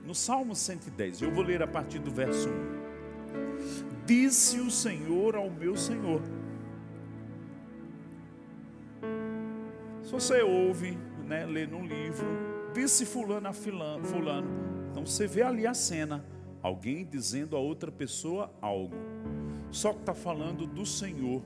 no 0.05 0.13
Salmo 0.13 0.53
110, 0.53 1.21
eu 1.21 1.31
vou 1.31 1.41
ler 1.41 1.63
a 1.63 1.67
partir 1.67 1.99
do 1.99 2.11
verso 2.11 2.49
1. 2.49 4.05
Disse 4.05 4.59
o 4.59 4.69
Senhor 4.69 5.37
ao 5.37 5.49
meu 5.49 5.77
Senhor. 5.77 6.21
Se 10.03 10.11
você 10.11 10.41
ouve, 10.41 10.97
né, 11.25 11.45
lê 11.45 11.65
num 11.65 11.85
livro, 11.85 12.27
disse 12.73 13.05
fulano 13.05 13.47
a 13.47 13.53
fulano, 13.53 14.03
então 14.91 15.05
você 15.05 15.25
vê 15.25 15.43
ali 15.43 15.65
a 15.65 15.73
cena, 15.73 16.25
alguém 16.61 17.05
dizendo 17.05 17.55
a 17.55 17.59
outra 17.59 17.89
pessoa 17.89 18.53
algo. 18.61 18.95
Só 19.75 19.91
que 19.91 19.99
está 19.99 20.13
falando 20.13 20.65
do 20.65 20.85
Senhor. 20.85 21.43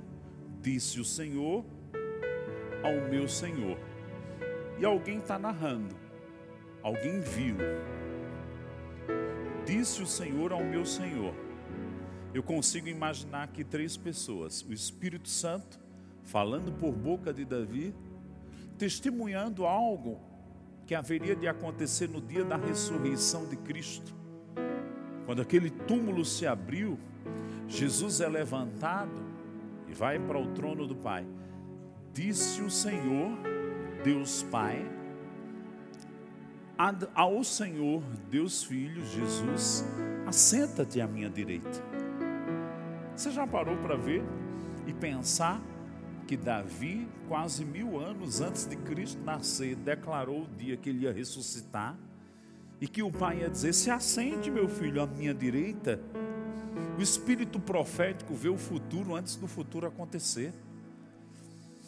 Disse 0.61 0.99
o 0.99 1.05
Senhor 1.05 1.65
ao 2.83 3.09
meu 3.09 3.27
Senhor. 3.27 3.75
E 4.77 4.85
alguém 4.85 5.17
está 5.17 5.39
narrando. 5.39 5.95
Alguém 6.83 7.21
viu 7.21 7.57
Disse 9.65 10.03
o 10.03 10.05
Senhor 10.05 10.53
ao 10.53 10.63
meu 10.63 10.85
Senhor. 10.85 11.33
Eu 12.31 12.43
consigo 12.43 12.87
imaginar 12.87 13.45
aqui 13.45 13.63
três 13.63 13.97
pessoas: 13.97 14.61
o 14.61 14.71
Espírito 14.71 15.27
Santo 15.27 15.79
falando 16.23 16.71
por 16.71 16.91
boca 16.91 17.33
de 17.33 17.43
Davi, 17.43 17.95
testemunhando 18.77 19.65
algo 19.65 20.19
que 20.85 20.93
haveria 20.93 21.35
de 21.35 21.47
acontecer 21.47 22.07
no 22.07 22.21
dia 22.21 22.45
da 22.45 22.57
ressurreição 22.57 23.47
de 23.47 23.57
Cristo. 23.57 24.18
Quando 25.29 25.43
aquele 25.43 25.69
túmulo 25.69 26.25
se 26.25 26.47
abriu, 26.47 26.97
Jesus 27.67 28.19
é 28.19 28.27
levantado 28.27 29.21
e 29.87 29.93
vai 29.93 30.17
para 30.17 30.39
o 30.39 30.55
trono 30.55 30.87
do 30.87 30.95
Pai. 30.95 31.23
Disse 32.11 32.63
o 32.63 32.71
Senhor, 32.71 33.37
Deus 34.03 34.41
Pai, 34.41 34.83
ao 37.13 37.43
Senhor, 37.43 38.01
Deus 38.31 38.63
Filho, 38.63 39.05
Jesus, 39.05 39.85
assenta-te 40.25 40.99
à 40.99 41.05
minha 41.05 41.29
direita. 41.29 41.79
Você 43.15 43.29
já 43.29 43.45
parou 43.45 43.77
para 43.77 43.95
ver 43.95 44.23
e 44.87 44.93
pensar 44.95 45.61
que 46.25 46.35
Davi, 46.35 47.07
quase 47.27 47.63
mil 47.63 47.99
anos 47.99 48.41
antes 48.41 48.65
de 48.65 48.75
Cristo 48.77 49.21
nascer, 49.23 49.75
declarou 49.75 50.45
o 50.45 50.47
dia 50.57 50.75
que 50.75 50.89
ele 50.89 51.03
ia 51.03 51.13
ressuscitar 51.13 51.95
e 52.81 52.87
que 52.87 53.03
o 53.03 53.11
pai 53.11 53.39
ia 53.39 53.49
dizer: 53.49 53.73
Se 53.73 53.89
assente, 53.89 54.49
meu 54.49 54.67
filho, 54.67 55.01
à 55.01 55.07
minha 55.07 55.33
direita. 55.33 55.99
O 56.97 57.01
espírito 57.01 57.59
profético 57.59 58.33
vê 58.33 58.49
o 58.49 58.57
futuro 58.57 59.15
antes 59.15 59.35
do 59.35 59.47
futuro 59.47 59.87
acontecer. 59.87 60.53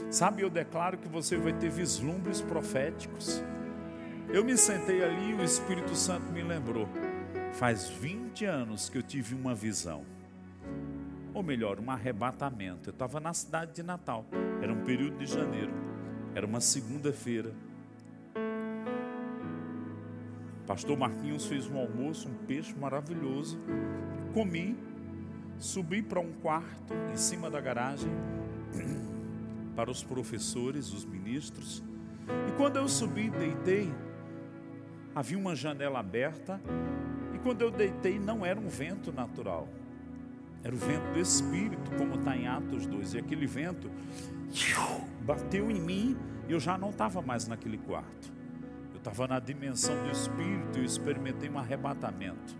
Sabe, 0.09 0.41
eu 0.41 0.49
declaro 0.49 0.97
que 0.97 1.07
você 1.07 1.37
vai 1.37 1.53
ter 1.53 1.69
vislumbres 1.69 2.41
proféticos. 2.41 3.43
Eu 4.29 4.43
me 4.43 4.57
sentei 4.57 5.03
ali 5.03 5.31
e 5.31 5.33
o 5.33 5.43
Espírito 5.43 5.93
Santo 5.95 6.31
me 6.31 6.41
lembrou. 6.41 6.87
Faz 7.53 7.89
20 7.89 8.45
anos 8.45 8.89
que 8.89 8.97
eu 8.97 9.03
tive 9.03 9.35
uma 9.35 9.53
visão. 9.53 10.05
ou 11.33 11.43
melhor, 11.43 11.79
um 11.79 11.89
arrebatamento. 11.89 12.89
Eu 12.89 12.91
estava 12.91 13.19
na 13.19 13.33
cidade 13.33 13.73
de 13.73 13.83
Natal, 13.83 14.25
era 14.61 14.71
um 14.71 14.83
período 14.83 15.17
de 15.17 15.25
janeiro, 15.25 15.71
era 16.35 16.45
uma 16.45 16.59
segunda-feira. 16.61 17.53
Pastor 20.71 20.97
Marquinhos 20.97 21.47
fez 21.47 21.69
um 21.69 21.77
almoço, 21.77 22.29
um 22.29 22.45
peixe 22.45 22.73
maravilhoso. 22.79 23.59
Comi, 24.33 24.77
subi 25.59 26.01
para 26.01 26.21
um 26.21 26.31
quarto 26.31 26.93
em 27.11 27.17
cima 27.17 27.49
da 27.49 27.59
garagem 27.59 28.09
para 29.75 29.91
os 29.91 30.01
professores, 30.01 30.93
os 30.93 31.03
ministros. 31.03 31.83
E 32.47 32.55
quando 32.55 32.77
eu 32.77 32.87
subi, 32.87 33.29
deitei, 33.29 33.93
havia 35.13 35.37
uma 35.37 35.57
janela 35.57 35.99
aberta. 35.99 36.61
E 37.35 37.39
quando 37.39 37.63
eu 37.63 37.69
deitei, 37.69 38.17
não 38.17 38.45
era 38.45 38.57
um 38.57 38.69
vento 38.69 39.11
natural, 39.11 39.67
era 40.63 40.73
o 40.73 40.77
vento 40.77 41.11
do 41.11 41.19
Espírito, 41.19 41.91
como 41.97 42.15
está 42.15 42.37
em 42.37 42.47
Atos 42.47 42.85
2. 42.85 43.15
E 43.15 43.17
aquele 43.17 43.45
vento 43.45 43.91
bateu 45.27 45.69
em 45.69 45.81
mim 45.81 46.17
e 46.47 46.53
eu 46.53 46.61
já 46.61 46.77
não 46.77 46.91
estava 46.91 47.21
mais 47.21 47.45
naquele 47.45 47.77
quarto 47.77 48.39
estava 49.01 49.27
na 49.27 49.39
dimensão 49.39 49.95
do 50.03 50.11
Espírito 50.11 50.77
e 50.77 50.85
experimentei 50.85 51.49
um 51.49 51.57
arrebatamento. 51.57 52.55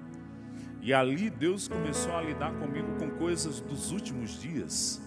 E 0.81 0.91
ali 0.91 1.29
Deus 1.29 1.67
começou 1.67 2.15
a 2.15 2.21
lidar 2.21 2.51
comigo 2.55 2.87
com 2.97 3.11
coisas 3.11 3.61
dos 3.61 3.91
últimos 3.91 4.41
dias. 4.41 4.99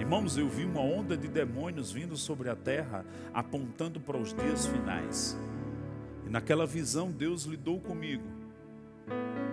Irmãos, 0.00 0.36
eu 0.36 0.48
vi 0.48 0.64
uma 0.64 0.80
onda 0.80 1.16
de 1.16 1.28
demônios 1.28 1.92
vindo 1.92 2.16
sobre 2.16 2.50
a 2.50 2.56
terra, 2.56 3.04
apontando 3.32 4.00
para 4.00 4.16
os 4.16 4.34
dias 4.34 4.66
finais. 4.66 5.38
E 6.26 6.28
naquela 6.28 6.66
visão 6.66 7.12
Deus 7.12 7.44
lidou 7.44 7.80
comigo. 7.80 8.24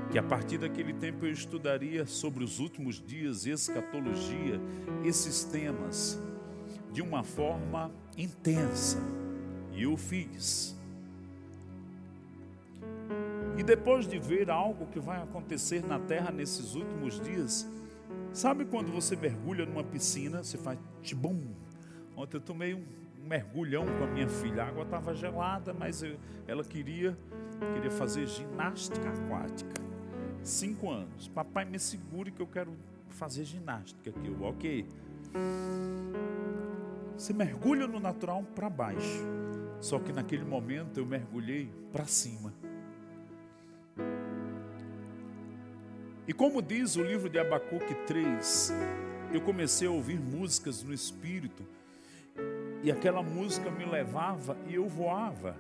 Que 0.10 0.18
a 0.18 0.24
partir 0.24 0.58
daquele 0.58 0.94
tempo 0.94 1.28
eu 1.28 1.32
estudaria 1.32 2.08
sobre 2.08 2.44
os 2.44 2.60
últimos 2.60 3.00
dias, 3.00 3.46
escatologia, 3.46 4.60
esses 5.04 5.44
temas, 5.44 6.20
de 6.92 7.04
uma 7.04 7.24
forma 7.24 7.92
intensa 8.18 9.25
e 9.76 9.84
eu 9.84 9.98
fiz. 9.98 10.76
E 13.58 13.64
depois 13.64 14.08
de 14.08 14.20
ver 14.20 14.50
algo 14.50 14.86
que 14.88 15.00
vai 15.00 15.22
acontecer 15.22 15.86
na 15.86 16.00
terra 16.00 16.32
nesses 16.32 16.76
últimos 16.76 17.20
dias, 17.20 17.68
sabe 18.34 18.66
quando 18.66 18.92
você 18.92 19.16
mergulha 19.16 19.66
numa 19.66 19.84
piscina, 19.84 20.44
você 20.44 20.58
faz 20.58 20.78
tibum. 21.02 21.42
Ontem 22.16 22.38
eu 22.38 22.42
tomei 22.42 22.74
um 22.74 22.84
mergulhão 23.26 23.86
com 23.86 24.04
a 24.04 24.08
minha 24.08 24.28
filha, 24.28 24.64
a 24.64 24.68
água 24.68 24.84
estava 24.84 25.14
gelada, 25.14 25.74
mas 25.74 26.04
eu, 26.04 26.18
ela 26.48 26.64
queria, 26.64 27.18
queria 27.74 27.92
fazer 27.92 28.28
ginástica 28.28 29.10
aquática. 29.10 29.82
Cinco 30.44 30.90
anos. 30.92 31.28
Papai 31.30 31.66
me 31.66 31.80
segure 31.80 32.32
que 32.32 32.42
eu 32.42 32.48
quero 32.48 32.74
fazer 33.10 33.46
ginástica 33.46 34.10
aqui. 34.10 34.28
Eu, 34.28 34.44
ok. 34.44 34.86
Você 37.18 37.34
mergulha 37.34 37.88
no 37.88 38.00
natural 38.00 38.44
para 38.54 38.70
baixo. 38.70 39.45
Só 39.80 40.00
que 40.00 40.12
naquele 40.12 40.44
momento 40.44 41.00
eu 41.00 41.06
mergulhei 41.06 41.70
para 41.92 42.06
cima. 42.06 42.54
E 46.28 46.34
como 46.34 46.62
diz 46.62 46.96
o 46.96 47.04
livro 47.04 47.30
de 47.30 47.38
Abacuque 47.38 47.94
3, 48.08 48.74
eu 49.32 49.42
comecei 49.42 49.88
a 49.88 49.92
ouvir 49.92 50.20
músicas 50.20 50.82
no 50.82 50.92
espírito, 50.92 51.64
e 52.82 52.92
aquela 52.92 53.22
música 53.22 53.70
me 53.70 53.86
levava 53.86 54.58
e 54.68 54.76
eu 54.76 54.88
voava, 54.88 55.56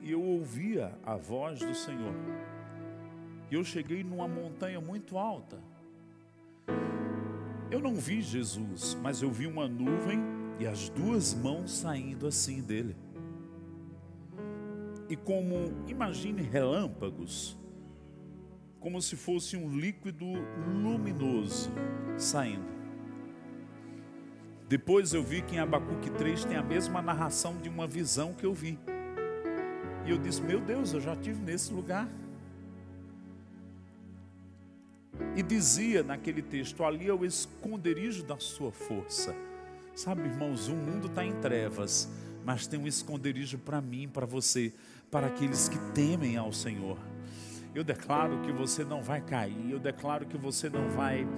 e 0.00 0.10
eu 0.10 0.20
ouvia 0.20 0.92
a 1.04 1.14
voz 1.16 1.60
do 1.60 1.74
Senhor. 1.74 2.14
E 3.50 3.54
eu 3.54 3.62
cheguei 3.62 4.02
numa 4.02 4.26
montanha 4.26 4.80
muito 4.80 5.16
alta. 5.16 5.58
Eu 7.70 7.80
não 7.80 7.94
vi 7.94 8.20
Jesus, 8.20 8.96
mas 9.00 9.22
eu 9.22 9.30
vi 9.30 9.46
uma 9.46 9.68
nuvem 9.68 10.20
e 10.58 10.66
as 10.66 10.88
duas 10.88 11.32
mãos 11.32 11.70
saindo 11.70 12.26
assim 12.26 12.60
dele 12.60 12.96
e 15.12 15.16
como, 15.16 15.74
imagine 15.86 16.40
relâmpagos, 16.40 17.54
como 18.80 19.02
se 19.02 19.14
fosse 19.14 19.58
um 19.58 19.78
líquido 19.78 20.24
luminoso 20.82 21.70
saindo. 22.16 22.72
Depois 24.66 25.12
eu 25.12 25.22
vi 25.22 25.42
que 25.42 25.56
em 25.56 25.58
Abacuque 25.58 26.08
3 26.12 26.46
tem 26.46 26.56
a 26.56 26.62
mesma 26.62 27.02
narração 27.02 27.58
de 27.58 27.68
uma 27.68 27.86
visão 27.86 28.32
que 28.32 28.46
eu 28.46 28.54
vi. 28.54 28.78
E 30.06 30.10
eu 30.10 30.16
disse: 30.16 30.40
Meu 30.40 30.58
Deus, 30.58 30.94
eu 30.94 31.00
já 31.02 31.12
estive 31.12 31.42
nesse 31.42 31.74
lugar. 31.74 32.08
E 35.36 35.42
dizia 35.42 36.02
naquele 36.02 36.40
texto: 36.40 36.82
Ali 36.84 37.06
é 37.06 37.12
o 37.12 37.22
esconderijo 37.22 38.24
da 38.24 38.38
sua 38.38 38.72
força. 38.72 39.36
Sabe, 39.94 40.22
irmãos, 40.22 40.68
o 40.68 40.74
mundo 40.74 41.08
está 41.08 41.22
em 41.22 41.38
trevas, 41.38 42.10
mas 42.46 42.66
tem 42.66 42.80
um 42.80 42.86
esconderijo 42.86 43.58
para 43.58 43.78
mim, 43.78 44.08
para 44.08 44.24
você 44.24 44.72
para 45.12 45.26
aqueles 45.26 45.68
que 45.68 45.78
temem 45.92 46.38
ao 46.38 46.50
Senhor. 46.54 46.96
Eu 47.74 47.84
declaro 47.84 48.40
que 48.40 48.50
você 48.50 48.82
não 48.82 49.02
vai 49.02 49.20
cair, 49.20 49.70
eu 49.70 49.78
declaro 49.78 50.24
que 50.24 50.38
você 50.38 50.70
não 50.70 50.88
vai 50.88 51.28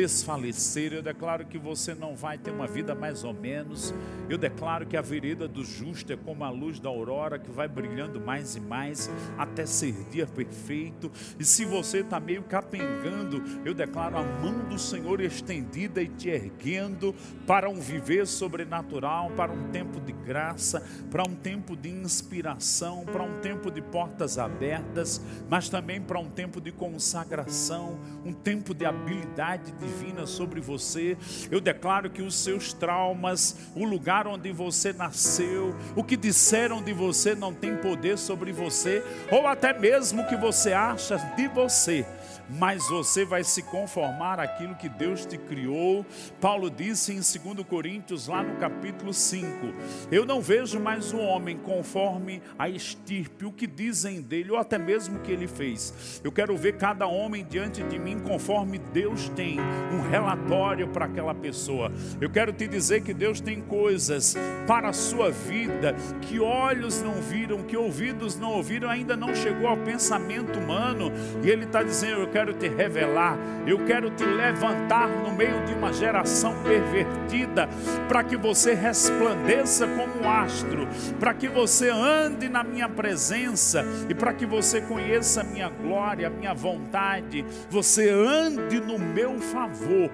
desfalecer, 0.00 0.94
eu 0.94 1.02
declaro 1.02 1.44
que 1.44 1.58
você 1.58 1.94
não 1.94 2.16
vai 2.16 2.38
ter 2.38 2.50
uma 2.50 2.66
vida 2.66 2.94
mais 2.94 3.22
ou 3.22 3.34
menos, 3.34 3.92
eu 4.30 4.38
declaro 4.38 4.86
que 4.86 4.96
a 4.96 5.02
vereda 5.02 5.46
do 5.46 5.62
justo 5.62 6.10
é 6.10 6.16
como 6.16 6.42
a 6.42 6.48
luz 6.48 6.80
da 6.80 6.88
aurora 6.88 7.38
que 7.38 7.50
vai 7.50 7.68
brilhando 7.68 8.18
mais 8.18 8.56
e 8.56 8.60
mais 8.60 9.10
até 9.36 9.66
ser 9.66 9.92
dia 10.10 10.26
perfeito, 10.26 11.12
e 11.38 11.44
se 11.44 11.66
você 11.66 11.98
está 11.98 12.18
meio 12.18 12.42
capengando, 12.44 13.42
eu 13.62 13.74
declaro 13.74 14.16
a 14.16 14.22
mão 14.22 14.70
do 14.70 14.78
Senhor 14.78 15.20
estendida 15.20 16.00
e 16.00 16.08
te 16.08 16.30
erguendo 16.30 17.14
para 17.46 17.68
um 17.68 17.78
viver 17.78 18.26
sobrenatural, 18.26 19.30
para 19.32 19.52
um 19.52 19.68
tempo 19.68 20.00
de 20.00 20.12
graça, 20.12 20.82
para 21.10 21.24
um 21.28 21.34
tempo 21.34 21.76
de 21.76 21.90
inspiração, 21.90 23.04
para 23.04 23.22
um 23.22 23.38
tempo 23.40 23.70
de 23.70 23.82
portas 23.82 24.38
abertas, 24.38 25.20
mas 25.50 25.68
também 25.68 26.00
para 26.00 26.18
um 26.18 26.30
tempo 26.30 26.58
de 26.58 26.72
consagração, 26.72 28.00
um 28.24 28.32
tempo 28.32 28.72
de 28.72 28.86
habilidade 28.86 29.74
divina 29.90 30.26
sobre 30.26 30.60
você. 30.60 31.16
Eu 31.50 31.60
declaro 31.60 32.08
que 32.08 32.22
os 32.22 32.34
seus 32.34 32.72
traumas, 32.72 33.56
o 33.74 33.84
lugar 33.84 34.26
onde 34.26 34.52
você 34.52 34.92
nasceu, 34.92 35.74
o 35.96 36.04
que 36.04 36.16
disseram 36.16 36.82
de 36.82 36.92
você 36.92 37.34
não 37.34 37.52
tem 37.52 37.76
poder 37.76 38.16
sobre 38.16 38.52
você, 38.52 39.02
ou 39.30 39.46
até 39.46 39.76
mesmo 39.76 40.22
o 40.22 40.26
que 40.26 40.36
você 40.36 40.72
acha 40.72 41.16
de 41.36 41.48
você 41.48 42.06
mas 42.58 42.88
você 42.88 43.24
vai 43.24 43.44
se 43.44 43.62
conformar 43.62 44.40
àquilo 44.40 44.74
que 44.74 44.88
Deus 44.88 45.24
te 45.24 45.38
criou. 45.38 46.04
Paulo 46.40 46.70
disse 46.70 47.12
em 47.12 47.16
2 47.16 47.66
Coríntios, 47.66 48.28
lá 48.28 48.42
no 48.42 48.56
capítulo 48.56 49.12
5: 49.12 49.48
Eu 50.10 50.26
não 50.26 50.40
vejo 50.40 50.80
mais 50.80 51.12
o 51.12 51.18
homem 51.18 51.56
conforme 51.56 52.42
a 52.58 52.68
estirpe, 52.68 53.44
o 53.44 53.52
que 53.52 53.66
dizem 53.66 54.20
dele, 54.20 54.50
ou 54.50 54.56
até 54.56 54.78
mesmo 54.78 55.18
o 55.18 55.20
que 55.20 55.30
ele 55.30 55.46
fez. 55.46 56.20
Eu 56.24 56.32
quero 56.32 56.56
ver 56.56 56.76
cada 56.76 57.06
homem 57.06 57.44
diante 57.48 57.82
de 57.82 57.98
mim 57.98 58.18
conforme 58.18 58.78
Deus 58.78 59.28
tem 59.30 59.58
um 59.92 60.00
relatório 60.00 60.88
para 60.88 61.04
aquela 61.04 61.34
pessoa. 61.34 61.92
Eu 62.20 62.30
quero 62.30 62.52
te 62.52 62.66
dizer 62.66 63.02
que 63.02 63.14
Deus 63.14 63.40
tem 63.40 63.60
coisas 63.60 64.36
para 64.66 64.88
a 64.88 64.92
sua 64.92 65.30
vida 65.30 65.94
que 66.22 66.40
olhos 66.40 67.02
não 67.02 67.14
viram, 67.14 67.62
que 67.62 67.76
ouvidos 67.76 68.36
não 68.36 68.52
ouviram, 68.52 68.88
ainda 68.88 69.16
não 69.16 69.34
chegou 69.34 69.68
ao 69.68 69.76
pensamento 69.76 70.58
humano, 70.58 71.12
e 71.42 71.50
Ele 71.50 71.64
está 71.64 71.82
dizendo: 71.82 72.22
Eu 72.22 72.28
quero 72.28 72.39
quero 72.40 72.54
te 72.54 72.68
revelar, 72.68 73.36
eu 73.66 73.84
quero 73.84 74.10
te 74.10 74.24
levantar 74.24 75.06
no 75.08 75.30
meio 75.30 75.62
de 75.66 75.74
uma 75.74 75.92
geração 75.92 76.54
pervertida, 76.62 77.68
para 78.08 78.24
que 78.24 78.34
você 78.34 78.72
resplandeça 78.72 79.86
como 79.86 80.22
um 80.24 80.30
astro, 80.30 80.88
para 81.18 81.34
que 81.34 81.48
você 81.48 81.90
ande 81.90 82.48
na 82.48 82.64
minha 82.64 82.88
presença 82.88 83.84
e 84.08 84.14
para 84.14 84.32
que 84.32 84.46
você 84.46 84.80
conheça 84.80 85.42
a 85.42 85.44
minha 85.44 85.68
glória, 85.68 86.28
a 86.28 86.30
minha 86.30 86.54
vontade, 86.54 87.44
você 87.68 88.08
ande 88.08 88.80
no 88.80 88.98
meu 88.98 89.38
favor 89.38 90.10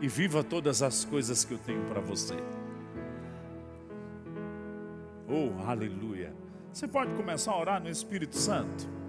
e 0.00 0.08
viva 0.08 0.42
todas 0.42 0.82
as 0.82 1.04
coisas 1.04 1.44
que 1.44 1.54
eu 1.54 1.58
tenho 1.58 1.84
para 1.84 2.00
você. 2.00 2.34
Oh, 5.28 5.62
aleluia. 5.64 6.32
Você 6.72 6.88
pode 6.88 7.14
começar 7.14 7.52
a 7.52 7.60
orar 7.60 7.80
no 7.80 7.88
Espírito 7.88 8.36
Santo. 8.36 8.99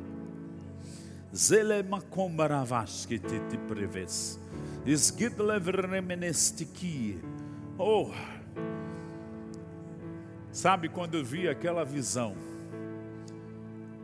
Oh! 7.78 8.12
Sabe 10.52 10.90
quando 10.90 11.16
eu 11.16 11.24
vi 11.24 11.48
aquela 11.48 11.86
visão? 11.86 12.36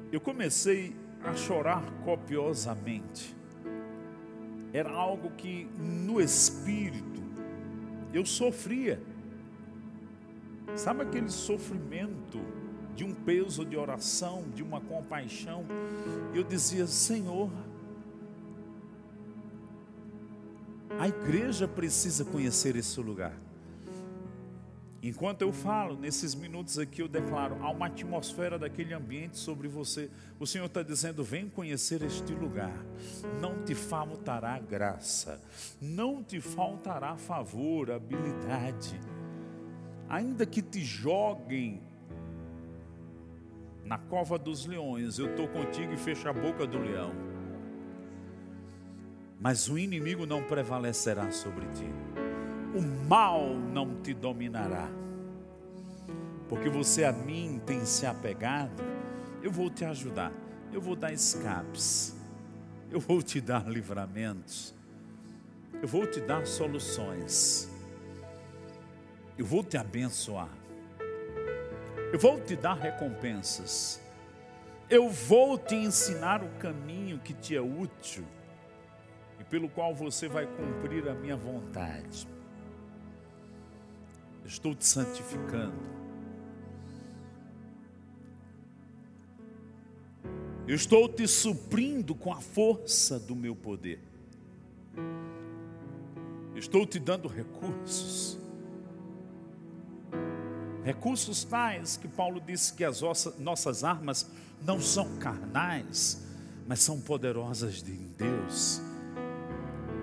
Eu 0.09 0.21
comecei 0.21 0.95
a 1.21 1.36
chorar 1.36 1.84
copiosamente. 2.05 3.36
Era 4.71 4.91
algo 4.91 5.30
que 5.32 5.65
no 5.78 6.21
espírito 6.21 7.21
eu 8.13 8.25
sofria. 8.25 9.01
Sabe 10.78 11.01
aquele 11.01 11.30
sofrimento 11.30 12.39
de 12.97 13.05
um 13.05 13.13
peso 13.13 13.63
de 13.63 13.77
oração, 13.77 14.43
de 14.53 14.61
uma 14.61 14.81
compaixão. 14.81 15.63
Eu 16.33 16.43
dizia: 16.43 16.85
Senhor, 16.85 17.49
A 20.99 21.07
igreja 21.07 21.67
precisa 21.67 22.25
conhecer 22.25 22.75
esse 22.75 22.99
lugar. 22.99 23.33
Enquanto 25.03 25.43
eu 25.43 25.53
falo, 25.53 25.95
nesses 25.95 26.33
minutos 26.33 26.79
aqui 26.79 27.03
eu 27.03 27.07
declaro, 27.07 27.55
há 27.61 27.69
uma 27.69 27.85
atmosfera 27.85 28.57
daquele 28.57 28.95
ambiente 28.95 29.37
sobre 29.37 29.67
você. 29.67 30.09
O 30.39 30.47
Senhor 30.47 30.65
está 30.65 30.81
dizendo: 30.81 31.23
vem 31.23 31.47
conhecer 31.47 32.01
este 32.01 32.33
lugar. 32.33 32.73
Não 33.39 33.63
te 33.63 33.75
faltará 33.75 34.57
graça, 34.57 35.39
não 35.79 36.23
te 36.23 36.41
faltará 36.41 37.15
favor, 37.15 37.91
habilidade. 37.91 38.99
Ainda 40.09 40.47
que 40.47 40.63
te 40.63 40.83
joguem 40.83 41.81
na 43.88 43.97
cova 43.97 44.38
dos 44.38 44.65
leões, 44.65 45.17
eu 45.17 45.29
estou 45.29 45.47
contigo 45.47 45.93
e 45.93 45.97
fecho 45.97 46.27
a 46.27 46.33
boca 46.33 46.67
do 46.67 46.77
leão. 46.77 47.13
Mas 49.39 49.69
o 49.69 49.77
inimigo 49.77 50.25
não 50.25 50.43
prevalecerá 50.43 51.31
sobre 51.31 51.65
ti. 51.67 51.89
O 52.75 52.81
mal 53.07 53.55
não 53.55 54.01
te 54.01 54.13
dominará. 54.13 54.89
Porque 56.49 56.69
você 56.69 57.05
a 57.05 57.13
mim 57.13 57.61
tem 57.65 57.85
se 57.85 58.05
apegado, 58.05 58.83
eu 59.41 59.51
vou 59.51 59.69
te 59.69 59.85
ajudar, 59.85 60.33
eu 60.73 60.81
vou 60.81 60.95
dar 60.95 61.13
escapes, 61.13 62.15
eu 62.91 62.99
vou 62.99 63.21
te 63.21 63.39
dar 63.39 63.69
livramentos, 63.69 64.75
eu 65.81 65.88
vou 65.88 66.05
te 66.05 66.19
dar 66.19 66.45
soluções, 66.45 67.69
eu 69.38 69.45
vou 69.45 69.63
te 69.63 69.77
abençoar, 69.77 70.49
eu 72.11 72.19
vou 72.19 72.39
te 72.39 72.55
dar 72.55 72.75
recompensas, 72.75 74.01
eu 74.89 75.09
vou 75.09 75.57
te 75.57 75.75
ensinar 75.75 76.43
o 76.43 76.49
caminho 76.59 77.19
que 77.19 77.33
te 77.33 77.55
é 77.55 77.61
útil 77.61 78.25
e 79.39 79.43
pelo 79.43 79.69
qual 79.69 79.93
você 79.93 80.27
vai 80.27 80.45
cumprir 80.45 81.07
a 81.09 81.13
minha 81.13 81.35
vontade 81.35 82.27
estou 84.47 84.73
te 84.73 84.85
santificando. 84.85 85.97
Eu 90.67 90.75
estou 90.75 91.07
te 91.07 91.27
suprindo 91.27 92.13
com 92.13 92.31
a 92.31 92.41
força 92.41 93.19
do 93.19 93.35
meu 93.35 93.55
poder. 93.55 94.01
Estou 96.55 96.85
te 96.85 96.99
dando 96.99 97.27
recursos. 97.27 98.39
Recursos 100.88 101.43
tais 101.43 101.97
que 101.97 102.07
Paulo 102.07 102.39
disse 102.39 102.73
que 102.73 102.85
as 102.85 103.01
nossas 103.38 103.83
armas 103.83 104.25
não 104.65 104.79
são 104.79 105.17
carnais, 105.17 106.25
mas 106.65 106.79
são 106.79 107.01
poderosas 107.01 107.83
em 107.85 108.09
Deus. 108.17 108.81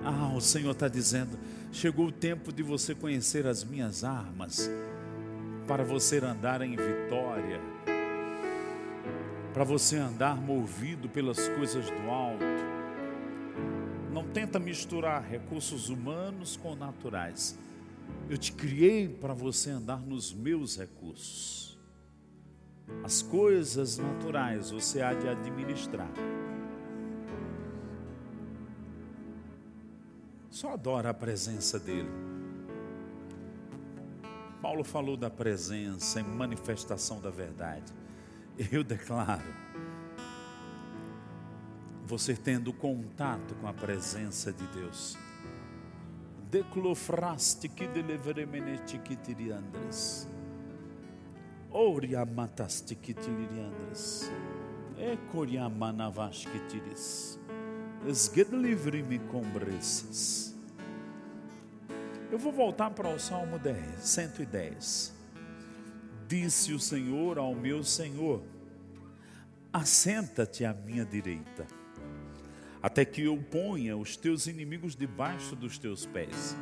Ah, 0.05 0.35
o 0.37 0.43
Senhor 0.43 0.73
está 0.73 0.87
dizendo: 0.87 1.39
Chegou 1.73 2.09
o 2.09 2.13
tempo 2.13 2.53
de 2.53 2.63
você 2.63 2.95
conhecer 2.95 3.47
as 3.47 3.65
minhas 3.65 4.05
armas, 4.05 4.71
para 5.67 5.83
você 5.83 6.19
andar 6.19 6.61
em 6.61 6.77
vitória, 6.77 7.63
para 9.55 9.65
você 9.65 9.97
andar 9.97 10.37
movido 10.37 11.09
pelas 11.09 11.49
coisas 11.49 11.87
do 11.87 12.11
alto. 12.11 12.45
Não 14.13 14.29
tenta 14.29 14.59
misturar 14.59 15.25
recursos 15.27 15.89
humanos 15.89 16.59
com 16.59 16.77
naturais. 16.77 17.59
Eu 18.29 18.39
te 18.39 18.53
criei 18.53 19.09
para 19.09 19.35
você 19.35 19.71
andar 19.71 20.01
nos 20.01 20.33
meus 20.33 20.79
recursos. 20.79 21.79
As 23.03 23.23
coisas 23.23 23.99
naturais 23.99 24.71
você 24.71 25.03
há 25.03 25.13
de 25.13 25.29
administrar. 25.29 26.11
Só 30.51 30.73
adora 30.73 31.11
a 31.11 31.15
presença 31.15 31.79
dele. 31.79 32.09
Paulo 34.63 34.85
falou 34.85 35.17
da 35.17 35.29
presença 35.29 36.21
e 36.21 36.23
manifestação 36.23 37.21
da 37.21 37.29
verdade. 37.29 37.93
Eu 38.73 38.85
declaro, 38.85 39.43
você 42.07 42.35
tendo 42.35 42.73
contato 42.73 43.55
com 43.57 43.67
a 43.67 43.73
presença 43.73 44.53
de 44.53 44.67
Deus. 44.69 45.19
Declofraste 46.55 47.69
que 47.69 47.89
deleveremenete 47.89 48.99
que 48.99 49.17
tiriandres. 49.17 50.29
Ouria 51.69 52.25
mataste 52.25 52.95
que 52.95 53.13
tiriandres. 53.13 54.31
E 54.97 55.17
coriamanavas 55.33 56.45
que 56.47 56.61
tiris. 56.69 57.41
Esguedlivre-me 58.07 59.19
com 59.19 59.41
breças. 59.41 60.55
Eu 62.31 62.39
vou 62.39 62.53
voltar 62.53 62.91
para 62.91 63.09
o 63.09 63.19
Salmo 63.19 63.59
10, 63.59 64.01
110. 64.01 65.13
Disse 66.29 66.73
o 66.73 66.79
Senhor 66.79 67.37
ao 67.37 67.53
meu 67.53 67.83
Senhor: 67.83 68.41
Assenta-te 69.73 70.65
à 70.65 70.73
minha 70.73 71.05
direita, 71.05 71.67
até 72.85 73.03
que 73.03 73.23
eu 73.23 73.39
ponha 73.39 73.97
os 73.97 74.15
teus 74.15 74.47
inimigos 74.47 74.95
debaixo 74.95 75.57
dos 75.57 75.79
teus 75.79 76.05
pés. 76.05 76.55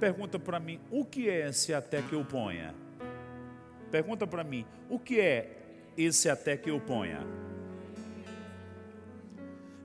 Pergunta 0.00 0.38
para 0.38 0.58
mim: 0.58 0.80
o 0.90 1.04
que 1.04 1.28
é 1.28 1.46
esse 1.46 1.74
até 1.74 2.00
que 2.00 2.14
eu 2.14 2.24
ponha? 2.24 2.74
Pergunta 3.90 4.26
para 4.26 4.42
mim: 4.42 4.64
o 4.88 4.98
que 4.98 5.20
é 5.20 5.92
esse 5.94 6.30
até 6.30 6.56
que 6.56 6.70
eu 6.70 6.80
ponha? 6.80 7.20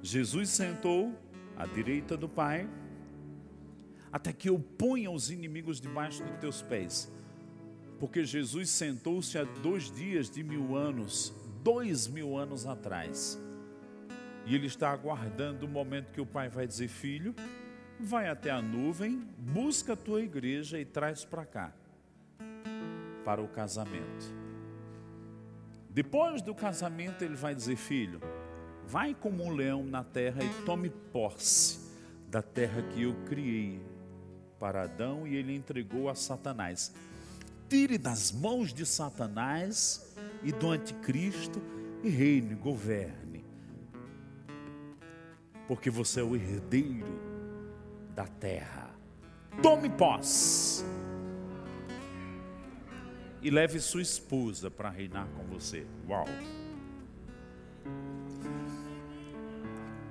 Jesus 0.02 0.48
sentou 0.52 1.14
à 1.58 1.66
direita 1.66 2.16
do 2.16 2.30
Pai, 2.30 2.66
até 4.10 4.32
que 4.32 4.48
eu 4.48 4.58
ponha 4.58 5.12
os 5.12 5.30
inimigos 5.30 5.82
debaixo 5.82 6.24
dos 6.24 6.38
teus 6.38 6.62
pés. 6.62 7.12
Porque 8.00 8.24
Jesus 8.24 8.70
sentou-se 8.70 9.38
há 9.38 9.44
dois 9.44 9.92
dias 9.92 10.30
de 10.30 10.44
mil 10.44 10.78
anos, 10.78 11.34
dois 11.62 12.08
mil 12.08 12.38
anos 12.38 12.66
atrás. 12.66 13.38
E 14.46 14.56
ele 14.56 14.68
está 14.68 14.90
aguardando 14.90 15.66
o 15.66 15.70
momento 15.70 16.12
que 16.12 16.22
o 16.22 16.26
Pai 16.26 16.50
vai 16.50 16.66
dizer: 16.68 16.88
Filho, 16.88 17.36
vai 18.00 18.30
até 18.30 18.50
a 18.50 18.62
nuvem, 18.62 19.28
busca 19.38 19.94
a 19.94 19.96
tua 19.98 20.22
igreja 20.22 20.80
e 20.80 20.86
traz 20.86 21.24
para 21.24 21.46
cá, 21.46 21.72
para 23.24 23.42
o 23.42 23.48
casamento. 23.48 24.42
Depois 25.90 26.42
do 26.42 26.56
casamento, 26.56 27.24
ele 27.24 27.36
vai 27.36 27.54
dizer: 27.54 27.76
Filho, 27.76 28.20
Vai 28.92 29.16
como 29.16 29.46
um 29.46 29.54
leão 29.54 29.86
na 29.86 30.04
terra 30.04 30.44
e 30.44 30.66
tome 30.66 30.90
posse 30.90 31.80
da 32.30 32.42
terra 32.42 32.82
que 32.82 33.04
eu 33.04 33.16
criei 33.26 33.82
para 34.60 34.84
Adão 34.84 35.26
e 35.26 35.36
ele 35.36 35.56
entregou 35.56 36.10
a 36.10 36.16
Satanás. 36.16 36.94
Tire 37.70 37.98
das 37.98 38.34
mãos 38.34 38.74
de 38.74 38.86
Satanás 38.86 40.14
e 40.44 40.52
do 40.52 40.72
anticristo 40.72 41.62
e 42.04 42.10
reine, 42.10 42.54
governe. 42.54 43.21
Porque 45.72 45.90
você 45.90 46.20
é 46.20 46.24
o 46.24 46.36
herdeiro 46.36 47.18
da 48.14 48.28
terra. 48.28 48.94
Tome 49.64 49.90
posse. 49.90 50.84
E 53.42 53.50
leve 53.50 53.80
sua 53.80 54.02
esposa 54.02 54.70
para 54.70 54.90
reinar 54.90 55.30
com 55.30 55.46
você. 55.46 55.88
Uau! 56.10 56.26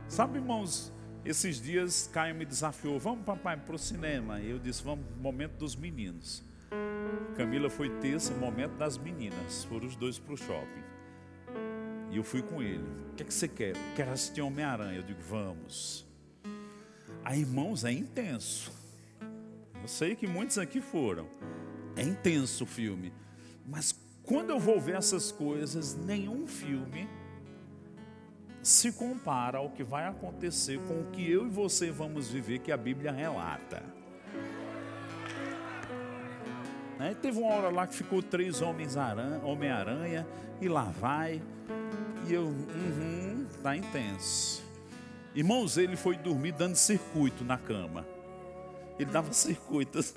Sabe, 0.09 0.39
irmãos, 0.39 0.91
esses 1.27 1.61
dias 1.61 2.09
Caio 2.11 2.35
me 2.35 2.47
desafiou, 2.47 2.99
vamos 2.99 3.27
papai 3.27 3.59
para 3.59 3.75
o 3.75 3.79
cinema. 3.79 4.41
Eu 4.41 4.59
disse, 4.59 4.83
vamos, 4.83 5.05
momento 5.21 5.59
dos 5.59 5.77
meninos. 5.77 6.43
Camila 7.37 7.69
foi 7.69 7.91
terça, 7.99 8.33
momento 8.33 8.79
das 8.79 8.97
meninas. 8.97 9.65
Foram 9.65 9.87
os 9.87 9.95
dois 9.95 10.19
para 10.19 10.33
o 10.33 10.39
shopping. 10.39 10.90
E 12.11 12.17
eu 12.17 12.25
fui 12.25 12.43
com 12.43 12.63
ele. 12.63 12.85
O 13.13 13.15
que, 13.15 13.23
é 13.23 13.27
que 13.27 13.33
você 13.33 13.49
quer? 13.49 13.75
Quero 13.95 14.11
assistir 14.11 14.41
Homem-Aranha. 14.41 14.97
Eu 14.97 15.03
digo, 15.03 15.21
vamos. 15.23 16.07
Aí, 17.25 17.41
irmãos, 17.41 17.85
é 17.85 17.93
intenso. 17.93 18.73
Eu 19.81 19.89
sei 19.89 20.17
que 20.17 20.27
muitos 20.27 20.59
aqui 20.59 20.81
foram. 20.81 21.29
É 21.97 22.03
intenso 22.03 22.65
o 22.65 22.67
filme. 22.67 23.13
Mas 23.67 23.95
quando 24.23 24.51
eu 24.51 24.59
vou 24.59 24.81
ver 24.81 24.97
essas 24.97 25.31
coisas, 25.31 25.95
nenhum 25.95 26.47
filme 26.47 27.09
se 28.63 28.93
compara 28.93 29.59
ao 29.59 29.71
que 29.71 29.83
vai 29.83 30.07
acontecer 30.07 30.79
com 30.87 31.01
o 31.01 31.07
que 31.13 31.31
eu 31.31 31.47
e 31.47 31.51
você 31.51 31.91
vamos 31.91 32.29
viver, 32.29 32.59
que 32.59 32.71
a 32.71 32.77
Bíblia 32.77 33.11
relata. 33.11 33.83
Teve 37.23 37.39
uma 37.39 37.55
hora 37.55 37.69
lá 37.71 37.87
que 37.87 37.95
ficou 37.95 38.23
três 38.23 38.61
homens 38.61 38.97
Homem-Aranha, 39.45 40.27
e 40.61 40.69
lá 40.69 40.85
vai, 40.85 41.43
eu, 42.35 42.45
uhum, 42.45 43.47
tá 43.63 43.77
intenso. 43.77 44.63
Irmãos, 45.35 45.77
ele 45.77 45.97
foi 45.97 46.17
dormir 46.17 46.53
dando 46.53 46.75
circuito 46.75 47.45
na 47.45 47.57
cama. 47.57 48.07
Ele 48.99 49.11
dava 49.11 49.33
circuitos. 49.33 50.15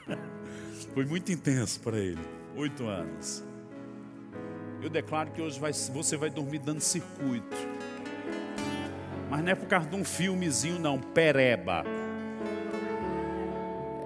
foi 0.94 1.04
muito 1.04 1.30
intenso 1.30 1.80
para 1.80 1.98
ele. 1.98 2.20
Oito 2.56 2.86
anos. 2.86 3.44
Eu 4.82 4.90
declaro 4.90 5.30
que 5.30 5.40
hoje 5.40 5.58
vai, 5.60 5.72
você 5.72 6.16
vai 6.16 6.30
dormir 6.30 6.58
dando 6.58 6.80
circuito. 6.80 7.56
Mas 9.30 9.42
não 9.42 9.50
é 9.50 9.54
por 9.54 9.68
causa 9.68 9.88
de 9.88 9.96
um 9.96 10.04
filmezinho, 10.04 10.78
não. 10.78 10.98
Pereba. 10.98 11.84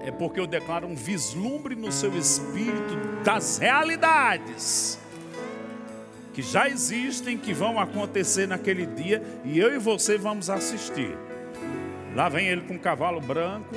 é 0.03 0.11
porque 0.11 0.39
eu 0.39 0.47
declaro 0.47 0.87
um 0.87 0.95
vislumbre 0.95 1.75
no 1.75 1.91
seu 1.91 2.17
espírito 2.17 3.23
das 3.23 3.57
realidades 3.57 5.00
que 6.41 6.47
já 6.47 6.67
existem, 6.67 7.37
que 7.37 7.53
vão 7.53 7.79
acontecer 7.79 8.47
naquele 8.47 8.87
dia, 8.87 9.21
e 9.45 9.59
eu 9.59 9.75
e 9.75 9.77
você 9.77 10.17
vamos 10.17 10.49
assistir. 10.49 11.15
Lá 12.15 12.27
vem 12.29 12.47
ele 12.47 12.61
com 12.61 12.73
um 12.73 12.79
cavalo 12.79 13.21
branco, 13.21 13.75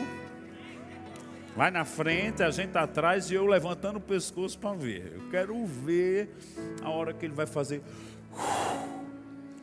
Vai 1.56 1.70
na 1.70 1.84
frente, 1.84 2.42
a 2.42 2.50
gente 2.50 2.76
atrás 2.76 3.30
e 3.30 3.34
eu 3.34 3.46
levantando 3.46 3.98
o 3.98 4.00
pescoço 4.00 4.58
para 4.58 4.74
ver. 4.74 5.12
Eu 5.14 5.30
quero 5.30 5.64
ver 5.64 6.28
a 6.82 6.90
hora 6.90 7.14
que 7.14 7.24
ele 7.24 7.32
vai 7.32 7.46
fazer. 7.46 7.80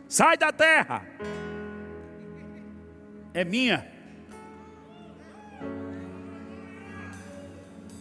Sai 0.07 0.37
da 0.37 0.53
terra! 0.53 1.05
É 3.33 3.43
minha. 3.43 3.85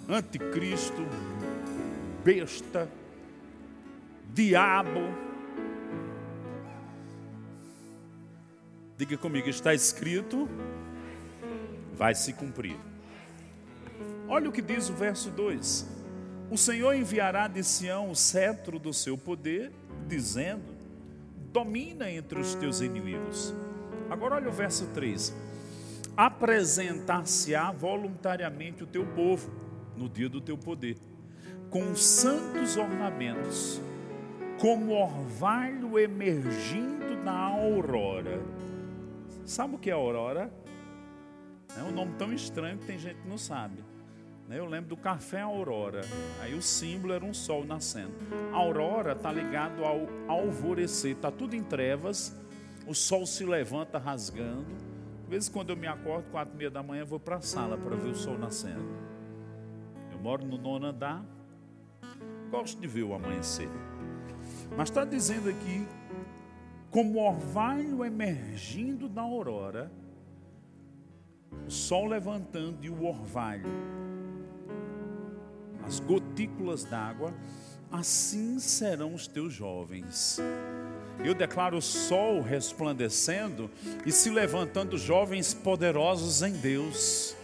Anticristo, 0.09 1.05
besta, 2.25 2.89
diabo. 4.35 5.01
Diga 8.97 9.17
comigo, 9.17 9.49
está 9.49 9.73
escrito, 9.73 10.49
vai 11.95 12.15
se 12.15 12.33
cumprir. 12.33 12.77
Olha 14.29 14.49
o 14.49 14.53
que 14.53 14.63
diz 14.63 14.89
o 14.89 14.95
verso 14.95 15.31
2: 15.31 15.89
O 16.51 16.57
Senhor 16.57 16.95
enviará 16.95 17.49
de 17.49 17.63
Sião 17.65 18.11
o 18.11 18.15
cetro 18.15 18.79
do 18.79 18.93
seu 18.93 19.17
poder, 19.17 19.73
dizendo: 20.07 20.75
Domina 21.53 22.11
entre 22.11 22.39
os 22.39 22.55
teus 22.55 22.81
inimigos. 22.81 23.55
Agora 24.11 24.37
olha 24.37 24.49
o 24.49 24.53
verso 24.53 24.87
3: 24.89 25.35
Apresentar-se-á 26.17 27.73
voluntariamente 27.73 28.85
o 28.85 28.87
teu 28.87 29.07
povo 29.07 29.51
no 29.97 30.09
dia 30.09 30.29
do 30.29 30.41
teu 30.41 30.57
poder, 30.57 30.97
com 31.71 31.97
santos 31.97 32.77
ornamentos, 32.77 33.81
como 34.61 34.93
orvalho 34.93 35.99
emergindo 35.99 37.17
na 37.25 37.33
aurora. 37.33 38.41
Sabe 39.47 39.75
o 39.75 39.79
que 39.79 39.89
é 39.89 39.95
aurora? 39.95 40.53
É 41.79 41.83
um 41.83 41.91
nome 41.91 42.13
tão 42.19 42.33
estranho 42.33 42.77
que 42.79 42.87
tem 42.87 42.99
gente 42.99 43.23
que 43.23 43.29
não 43.29 43.39
sabe. 43.39 43.83
Né? 44.47 44.59
Eu 44.59 44.67
lembro 44.67 44.91
do 44.91 44.97
café 44.97 45.41
Aurora. 45.41 46.03
Aí 46.41 46.55
o 46.55 46.61
símbolo 46.61 47.15
era 47.15 47.25
um 47.25 47.33
sol 47.33 47.65
nascendo. 47.65 48.13
Aurora 48.53 49.13
está 49.13 49.33
ligado 49.33 49.85
ao 49.85 50.07
alvorecer. 50.29 51.13
Está 51.13 51.31
tudo 51.31 51.57
em 51.57 51.63
trevas. 51.63 52.37
O 52.87 52.95
sol 52.95 53.25
se 53.25 53.45
levanta 53.45 53.97
rasgando. 53.99 54.67
Às 55.25 55.31
vezes 55.31 55.49
quando 55.49 55.71
eu 55.71 55.77
me 55.77 55.87
acordo, 55.87 56.29
quatro 56.31 56.55
e 56.55 56.59
meia 56.59 56.71
da 56.71 56.83
manhã, 56.83 57.05
vou 57.05 57.21
para 57.21 57.37
a 57.37 57.41
sala 57.41 57.79
para 57.79 57.97
ver 57.97 58.11
o 58.11 58.15
sol 58.15 58.37
nascendo. 58.37 58.85
Eu 60.13 60.19
moro 60.19 60.45
no 60.45 60.59
nono 60.59 60.87
andar. 60.87 61.25
Gosto 62.51 62.81
de 62.81 62.89
ver 62.89 63.05
o 63.05 63.15
amanhecer. 63.15 63.69
Mas 64.77 64.89
está 64.89 65.05
dizendo 65.05 65.49
aqui, 65.49 65.87
como 66.91 67.19
orvalho 67.19 68.05
emergindo 68.05 69.09
da 69.09 69.23
aurora, 69.23 69.91
o 71.67 71.71
sol 71.71 72.07
levantando 72.07 72.85
e 72.85 72.91
o 72.91 73.05
orvalho 73.05 73.69
as 75.91 75.99
gotículas 75.99 76.85
d'água, 76.85 77.35
assim 77.91 78.61
serão 78.61 79.13
os 79.13 79.27
teus 79.27 79.53
jovens. 79.53 80.39
Eu 81.25 81.35
declaro 81.35 81.79
o 81.79 81.83
sol 81.83 82.41
resplandecendo 82.41 83.69
e 84.07 84.13
se 84.13 84.31
levantando 84.31 84.97
jovens 84.97 85.53
poderosos 85.53 86.43
em 86.43 86.53
Deus. 86.53 87.37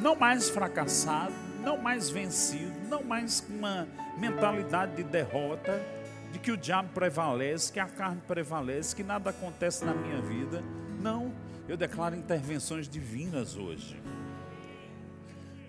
Não 0.00 0.14
mais 0.14 0.48
fracassado, 0.48 1.34
não 1.62 1.76
mais 1.76 2.08
vencido, 2.08 2.72
não 2.88 3.02
mais 3.02 3.40
com 3.40 3.54
uma 3.54 3.88
mentalidade 4.18 4.96
de 4.96 5.02
derrota, 5.02 5.84
de 6.32 6.38
que 6.38 6.50
o 6.50 6.56
diabo 6.56 6.88
prevalece, 6.94 7.72
que 7.72 7.78
a 7.78 7.86
carne 7.86 8.20
prevalece, 8.26 8.96
que 8.96 9.04
nada 9.04 9.30
acontece 9.30 9.84
na 9.84 9.94
minha 9.94 10.20
vida. 10.20 10.62
Não, 11.00 11.32
eu 11.68 11.76
declaro 11.76 12.16
intervenções 12.16 12.88
divinas 12.88 13.56
hoje. 13.56 14.00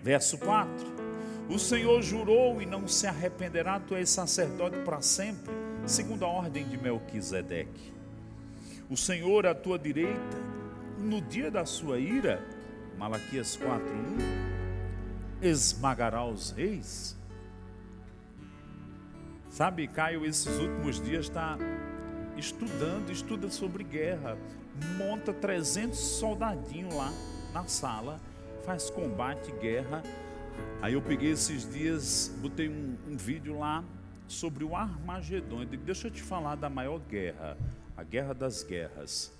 Verso 0.02 0.36
4 0.38 1.04
o 1.48 1.58
Senhor 1.58 2.00
jurou 2.00 2.62
e 2.62 2.66
não 2.66 2.88
se 2.88 3.06
arrependerá, 3.06 3.78
tu 3.78 3.94
és 3.94 4.08
sacerdote 4.08 4.78
para 4.78 5.02
sempre, 5.02 5.52
segundo 5.86 6.24
a 6.24 6.28
ordem 6.28 6.66
de 6.66 6.78
Melquisedeque. 6.78 7.92
O 8.88 8.96
Senhor 8.96 9.46
à 9.46 9.54
tua 9.54 9.78
direita, 9.78 10.38
no 10.98 11.20
dia 11.20 11.50
da 11.50 11.66
sua 11.66 11.98
ira, 11.98 12.42
Malaquias 12.96 13.58
4:1, 13.58 14.16
esmagará 15.42 16.24
os 16.24 16.50
reis. 16.50 17.14
Sabe, 19.54 19.86
Caio, 19.86 20.26
esses 20.26 20.58
últimos 20.58 21.00
dias 21.00 21.26
está 21.26 21.56
estudando, 22.36 23.10
estuda 23.10 23.48
sobre 23.48 23.84
guerra, 23.84 24.36
monta 24.98 25.32
300 25.32 25.96
soldadinhos 25.96 26.92
lá 26.92 27.12
na 27.52 27.64
sala, 27.64 28.20
faz 28.64 28.90
combate, 28.90 29.52
guerra 29.60 30.02
Aí 30.80 30.94
eu 30.94 31.02
peguei 31.02 31.30
esses 31.30 31.70
dias, 31.72 32.34
botei 32.40 32.68
um, 32.68 32.96
um 33.08 33.16
vídeo 33.16 33.58
lá 33.58 33.82
sobre 34.26 34.64
o 34.64 34.76
Armagedon. 34.76 35.62
Eu 35.62 35.66
deixa 35.66 36.08
eu 36.08 36.10
te 36.10 36.22
falar 36.22 36.56
da 36.56 36.68
maior 36.68 36.98
guerra, 36.98 37.56
a 37.96 38.02
guerra 38.02 38.34
das 38.34 38.62
guerras. 38.62 39.32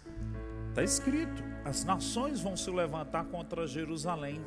Está 0.70 0.82
escrito: 0.82 1.42
as 1.64 1.84
nações 1.84 2.40
vão 2.40 2.56
se 2.56 2.70
levantar 2.70 3.24
contra 3.26 3.66
Jerusalém. 3.66 4.40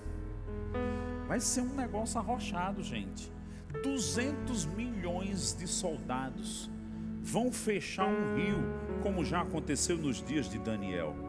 Vai 1.27 1.39
ser 1.39 1.61
um 1.61 1.75
negócio 1.75 2.19
arrochado, 2.19 2.81
gente. 2.81 3.31
200 3.83 4.65
milhões 4.65 5.55
de 5.55 5.67
soldados 5.67 6.69
vão 7.21 7.51
fechar 7.51 8.07
um 8.07 8.35
rio, 8.35 8.63
como 9.01 9.23
já 9.23 9.41
aconteceu 9.41 9.97
nos 9.97 10.23
dias 10.23 10.49
de 10.49 10.57
Daniel 10.59 11.27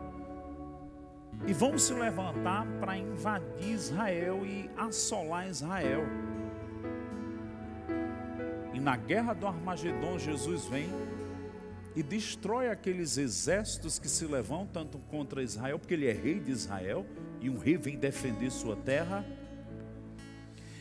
e 1.47 1.53
vão 1.53 1.78
se 1.78 1.93
levantar 1.93 2.66
para 2.80 2.97
invadir 2.97 3.72
Israel 3.72 4.45
e 4.45 4.68
assolar 4.76 5.49
Israel. 5.49 6.03
E 8.72 8.80
na 8.80 8.97
guerra 8.97 9.34
do 9.34 9.47
Armagedon, 9.47 10.18
Jesus 10.18 10.66
vem 10.66 10.89
e 11.95 12.03
destrói 12.03 12.68
aqueles 12.68 13.16
exércitos 13.16 13.99
que 13.99 14.09
se 14.09 14.24
levantam 14.26 14.86
contra 15.09 15.43
Israel, 15.43 15.78
porque 15.78 15.95
ele 15.95 16.07
é 16.07 16.12
rei 16.12 16.39
de 16.39 16.51
Israel 16.51 17.05
e 17.41 17.49
um 17.51 17.59
rei 17.59 17.76
vem 17.76 17.97
defender 17.97 18.51
sua 18.51 18.76
terra. 18.76 19.24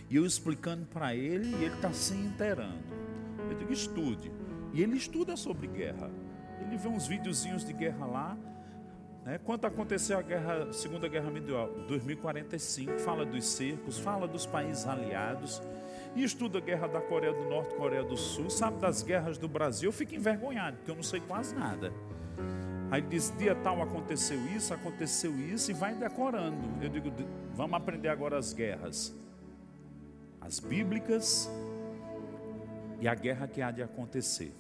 E 0.09 0.15
eu 0.15 0.25
explicando 0.25 0.85
para 0.85 1.15
ele, 1.15 1.49
e 1.49 1.65
ele 1.65 1.75
está 1.75 1.91
se 1.91 2.13
inteirando. 2.13 2.83
Eu 3.49 3.57
digo, 3.57 3.71
estude. 3.71 4.31
E 4.73 4.81
ele 4.81 4.95
estuda 4.95 5.35
sobre 5.35 5.67
guerra. 5.67 6.09
Ele 6.61 6.77
vê 6.77 6.87
uns 6.87 7.07
videozinhos 7.07 7.65
de 7.65 7.73
guerra 7.73 8.05
lá. 8.05 8.37
Né? 9.25 9.39
Quando 9.43 9.65
aconteceu 9.65 10.17
a 10.17 10.21
guerra, 10.21 10.71
Segunda 10.71 11.07
Guerra 11.07 11.29
Mundial, 11.29 11.69
2045, 11.87 12.99
fala 12.99 13.25
dos 13.25 13.45
cercos, 13.45 13.99
fala 13.99 14.27
dos 14.27 14.45
países 14.45 14.87
aliados, 14.87 15.61
e 16.15 16.23
estuda 16.23 16.59
a 16.59 16.61
guerra 16.61 16.87
da 16.87 17.01
Coreia 17.01 17.33
do 17.33 17.49
Norte, 17.49 17.75
Coreia 17.75 18.03
do 18.03 18.15
Sul, 18.15 18.49
sabe 18.49 18.79
das 18.79 19.03
guerras 19.03 19.37
do 19.37 19.47
Brasil, 19.47 19.89
eu 19.89 19.93
fico 19.93 20.15
envergonhado, 20.15 20.77
porque 20.77 20.89
eu 20.89 20.95
não 20.95 21.03
sei 21.03 21.19
quase 21.19 21.53
nada. 21.53 21.91
Aí 22.89 23.01
diz, 23.01 23.33
dia 23.37 23.53
tal 23.53 23.81
aconteceu 23.81 24.39
isso, 24.47 24.73
aconteceu 24.73 25.37
isso, 25.37 25.71
e 25.71 25.73
vai 25.73 25.93
decorando. 25.93 26.81
Eu 26.81 26.87
digo, 26.87 27.11
vamos 27.53 27.75
aprender 27.75 28.07
agora 28.07 28.37
as 28.37 28.53
guerras. 28.53 29.13
As 30.47 30.61
bíblicas 30.61 31.51
e 33.01 33.07
a 33.07 33.13
guerra 33.13 33.47
que 33.47 33.61
há 33.61 33.69
de 33.69 33.83
acontecer. 33.83 34.53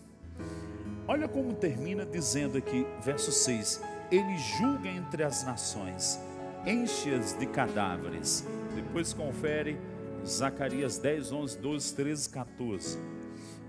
Olha 1.07 1.29
como 1.29 1.53
termina 1.53 2.05
dizendo 2.05 2.57
aqui, 2.57 2.85
verso 3.01 3.31
6 3.31 3.81
ele 4.11 4.37
julga 4.37 4.89
entre 4.89 5.23
as 5.23 5.43
nações, 5.43 6.19
enche-as 6.65 7.33
de 7.33 7.45
cadáveres. 7.45 8.45
Depois 8.75 9.13
confere 9.13 9.77
Zacarias 10.25 10.97
10, 10.97 11.31
11, 11.31 11.57
12, 11.57 11.95
13, 11.95 12.29
14. 12.29 12.99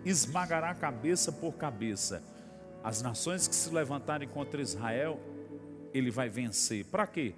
Esmagará 0.04 0.74
cabeça 0.74 1.32
por 1.32 1.54
cabeça. 1.54 2.22
As 2.84 3.02
nações 3.02 3.48
que 3.48 3.54
se 3.54 3.72
levantarem 3.72 4.28
contra 4.28 4.62
Israel, 4.62 5.20
ele 5.92 6.10
vai 6.10 6.28
vencer. 6.28 6.84
Para 6.84 7.06
quê? 7.06 7.34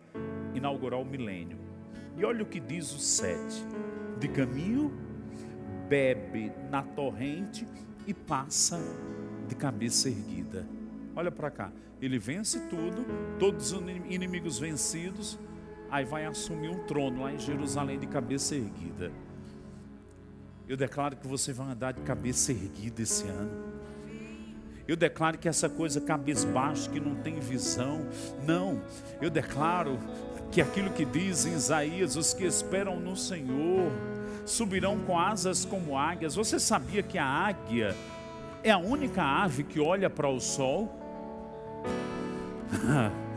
Inaugurar 0.55 1.01
o 1.01 1.05
milênio. 1.05 1.59
E 2.17 2.25
olha 2.25 2.43
o 2.43 2.47
que 2.47 2.61
diz 2.61 2.93
o 2.93 2.99
7. 2.99 3.39
De 4.21 4.29
caminho, 4.29 4.93
bebe 5.89 6.53
na 6.71 6.83
torrente 6.83 7.67
e 8.07 8.15
passa 8.15 8.79
de 9.49 9.57
cabeça 9.57 10.09
erguida. 10.09 10.65
Olha 11.17 11.33
para 11.33 11.51
cá. 11.51 11.73
Ele 12.01 12.19
vence 12.19 12.61
tudo, 12.69 13.05
todos 13.39 13.73
os 13.73 13.81
inimigos 14.09 14.59
vencidos, 14.59 15.39
aí 15.91 16.05
vai 16.05 16.25
assumir 16.25 16.69
um 16.69 16.85
trono 16.85 17.23
lá 17.23 17.33
em 17.33 17.39
Jerusalém 17.39 17.99
de 17.99 18.07
cabeça 18.07 18.55
erguida. 18.55 19.11
Eu 20.69 20.77
declaro 20.77 21.17
que 21.17 21.27
você 21.27 21.53
vai 21.53 21.73
andar 21.73 21.93
de 21.93 22.01
cabeça 22.03 22.53
erguida 22.53 23.03
esse 23.03 23.27
ano. 23.27 23.71
Eu 24.87 24.97
declaro 24.97 25.39
que 25.39 25.49
essa 25.49 25.69
coisa 25.69 26.01
cabisbaixo, 26.01 26.91
que 26.91 27.01
não 27.01 27.17
tem 27.17 27.39
visão, 27.39 28.07
não. 28.47 28.81
Eu 29.21 29.31
declaro 29.31 29.99
que 30.51 30.61
aquilo 30.61 30.91
que 30.91 31.05
diz 31.05 31.47
em 31.47 31.55
Isaías, 31.55 32.17
os 32.17 32.35
que 32.35 32.45
esperam 32.45 32.99
no 32.99 33.17
Senhor 33.17 33.91
subirão 34.45 34.99
com 35.01 35.19
asas 35.19 35.65
como 35.65 35.97
águias. 35.97 36.35
Você 36.35 36.59
sabia 36.59 37.03
que 37.03 37.19
a 37.19 37.25
águia 37.25 37.97
é 38.63 38.71
a 38.71 38.79
única 38.79 39.23
ave 39.23 39.63
que 39.63 39.79
olha 39.81 40.11
para 40.11 40.29
o 40.29 40.41
sol? 40.41 40.93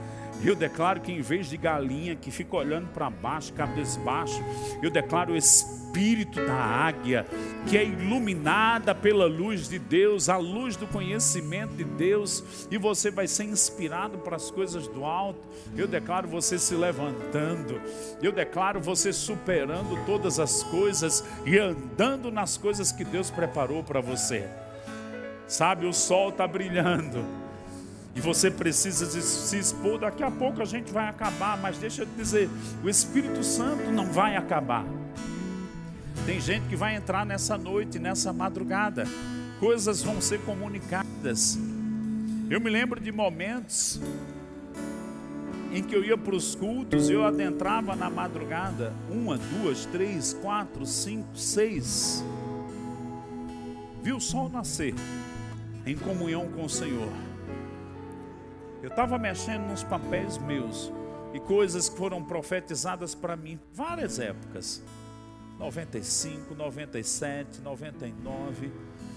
Eu 0.46 0.56
declaro 0.56 1.00
que 1.00 1.12
em 1.12 1.22
vez 1.22 1.50
de 1.50 1.56
galinha 1.56 2.16
que 2.16 2.30
fica 2.30 2.58
olhando 2.58 2.88
para 2.88 3.10
baixo, 3.10 3.54
cabeça 3.54 4.00
baixo, 4.02 4.44
eu 4.82 4.92
declaro 4.92 5.34
o 5.34 5.38
espírito 5.38 6.46
da 6.46 6.54
águia, 6.54 7.26
que 7.68 7.78
é 7.78 7.86
iluminada 7.86 8.94
pela 8.94 9.26
luz 9.26 9.70
de 9.70 9.80
Deus, 9.80 10.28
a 10.28 10.36
luz 10.36 10.76
do 10.76 10.86
conhecimento 10.86 11.76
de 11.76 11.86
Deus, 11.86 12.68
e 12.70 12.78
você 12.78 13.10
vai 13.10 13.26
ser 13.26 13.46
inspirado 13.46 14.18
para 14.18 14.36
as 14.36 14.52
coisas 14.52 14.86
do 14.88 15.06
alto. 15.06 15.48
Eu 15.78 15.88
declaro 15.88 16.28
você 16.28 16.60
se 16.60 16.76
levantando, 16.76 17.80
eu 18.22 18.34
declaro 18.34 18.82
você 18.82 19.14
superando 19.14 20.06
todas 20.06 20.40
as 20.40 20.62
coisas 20.64 21.24
e 21.46 21.58
andando 21.58 22.30
nas 22.30 22.58
coisas 22.58 22.92
que 22.92 23.06
Deus 23.06 23.32
preparou 23.32 23.82
para 23.82 24.02
você. 24.02 24.46
Sabe, 25.48 25.86
o 25.86 25.94
sol 25.94 26.30
está 26.30 26.46
brilhando 26.48 27.43
e 28.16 28.22
você 28.22 28.52
precisa 28.52 29.06
se 29.22 29.58
expor. 29.58 30.00
Daqui 30.00 30.24
a 30.24 30.32
pouco 30.32 30.62
a 30.62 30.66
gente 30.66 30.92
vai 30.92 31.08
acabar, 31.08 31.58
mas 31.58 31.78
deixa 31.78 32.04
eu 32.04 32.06
te 32.06 32.14
dizer: 32.16 32.50
o 32.84 32.90
Espírito 32.90 33.44
Santo 33.44 33.92
não 33.92 34.12
vai 34.12 34.36
acabar. 34.36 34.86
Tem 36.26 36.40
gente 36.40 36.68
que 36.68 36.76
vai 36.76 36.96
entrar 36.96 37.26
nessa 37.26 37.58
noite, 37.58 38.00
nessa 38.00 38.32
madrugada, 38.32 39.06
coisas 39.60 40.02
vão 40.02 40.22
ser 40.22 40.40
comunicadas. 40.42 41.60
Eu 42.50 42.62
me 42.62 42.70
lembro 42.70 43.00
de 43.00 43.12
momentos 43.12 44.00
em 45.74 45.82
que 45.82 45.96
eu 45.96 46.04
ia 46.04 46.18
para 46.18 46.36
os 46.36 46.54
cultos 46.54 47.10
e 47.10 47.14
eu 47.14 47.26
adentrava 47.26 47.96
na 47.96 48.10
madrugada, 48.10 48.94
uma, 49.10 49.38
duas, 49.38 49.86
três, 49.88 50.34
quatro, 50.34 50.86
cinco, 50.86 51.36
seis. 51.36 52.24
Vi 54.04 54.14
o 54.14 54.20
sol 54.20 54.50
nascer 54.50 54.94
em 55.86 55.98
comunhão 55.98 56.48
com 56.52 56.64
o 56.64 56.70
Senhor. 56.70 57.10
Eu 58.84 58.90
estava 58.90 59.18
mexendo 59.18 59.62
nos 59.70 59.82
papéis 59.82 60.38
meus 60.38 60.92
e 61.34 61.40
coisas 61.40 61.88
que 61.88 61.96
foram 61.96 62.22
profetizadas 62.22 63.16
para 63.16 63.34
mim 63.34 63.58
várias 63.74 64.20
épocas. 64.20 64.84
95, 65.58 66.54
97, 66.54 67.62
99. 67.62 68.70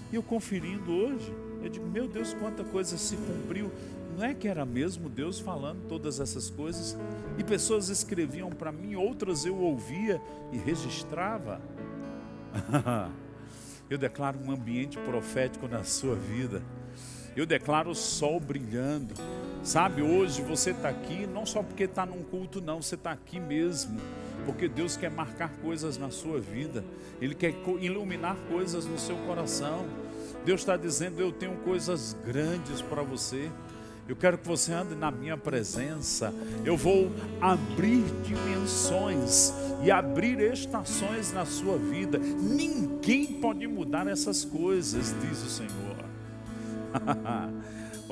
E 0.09 0.15
eu 0.15 0.23
conferindo 0.23 0.89
hoje, 0.89 1.35
eu 1.61 1.67
digo, 1.67 1.85
meu 1.85 2.07
Deus, 2.07 2.33
quanta 2.33 2.63
coisa 2.63 2.97
se 2.97 3.17
cumpriu. 3.17 3.69
Não 4.17 4.23
é 4.23 4.33
que 4.33 4.47
era 4.47 4.65
mesmo 4.65 5.09
Deus 5.09 5.37
falando 5.37 5.85
todas 5.89 6.21
essas 6.21 6.49
coisas? 6.49 6.97
E 7.37 7.43
pessoas 7.43 7.89
escreviam 7.89 8.49
para 8.49 8.71
mim, 8.71 8.95
outras 8.95 9.45
eu 9.45 9.57
ouvia 9.57 10.21
e 10.53 10.57
registrava. 10.57 11.59
eu 13.89 13.97
declaro 13.97 14.39
um 14.39 14.49
ambiente 14.49 14.97
profético 14.99 15.67
na 15.67 15.83
sua 15.83 16.15
vida. 16.15 16.61
Eu 17.37 17.45
declaro 17.45 17.91
o 17.91 17.95
sol 17.95 18.39
brilhando. 18.39 19.13
Sabe, 19.63 20.01
hoje 20.01 20.41
você 20.41 20.71
está 20.71 20.89
aqui 20.89 21.27
não 21.27 21.45
só 21.45 21.61
porque 21.61 21.83
está 21.83 22.03
num 22.03 22.23
culto, 22.23 22.59
não, 22.59 22.81
você 22.81 22.95
está 22.95 23.11
aqui 23.11 23.39
mesmo. 23.39 24.01
Porque 24.43 24.67
Deus 24.67 24.97
quer 24.97 25.11
marcar 25.11 25.51
coisas 25.61 25.99
na 25.99 26.09
sua 26.09 26.39
vida, 26.39 26.83
Ele 27.21 27.35
quer 27.35 27.53
iluminar 27.79 28.35
coisas 28.49 28.87
no 28.87 28.97
seu 28.97 29.15
coração. 29.17 29.85
Deus 30.43 30.61
está 30.61 30.75
dizendo: 30.75 31.21
Eu 31.21 31.31
tenho 31.31 31.55
coisas 31.57 32.17
grandes 32.25 32.81
para 32.81 33.03
você. 33.03 33.51
Eu 34.09 34.15
quero 34.15 34.39
que 34.39 34.47
você 34.47 34.73
ande 34.73 34.95
na 34.95 35.11
minha 35.11 35.37
presença. 35.37 36.33
Eu 36.65 36.75
vou 36.75 37.11
abrir 37.39 38.03
dimensões 38.23 39.53
e 39.83 39.91
abrir 39.91 40.39
estações 40.39 41.31
na 41.33 41.45
sua 41.45 41.77
vida. 41.77 42.17
Ninguém 42.17 43.39
pode 43.39 43.67
mudar 43.67 44.07
essas 44.07 44.43
coisas, 44.43 45.13
diz 45.21 45.43
o 45.43 45.49
Senhor. 45.49 45.86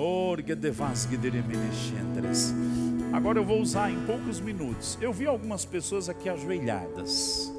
Agora 3.13 3.39
eu 3.39 3.45
vou 3.45 3.61
usar 3.61 3.89
em 3.89 4.05
poucos 4.05 4.39
minutos. 4.39 4.97
Eu 5.01 5.13
vi 5.13 5.25
algumas 5.25 5.63
pessoas 5.63 6.09
aqui 6.09 6.27
ajoelhadas. 6.27 7.51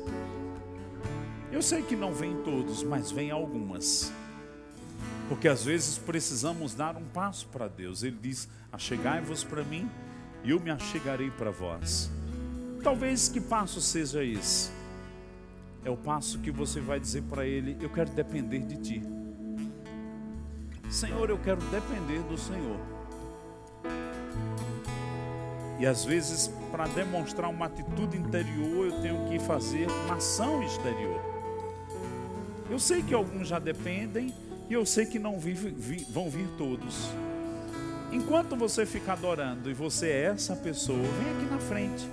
Eu 1.51 1.63
sei 1.63 1.83
que 1.83 1.97
não 1.97 2.13
vêm 2.13 2.37
todos, 2.45 2.83
mas 2.83 3.11
vêm 3.11 3.31
algumas. 3.31 4.13
Porque 5.29 5.49
às 5.49 5.65
vezes 5.65 5.97
precisamos 5.97 6.75
dar 6.75 6.97
um 6.97 7.05
passo 7.05 7.47
para 7.49 7.69
Deus. 7.69 8.03
Ele 8.03 8.19
diz: 8.21 8.49
Achegai-vos 8.71 9.43
para 9.43 9.65
mim, 9.65 9.89
e 10.45 10.51
eu 10.51 10.61
me 10.61 10.71
achegarei 10.71 11.31
para 11.31 11.51
vós. 11.51 12.11
Talvez 12.83 13.29
que 13.29 13.41
passo 13.41 13.81
seja 13.81 14.23
esse? 14.23 14.71
É 15.85 15.91
o 15.91 15.97
passo 15.97 16.39
que 16.41 16.51
você 16.51 16.81
vai 16.81 17.01
dizer 17.01 17.23
para 17.23 17.47
Ele: 17.47 17.77
Eu 17.81 17.89
quero 17.89 18.11
depender 18.11 18.61
de 18.61 18.77
Ti. 18.77 19.16
Senhor, 20.91 21.29
eu 21.29 21.39
quero 21.39 21.61
depender 21.71 22.21
do 22.21 22.39
Senhor. 22.39 22.79
E 25.79 25.87
às 25.87 26.05
vezes, 26.05 26.51
para 26.71 26.87
demonstrar 26.87 27.51
uma 27.51 27.67
atitude 27.67 28.17
interior, 28.17 28.87
eu 28.87 29.01
tenho 29.03 29.29
que 29.29 29.39
fazer 29.39 29.87
uma 30.07 30.15
ação 30.15 30.63
exterior. 30.63 31.21
Eu 32.71 32.79
sei 32.79 33.03
que 33.03 33.15
alguns 33.15 33.49
já 33.49 33.59
dependem, 33.59 34.35
e 34.69 34.73
eu 34.73 34.85
sei 34.87 35.07
que 35.07 35.19
não 35.19 35.39
vão 36.09 36.31
vir 36.31 36.49
todos. 36.57 37.11
Enquanto 38.11 38.57
você 38.57 38.87
fica 38.87 39.13
adorando 39.13 39.71
e 39.71 39.75
você 39.75 40.09
é 40.09 40.23
essa 40.25 40.57
pessoa, 40.57 40.99
vem 40.99 41.37
aqui 41.37 41.45
na 41.51 41.59
frente, 41.59 42.09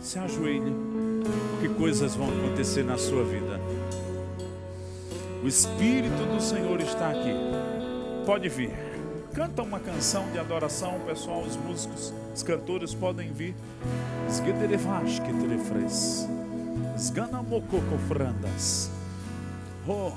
se 0.00 0.18
ajoelhe, 0.18 0.72
porque 1.50 1.68
coisas 1.74 2.14
vão 2.14 2.28
acontecer 2.28 2.82
na 2.82 2.96
sua 2.96 3.24
vida. 3.24 3.60
O 5.44 5.48
Espírito 5.48 6.24
do 6.32 6.40
Senhor 6.40 6.80
está 6.80 7.10
aqui. 7.10 7.61
Pode 8.24 8.48
vir. 8.48 8.70
Canta 9.34 9.62
uma 9.62 9.80
canção 9.80 10.30
de 10.30 10.38
adoração, 10.38 11.00
pessoal, 11.06 11.42
os 11.42 11.56
músicos, 11.56 12.12
os 12.34 12.42
cantores 12.42 12.94
podem 12.94 13.32
vir. 13.32 13.54
Esguederevas 14.28 15.18
que 15.18 15.32
telefres. 15.32 16.28
Esganamococofrandas. 16.94 18.90
Oh, 19.88 20.12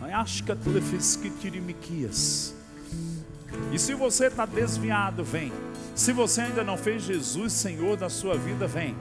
Ayashka 0.00 0.56
telefiski 0.56 1.28
tirimiquias. 1.30 2.54
E 3.72 3.78
se 3.78 3.94
você 3.94 4.28
está 4.28 4.46
desviado, 4.46 5.22
vem. 5.22 5.52
Se 5.94 6.12
você 6.12 6.42
ainda 6.42 6.64
não 6.64 6.78
fez 6.78 7.02
Jesus 7.02 7.52
Senhor 7.52 7.96
da 7.96 8.08
sua 8.08 8.36
vida, 8.36 8.66
vem. 8.66 8.96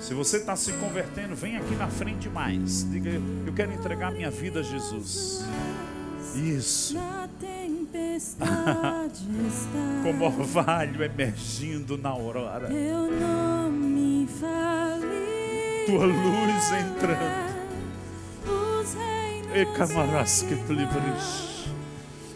Se 0.00 0.12
você 0.12 0.38
está 0.38 0.56
se 0.56 0.72
convertendo, 0.72 1.36
vem 1.36 1.56
aqui 1.56 1.76
na 1.76 1.88
frente 1.88 2.28
mais. 2.28 2.90
Diga, 2.90 3.10
eu 3.46 3.52
quero 3.52 3.72
entregar 3.72 4.10
minha 4.10 4.30
vida 4.30 4.60
a 4.60 4.62
Jesus. 4.62 5.44
Isso. 6.36 6.96
Como 10.02 10.24
orvalho 10.24 11.02
emergindo 11.02 11.96
na 11.96 12.10
aurora. 12.10 12.68
Tua 15.86 16.06
luz 16.06 16.72
entrando. 16.72 17.54
E 19.54 19.64
camaras 19.76 20.42
que 20.42 20.56
te 20.56 20.72
livres. 20.72 21.54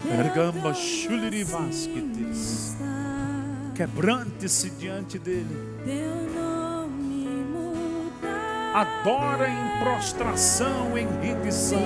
Ergamba 0.07 0.72
chulirivasquites. 0.72 2.76
Quebrante-se 3.74 4.70
diante 4.70 5.18
dele. 5.18 5.57
Adora 8.74 9.49
em 9.49 9.80
prostração, 9.82 10.96
em 10.96 11.09
rendição 11.20 11.80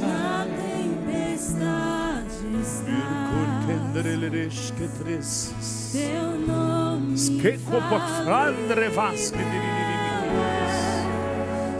Na 0.00 0.46
tempestade 0.46 2.04
Teu 5.92 6.38
nome 6.46 7.16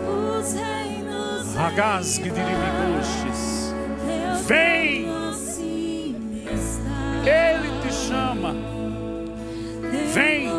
Os 0.06 0.52
reinos 0.52 1.54
Ragasque 1.54 2.30
dirimigoches. 2.30 3.74
Vem! 4.46 5.06
Ele 7.26 7.80
te 7.80 7.92
chama. 7.94 8.54
Vem! 10.12 10.50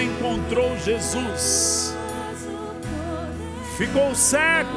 Encontrou 0.00 0.78
Jesus, 0.78 1.94
ficou 3.76 4.14
cego, 4.14 4.70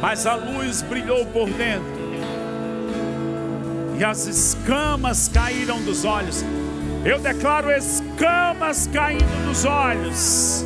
mas 0.00 0.26
a 0.26 0.34
luz 0.34 0.80
brilhou 0.80 1.26
por 1.26 1.50
dentro, 1.50 1.84
e 3.98 4.02
as 4.02 4.26
escamas 4.26 5.28
caíram 5.28 5.82
dos 5.82 6.06
olhos. 6.06 6.42
Eu 7.04 7.18
declaro 7.18 7.70
escamas 7.70 8.88
caindo 8.90 9.46
dos 9.46 9.66
olhos. 9.66 10.64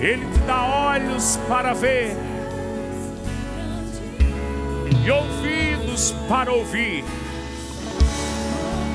Ele 0.00 0.26
te 0.26 0.38
dá 0.40 0.64
olhos 0.64 1.38
para 1.48 1.74
ver 1.74 2.16
e 5.04 5.10
ouvidos 5.10 6.12
para 6.28 6.52
ouvir. 6.52 7.04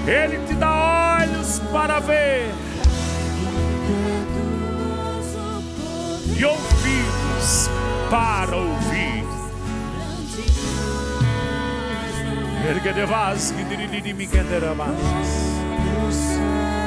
Ele 0.06 0.38
te 0.46 0.54
dá 0.54 0.72
olhos 0.72 1.03
para 1.72 2.00
ver 2.00 2.52
e 6.38 6.46
ouvidos 6.46 7.70
para 8.10 8.56
ouvir. 8.56 9.24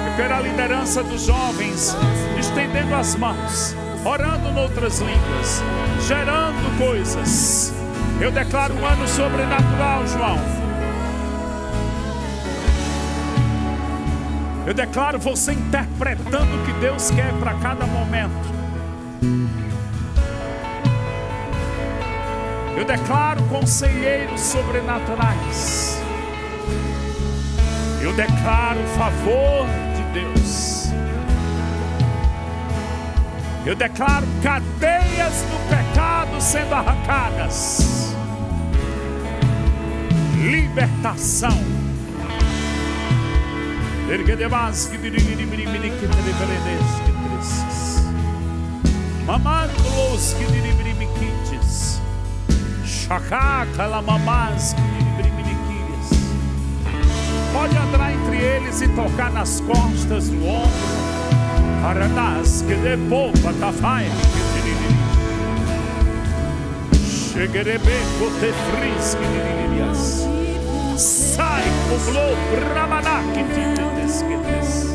Eu 0.09 0.17
quero 0.17 0.35
a 0.35 0.41
liderança 0.41 1.03
dos 1.03 1.27
jovens 1.27 1.95
estendendo 2.39 2.95
as 2.95 3.15
mãos, 3.17 3.77
orando 4.05 4.51
noutras 4.53 5.01
línguas, 5.01 5.63
gerando 6.07 6.79
coisas. 6.79 7.75
Eu 8.21 8.33
declaro 8.33 8.75
um 8.75 8.87
ano 8.87 9.07
sobrenatural, 9.07 10.07
João. 10.07 10.56
Eu 14.67 14.75
declaro 14.75 15.17
você 15.17 15.53
interpretando 15.53 16.61
o 16.61 16.67
que 16.67 16.73
Deus 16.81 17.09
quer 17.13 17.33
para 17.35 17.55
cada 17.55 17.87
momento. 17.87 18.57
Eu 22.77 22.85
declaro 22.85 23.45
conselheiros 23.45 24.41
sobrenaturais. 24.41 26.03
Eu 28.01 28.13
declaro 28.13 28.81
o 28.81 28.87
favor 28.99 29.67
de 29.95 30.21
Deus. 30.21 30.89
Eu 33.65 33.77
declaro 33.77 34.27
cadeias 34.43 35.43
do 35.43 35.69
pecado 35.69 36.41
sendo 36.41 36.75
arrancadas. 36.75 38.15
Libertação. 40.35 41.76
Que 44.07 44.99
dirimirimiri 44.99 45.91
que 45.91 46.07
televeredes 46.07 46.91
que 47.05 47.13
tristes. 47.13 48.03
Mamando-los 49.27 50.35
que 50.35 50.45
dirimiriquites. 50.47 52.01
Chacaca 52.85 53.87
la 53.89 54.01
mamás 54.01 54.75
que 54.75 54.83
dirimiriquires. 55.23 56.09
Pode 57.53 57.77
andar 57.77 58.13
entre 58.13 58.39
eles 58.39 58.81
e 58.81 58.89
tocar 58.89 59.33
nas 59.33 59.61
costas, 59.61 60.29
no 60.29 60.47
ombro. 60.47 60.71
Paradas 61.83 62.63
que 62.63 62.75
de 62.77 62.97
popa 63.09 63.53
tafaia 63.59 64.11
que 64.11 64.61
dirimiri. 64.61 64.97
Cheguerebe 67.33 67.97
cote 68.19 68.53
fris 68.71 69.15
que 69.15 69.27
dirimirias. 69.27 70.27
Sai 70.97 71.65
como 71.89 72.37
bramaná 72.51 73.23
que 73.35 73.76
te 74.07 74.13
desquetes. 74.13 74.87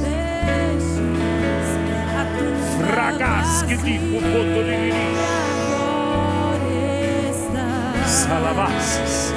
Fragas 2.79 3.63
que 3.63 3.77
tipo 3.77 4.19
potoriri. 4.19 4.91
Salavasses. 8.05 9.33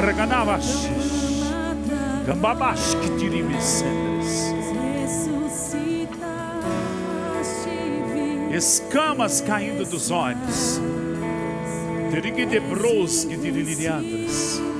Reganavas. 0.00 0.88
Gambabash 2.26 2.94
que 2.96 3.10
dirimisendes. 3.16 4.54
Escamas 8.50 9.40
caindo 9.40 9.84
dos 9.84 10.10
olhos. 10.10 10.80
Terigidebros 12.10 13.24
que 13.24 13.36
diriliandres. 13.36 14.73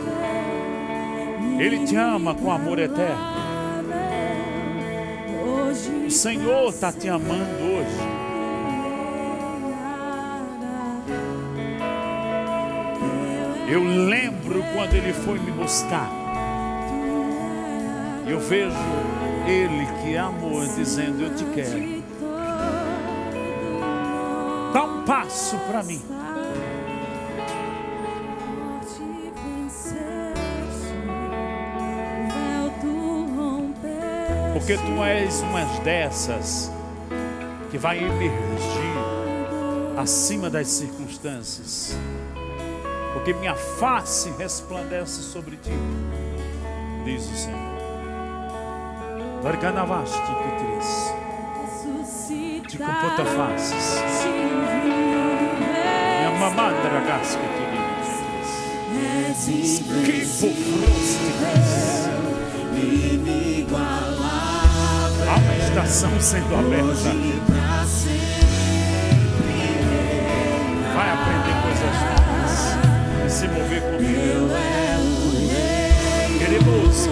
Ele 1.58 1.86
te 1.86 1.96
ama 1.96 2.34
com 2.34 2.50
amor 2.50 2.78
eterno. 2.78 3.34
O 6.06 6.10
Senhor 6.10 6.68
está 6.68 6.92
te 6.92 7.08
amando 7.08 7.62
hoje. 7.62 8.24
Eu 13.68 13.82
lembro 13.82 14.62
quando 14.74 14.94
Ele 14.94 15.12
foi 15.12 15.38
me 15.38 15.50
buscar. 15.50 16.10
Eu 18.26 18.38
vejo 18.40 18.76
Ele 19.46 19.86
que 20.02 20.16
amor 20.16 20.66
dizendo: 20.74 21.22
Eu 21.22 21.34
te 21.34 21.44
quero. 21.46 22.02
Dá 24.72 24.84
um 24.84 25.04
passo 25.04 25.56
para 25.68 25.82
mim. 25.82 26.02
Porque 34.64 34.78
tu 34.78 35.04
és 35.04 35.42
uma 35.42 35.62
dessas 35.84 36.72
que 37.70 37.76
vai 37.76 37.98
emergir 37.98 38.94
acima 39.94 40.48
das 40.48 40.68
circunstâncias. 40.68 41.94
Porque 43.12 43.34
minha 43.34 43.54
face 43.54 44.32
resplandece 44.38 45.20
sobre 45.20 45.58
ti, 45.58 45.70
diz 47.04 47.30
o 47.30 47.36
Senhor. 47.36 47.74
Varganavaste 49.42 50.16
que 50.16 50.32
de 52.66 52.78
cupota 52.78 53.24
faces, 53.36 53.98
minha 56.20 56.30
mamandra 56.40 57.00
gasca 57.00 57.38
que 57.38 57.64
diz, 59.52 59.82
que 60.06 60.20
pofroste 60.40 61.34
Há 63.76 64.13
estação 65.84 66.18
sendo 66.20 66.54
aberta. 66.54 67.12
Vai 70.94 71.10
aprender 71.10 71.54
coisas 71.62 71.96
novas 72.08 72.54
e 73.26 73.30
se 73.30 73.48
mover 73.48 73.82
comigo. 73.82 74.48
Queremos 76.38 77.08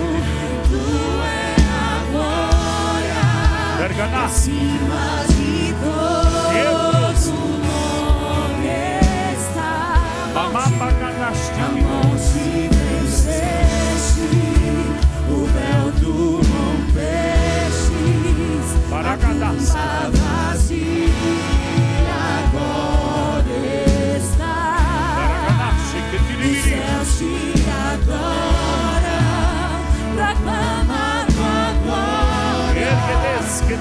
Verganassi. 3.79 5.62
Que 26.13 26.19
tiriri. 26.19 26.63
Erguedes 32.83 33.53
que 33.67 33.77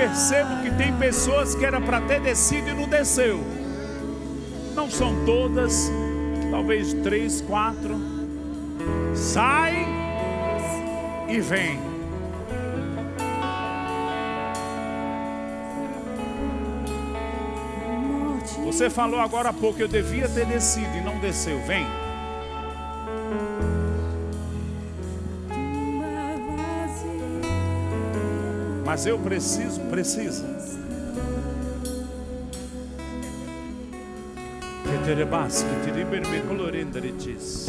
percebo 0.00 0.62
que 0.62 0.70
tem 0.70 0.96
pessoas 0.96 1.54
que 1.54 1.62
era 1.62 1.78
para 1.78 2.00
ter 2.00 2.20
descido 2.22 2.70
e 2.70 2.72
não 2.72 2.88
desceu. 2.88 3.38
Não 4.74 4.90
são 4.90 5.26
todas, 5.26 5.92
talvez 6.50 6.94
três, 6.94 7.42
quatro. 7.42 8.00
Sai 9.14 9.86
e 11.28 11.38
vem. 11.38 11.78
Você 18.64 18.88
falou 18.88 19.20
agora 19.20 19.50
há 19.50 19.52
pouco, 19.52 19.82
eu 19.82 19.88
devia 19.88 20.26
ter 20.30 20.46
descido 20.46 20.96
e 20.96 21.02
não 21.02 21.18
desceu. 21.18 21.60
Vem. 21.66 21.99
Mas 28.90 29.06
eu 29.06 29.16
preciso, 29.20 29.80
precisa. 29.82 30.44
Que 34.82 35.04
terebas, 35.04 35.62
que 35.62 35.84
teriberme 35.84 36.40
colorenderitis. 36.40 37.68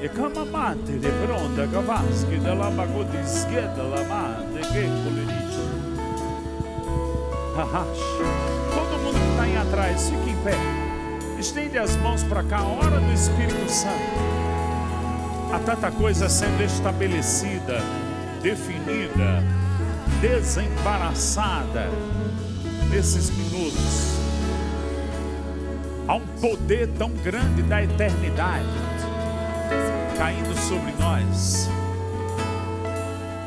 E 0.00 0.08
camamate 0.10 0.92
de 0.92 1.08
fronda 1.10 1.66
cavaschi 1.66 2.38
della 2.38 2.70
bagodischieda 2.70 3.82
la 3.82 4.04
mande 4.04 4.60
che 4.60 4.88
colerice. 5.02 5.62
Todo 8.76 8.98
mundo 9.02 9.18
que 9.18 9.30
está 9.30 9.42
aí 9.42 9.56
atrás, 9.56 10.08
fique 10.08 10.30
em 10.30 10.36
pé. 10.44 10.56
Estende 11.36 11.78
as 11.78 11.96
mãos 11.96 12.22
para 12.22 12.44
cá, 12.44 12.62
hora 12.62 13.00
do 13.00 13.12
Espírito 13.12 13.68
Santo. 13.68 14.22
Há 15.52 15.58
tanta 15.58 15.90
coisa 15.90 16.28
sendo 16.28 16.62
estabelecida, 16.62 17.82
definida, 18.42 19.42
desembaraçada 20.20 21.88
nesses 22.90 23.30
minutos. 23.30 24.18
Há 26.08 26.16
um 26.16 26.26
poder 26.40 26.88
tão 26.98 27.10
grande 27.10 27.62
da 27.62 27.82
eternidade 27.82 28.66
caindo 30.18 30.54
sobre 30.58 30.92
nós. 30.98 31.68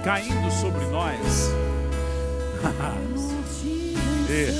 Caindo 0.04 0.52
sobre 0.52 0.86
nós. 0.86 1.52
e, 4.30 4.52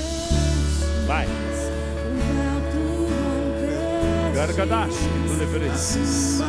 vai. 1.06 1.26
Gargadash 4.34 4.94
que 4.94 5.28
tu 5.28 5.38
levereces. 5.38 6.40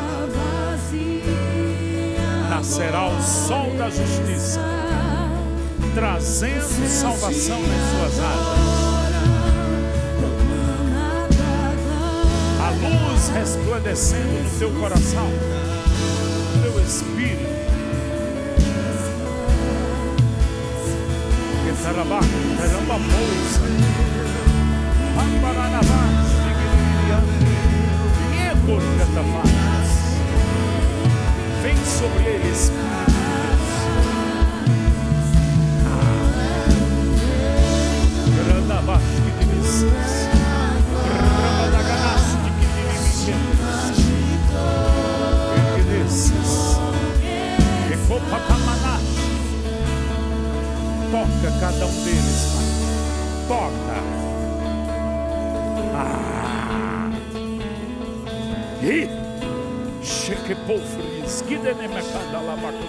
Nascerá 2.57 3.05
o 3.05 3.21
sol 3.21 3.69
da 3.77 3.87
justiça, 3.87 4.59
trazendo 5.93 6.89
salvação 6.89 7.59
nas 7.61 7.91
suas 7.91 8.19
asas. 8.19 8.57
A 12.59 12.69
luz 12.71 13.27
resplandecendo 13.29 14.43
no 14.43 14.57
teu 14.57 14.71
coração, 14.71 15.27
no 16.55 16.63
teu 16.63 16.83
espírito. 16.83 17.45
Que 21.63 21.83
sarabá, 21.83 22.21
caramba, 22.57 22.97
bolsa. 22.97 23.61
Ambaranavá, 25.21 26.07
Vem 26.43 26.55
sobre 28.47 28.73
eles, 28.73 28.87
Grande 28.97 29.19
abaixo 29.19 29.53
que 29.53 29.66
divisas. 39.47 40.29
Rabadaganaste 41.39 42.49
que 42.59 42.67
divisas. 45.75 46.51
E 47.91 47.97
copacamanaste. 48.07 49.21
Toca 51.11 51.49
cada 51.59 51.85
um 51.85 52.03
deles, 52.03 52.41
Pai. 52.53 52.67
Toca. 53.47 53.97
Ah. 55.93 57.11
E 58.81 59.16
cheque 60.27 60.55
pofres, 60.67 61.41
que 61.47 61.55
labacote 61.55 62.83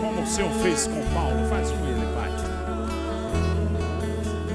Como 0.00 0.22
o 0.22 0.26
Senhor 0.28 0.52
fez 0.62 0.86
com 0.86 1.02
Paulo, 1.12 1.48
faz 1.48 1.72
com 1.72 1.86
ele, 1.86 2.06
Pai. 2.14 2.30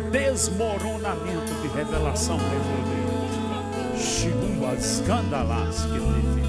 Desmoronamento 0.10 1.54
de 1.62 1.68
revelação 1.68 2.38
dentro 2.38 2.82
dele. 2.88 4.02
Shigumba 4.02 4.74
escandalas 4.76 5.82
que 5.82 6.00
teve. 6.00 6.44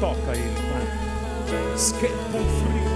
Toca 0.00 0.32
ele, 0.34 0.56
Pai. 0.72 0.86
Esquepa 1.74 2.38
o 2.38 2.91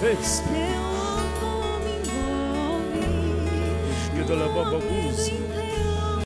ser. 0.00 0.67